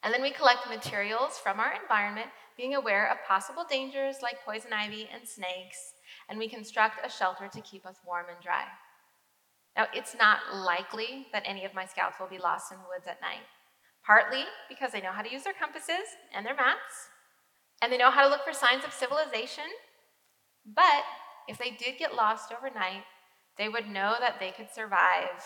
And 0.02 0.14
then 0.14 0.22
we 0.22 0.30
collect 0.30 0.68
materials 0.68 1.38
from 1.38 1.60
our 1.60 1.74
environment, 1.80 2.28
being 2.56 2.74
aware 2.74 3.10
of 3.10 3.18
possible 3.26 3.64
dangers 3.68 4.16
like 4.22 4.44
poison 4.44 4.72
ivy 4.72 5.08
and 5.12 5.28
snakes, 5.28 5.94
and 6.28 6.38
we 6.38 6.48
construct 6.48 7.04
a 7.04 7.10
shelter 7.10 7.48
to 7.52 7.60
keep 7.60 7.86
us 7.86 7.96
warm 8.06 8.26
and 8.32 8.42
dry. 8.42 8.64
Now, 9.76 9.86
it's 9.94 10.16
not 10.18 10.40
likely 10.54 11.26
that 11.32 11.44
any 11.46 11.64
of 11.64 11.74
my 11.74 11.86
scouts 11.86 12.18
will 12.18 12.28
be 12.28 12.38
lost 12.38 12.72
in 12.72 12.78
the 12.78 12.84
woods 12.84 13.06
at 13.06 13.20
night, 13.20 13.46
partly 14.04 14.44
because 14.68 14.92
they 14.92 15.00
know 15.00 15.12
how 15.12 15.22
to 15.22 15.30
use 15.32 15.44
their 15.44 15.52
compasses 15.52 16.16
and 16.34 16.44
their 16.44 16.56
maps, 16.56 17.08
and 17.82 17.92
they 17.92 17.98
know 17.98 18.10
how 18.10 18.22
to 18.22 18.28
look 18.28 18.44
for 18.44 18.52
signs 18.52 18.84
of 18.84 18.92
civilization. 18.92 19.64
But 20.66 21.04
if 21.48 21.58
they 21.58 21.70
did 21.70 21.98
get 21.98 22.14
lost 22.14 22.52
overnight, 22.52 23.04
they 23.56 23.68
would 23.68 23.88
know 23.88 24.16
that 24.18 24.40
they 24.40 24.50
could 24.50 24.68
survive 24.74 25.44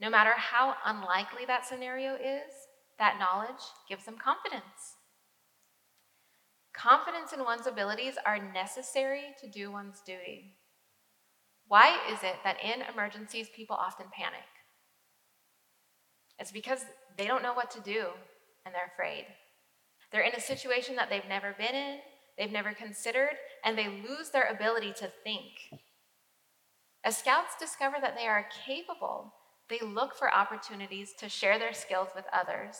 no 0.00 0.10
matter 0.10 0.32
how 0.36 0.74
unlikely 0.84 1.44
that 1.46 1.66
scenario 1.66 2.14
is, 2.14 2.52
that 2.98 3.18
knowledge 3.18 3.62
gives 3.88 4.04
them 4.04 4.16
confidence. 4.22 4.96
Confidence 6.72 7.32
in 7.32 7.44
one's 7.44 7.66
abilities 7.66 8.14
are 8.24 8.52
necessary 8.52 9.34
to 9.40 9.48
do 9.48 9.72
one's 9.72 10.00
duty. 10.00 10.54
Why 11.66 11.98
is 12.10 12.22
it 12.22 12.36
that 12.44 12.62
in 12.62 12.82
emergencies 12.92 13.48
people 13.54 13.76
often 13.76 14.06
panic? 14.12 14.46
It's 16.38 16.52
because 16.52 16.84
they 17.16 17.26
don't 17.26 17.42
know 17.42 17.52
what 17.52 17.70
to 17.72 17.80
do 17.80 18.06
and 18.64 18.74
they're 18.74 18.92
afraid. 18.94 19.26
They're 20.12 20.22
in 20.22 20.34
a 20.34 20.40
situation 20.40 20.96
that 20.96 21.10
they've 21.10 21.28
never 21.28 21.54
been 21.58 21.74
in, 21.74 21.98
they've 22.38 22.52
never 22.52 22.72
considered, 22.72 23.36
and 23.64 23.76
they 23.76 23.88
lose 23.88 24.30
their 24.30 24.48
ability 24.48 24.92
to 24.98 25.10
think. 25.24 25.82
As 27.04 27.18
scouts 27.18 27.54
discover 27.58 27.96
that 28.00 28.16
they 28.16 28.26
are 28.26 28.46
capable 28.64 29.32
they 29.68 29.80
look 29.80 30.14
for 30.14 30.34
opportunities 30.34 31.12
to 31.18 31.28
share 31.28 31.58
their 31.58 31.74
skills 31.74 32.08
with 32.14 32.24
others. 32.32 32.76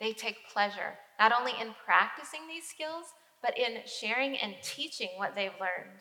They 0.00 0.12
take 0.12 0.48
pleasure 0.52 0.94
not 1.18 1.32
only 1.32 1.52
in 1.60 1.74
practicing 1.84 2.46
these 2.48 2.68
skills, 2.68 3.06
but 3.42 3.56
in 3.58 3.82
sharing 3.86 4.36
and 4.38 4.54
teaching 4.62 5.10
what 5.16 5.34
they've 5.34 5.60
learned. 5.60 6.00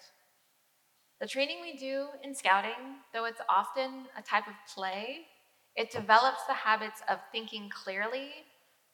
The 1.19 1.27
training 1.27 1.61
we 1.61 1.77
do 1.77 2.07
in 2.23 2.33
scouting, 2.33 2.99
though 3.13 3.25
it's 3.25 3.41
often 3.47 4.05
a 4.17 4.21
type 4.21 4.47
of 4.47 4.53
play, 4.73 5.27
it 5.75 5.91
develops 5.91 6.45
the 6.47 6.53
habits 6.53 7.01
of 7.09 7.19
thinking 7.31 7.69
clearly, 7.69 8.29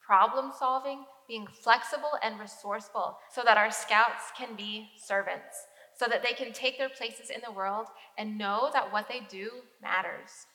problem 0.06 0.52
solving, 0.58 1.06
being 1.28 1.48
flexible 1.48 2.18
and 2.24 2.40
resourceful 2.40 3.18
so 3.32 3.42
that 3.46 3.58
our 3.58 3.72
scouts 3.72 4.32
can 4.38 4.56
be 4.56 4.90
servants, 4.98 5.66
so 5.98 6.08
that 6.08 6.24
they 6.24 6.34
can 6.34 6.54
take 6.54 6.78
their 6.78 6.90
places 6.90 7.30
in 7.30 7.42
the 7.46 7.52
world 7.52 7.88
and 8.18 8.38
know 8.38 8.70
that 8.74 8.92
what 8.92 9.08
they 9.08 9.22
do 9.30 9.50
matters. 9.82 10.48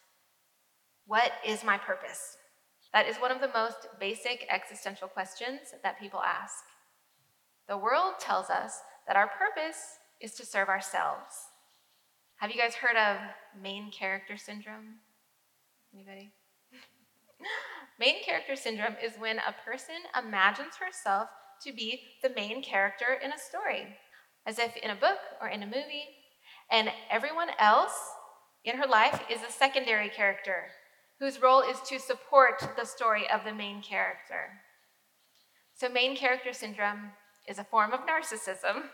What 1.07 1.33
is 1.47 1.63
my 1.63 1.77
purpose? 1.77 2.39
That 2.95 3.07
is 3.07 3.17
one 3.17 3.31
of 3.31 3.41
the 3.41 3.51
most 3.53 3.89
basic 4.01 4.47
existential 4.49 5.09
questions 5.09 5.75
that 5.83 6.01
people 6.01 6.21
ask. 6.21 6.65
The 7.69 7.77
world 7.77 8.15
tells 8.19 8.49
us 8.49 8.81
that 9.07 9.17
our 9.17 9.29
purpose 9.29 9.99
is 10.21 10.33
to 10.35 10.47
serve 10.47 10.69
ourselves. 10.69 11.35
Have 12.37 12.51
you 12.51 12.57
guys 12.57 12.75
heard 12.75 12.97
of 12.97 13.19
main 13.61 13.91
character 13.91 14.37
syndrome? 14.37 14.97
Anybody? 15.93 16.33
main 18.01 18.23
character 18.25 18.57
syndrome 18.57 18.97
is 19.03 19.13
when 19.19 19.39
a 19.39 19.55
person 19.65 19.97
imagines 20.19 20.77
herself 20.77 21.29
to 21.65 21.73
be 21.73 22.01
the 22.23 22.31
main 22.31 22.63
character 22.63 23.19
in 23.23 23.31
a 23.31 23.39
story, 23.39 23.89
as 24.47 24.59
if 24.59 24.75
in 24.77 24.91
a 24.91 24.97
book 24.97 25.19
or 25.41 25.49
in 25.49 25.63
a 25.63 25.67
movie, 25.67 26.07
and 26.71 26.91
everyone 27.11 27.49
else 27.59 27.95
in 28.65 28.77
her 28.77 28.87
life 28.87 29.21
is 29.31 29.43
a 29.43 29.53
secondary 29.53 30.09
character 30.09 30.67
whose 31.21 31.41
role 31.41 31.61
is 31.61 31.81
to 31.89 31.99
support 31.99 32.63
the 32.77 32.85
story 32.85 33.25
of 33.31 33.45
the 33.45 33.55
main 33.55 33.83
character. 33.83 34.61
So, 35.75 35.89
main 35.89 36.17
character 36.17 36.53
syndrome 36.53 37.13
is 37.49 37.59
a 37.59 37.65
form 37.65 37.93
of 37.93 38.01
narcissism. 38.01 38.85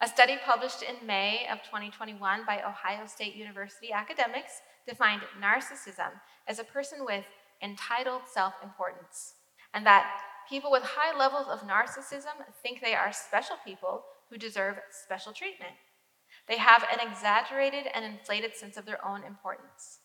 A 0.00 0.08
study 0.08 0.36
published 0.44 0.82
in 0.82 1.06
May 1.06 1.46
of 1.50 1.62
2021 1.62 2.44
by 2.46 2.62
Ohio 2.62 3.06
State 3.06 3.34
University 3.34 3.92
academics 3.92 4.60
defined 4.86 5.22
narcissism 5.40 6.10
as 6.46 6.58
a 6.58 6.64
person 6.64 7.04
with 7.04 7.24
entitled 7.62 8.22
self 8.32 8.54
importance, 8.62 9.34
and 9.72 9.86
that 9.86 10.20
people 10.48 10.70
with 10.70 10.82
high 10.82 11.16
levels 11.16 11.48
of 11.48 11.66
narcissism 11.66 12.36
think 12.62 12.80
they 12.80 12.94
are 12.94 13.12
special 13.12 13.56
people 13.64 14.04
who 14.30 14.36
deserve 14.36 14.76
special 14.90 15.32
treatment. 15.32 15.72
They 16.48 16.58
have 16.58 16.84
an 16.92 17.06
exaggerated 17.06 17.86
and 17.94 18.04
inflated 18.04 18.54
sense 18.54 18.76
of 18.76 18.84
their 18.84 19.04
own 19.04 19.24
importance. 19.24 20.00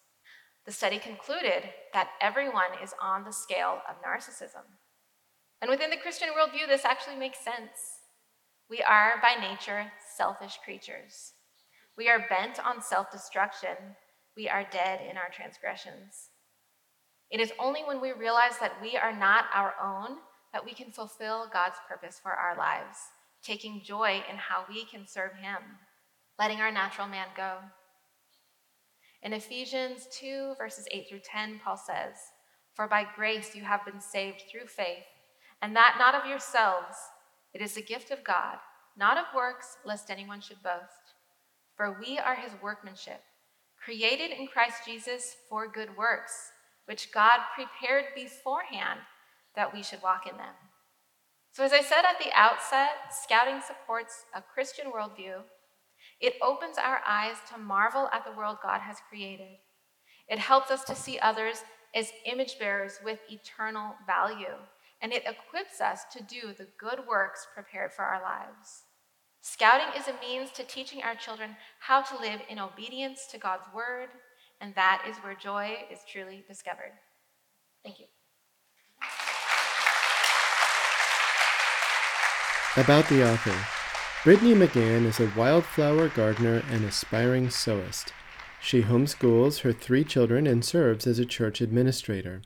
The 0.65 0.71
study 0.71 0.99
concluded 0.99 1.69
that 1.93 2.09
everyone 2.21 2.77
is 2.83 2.93
on 3.01 3.23
the 3.23 3.33
scale 3.33 3.79
of 3.89 4.01
narcissism. 4.01 4.65
And 5.61 5.69
within 5.69 5.89
the 5.89 5.97
Christian 5.97 6.29
worldview, 6.29 6.67
this 6.67 6.85
actually 6.85 7.15
makes 7.15 7.43
sense. 7.43 7.99
We 8.69 8.81
are 8.81 9.13
by 9.21 9.35
nature 9.39 9.91
selfish 10.15 10.59
creatures. 10.63 11.33
We 11.97 12.09
are 12.09 12.25
bent 12.29 12.59
on 12.63 12.81
self 12.81 13.11
destruction. 13.11 13.95
We 14.37 14.47
are 14.47 14.65
dead 14.71 15.01
in 15.01 15.17
our 15.17 15.29
transgressions. 15.31 16.29
It 17.29 17.39
is 17.39 17.51
only 17.59 17.81
when 17.83 18.01
we 18.01 18.11
realize 18.11 18.57
that 18.59 18.81
we 18.81 18.97
are 18.97 19.15
not 19.15 19.45
our 19.53 19.73
own 19.81 20.17
that 20.53 20.65
we 20.65 20.73
can 20.73 20.91
fulfill 20.91 21.49
God's 21.51 21.77
purpose 21.87 22.19
for 22.21 22.31
our 22.31 22.57
lives, 22.57 22.97
taking 23.43 23.81
joy 23.83 24.23
in 24.29 24.35
how 24.35 24.65
we 24.67 24.85
can 24.85 25.07
serve 25.07 25.31
Him, 25.41 25.61
letting 26.37 26.59
our 26.59 26.71
natural 26.71 27.07
man 27.07 27.27
go. 27.35 27.57
In 29.23 29.33
Ephesians 29.33 30.07
2, 30.19 30.55
verses 30.57 30.87
8 30.91 31.07
through 31.07 31.19
10, 31.23 31.61
Paul 31.63 31.77
says, 31.77 32.15
For 32.75 32.87
by 32.87 33.05
grace 33.15 33.55
you 33.55 33.63
have 33.63 33.85
been 33.85 34.01
saved 34.01 34.43
through 34.49 34.67
faith, 34.67 35.05
and 35.61 35.75
that 35.75 35.97
not 35.99 36.15
of 36.15 36.27
yourselves. 36.27 36.97
It 37.53 37.61
is 37.61 37.77
a 37.77 37.81
gift 37.81 38.09
of 38.09 38.23
God, 38.23 38.57
not 38.97 39.17
of 39.17 39.25
works, 39.35 39.77
lest 39.85 40.09
anyone 40.09 40.41
should 40.41 40.63
boast. 40.63 41.13
For 41.75 41.97
we 41.99 42.17
are 42.17 42.35
his 42.35 42.53
workmanship, 42.63 43.21
created 43.83 44.31
in 44.31 44.47
Christ 44.47 44.85
Jesus 44.85 45.35
for 45.49 45.67
good 45.67 45.95
works, 45.95 46.51
which 46.85 47.11
God 47.11 47.41
prepared 47.55 48.05
beforehand 48.15 49.01
that 49.55 49.73
we 49.73 49.83
should 49.83 50.01
walk 50.01 50.25
in 50.27 50.37
them. 50.37 50.55
So, 51.51 51.63
as 51.63 51.73
I 51.73 51.81
said 51.81 52.05
at 52.05 52.17
the 52.17 52.31
outset, 52.33 53.11
scouting 53.11 53.61
supports 53.61 54.23
a 54.33 54.41
Christian 54.41 54.85
worldview. 54.91 55.41
It 56.21 56.35
opens 56.41 56.77
our 56.77 57.01
eyes 57.07 57.37
to 57.51 57.57
marvel 57.57 58.09
at 58.13 58.23
the 58.25 58.31
world 58.31 58.57
God 58.61 58.81
has 58.81 58.97
created. 59.09 59.57
It 60.27 60.39
helps 60.39 60.71
us 60.71 60.83
to 60.85 60.95
see 60.95 61.19
others 61.19 61.63
as 61.95 62.11
image 62.25 62.57
bearers 62.59 62.99
with 63.03 63.19
eternal 63.29 63.95
value 64.05 64.55
and 65.01 65.11
it 65.11 65.23
equips 65.25 65.81
us 65.81 66.05
to 66.13 66.23
do 66.23 66.53
the 66.57 66.67
good 66.77 66.99
works 67.07 67.47
prepared 67.53 67.91
for 67.91 68.03
our 68.03 68.21
lives. 68.21 68.83
Scouting 69.41 69.99
is 69.99 70.07
a 70.07 70.13
means 70.21 70.51
to 70.51 70.63
teaching 70.63 71.01
our 71.01 71.15
children 71.15 71.55
how 71.79 72.01
to 72.01 72.19
live 72.19 72.41
in 72.47 72.59
obedience 72.59 73.25
to 73.31 73.39
God's 73.39 73.65
word, 73.73 74.09
and 74.61 74.75
that 74.75 75.03
is 75.09 75.17
where 75.17 75.33
joy 75.33 75.75
is 75.91 75.99
truly 76.07 76.43
discovered. 76.47 76.91
Thank 77.83 77.99
you. 77.99 78.05
About 82.77 83.07
the 83.09 83.27
author 83.27 83.80
Brittany 84.23 84.53
McGann 84.53 85.05
is 85.07 85.19
a 85.19 85.31
wildflower 85.35 86.07
gardener 86.09 86.61
and 86.69 86.85
aspiring 86.85 87.47
sewist. 87.47 88.11
She 88.61 88.83
homeschools 88.83 89.61
her 89.61 89.73
three 89.73 90.03
children 90.03 90.45
and 90.45 90.63
serves 90.63 91.07
as 91.07 91.17
a 91.17 91.25
church 91.25 91.59
administrator. 91.59 92.43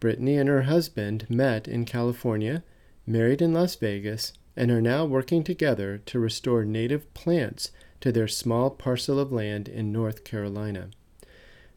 Brittany 0.00 0.36
and 0.36 0.48
her 0.48 0.62
husband 0.62 1.26
met 1.30 1.68
in 1.68 1.84
California, 1.84 2.64
married 3.06 3.40
in 3.40 3.54
Las 3.54 3.76
Vegas, 3.76 4.32
and 4.56 4.72
are 4.72 4.80
now 4.80 5.04
working 5.04 5.44
together 5.44 5.98
to 5.98 6.18
restore 6.18 6.64
native 6.64 7.14
plants 7.14 7.70
to 8.00 8.10
their 8.10 8.26
small 8.26 8.68
parcel 8.68 9.20
of 9.20 9.30
land 9.30 9.68
in 9.68 9.92
North 9.92 10.24
Carolina. 10.24 10.88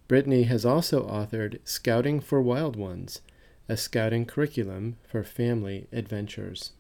Brittany 0.08 0.44
has 0.44 0.66
also 0.66 1.08
authored 1.08 1.60
Scouting 1.64 2.22
for 2.22 2.42
Wild 2.42 2.76
Ones, 2.76 3.22
a 3.70 3.78
scouting 3.78 4.26
curriculum 4.26 4.98
for 5.08 5.24
family 5.24 5.88
adventures. 5.92 6.72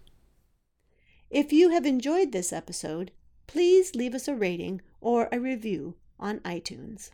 If 1.29 1.51
you 1.51 1.69
have 1.71 1.85
enjoyed 1.85 2.31
this 2.31 2.53
episode, 2.53 3.11
please 3.47 3.95
leave 3.95 4.15
us 4.15 4.27
a 4.27 4.35
rating 4.35 4.81
or 5.01 5.27
a 5.31 5.39
review 5.39 5.95
on 6.19 6.39
iTunes. 6.39 7.09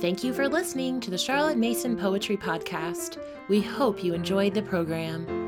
Thank 0.00 0.24
you 0.24 0.32
for 0.32 0.48
listening 0.48 1.00
to 1.00 1.10
the 1.10 1.18
Charlotte 1.18 1.58
Mason 1.58 1.96
Poetry 1.96 2.36
Podcast. 2.36 3.18
We 3.48 3.60
hope 3.60 4.02
you 4.02 4.14
enjoyed 4.14 4.54
the 4.54 4.62
program. 4.62 5.43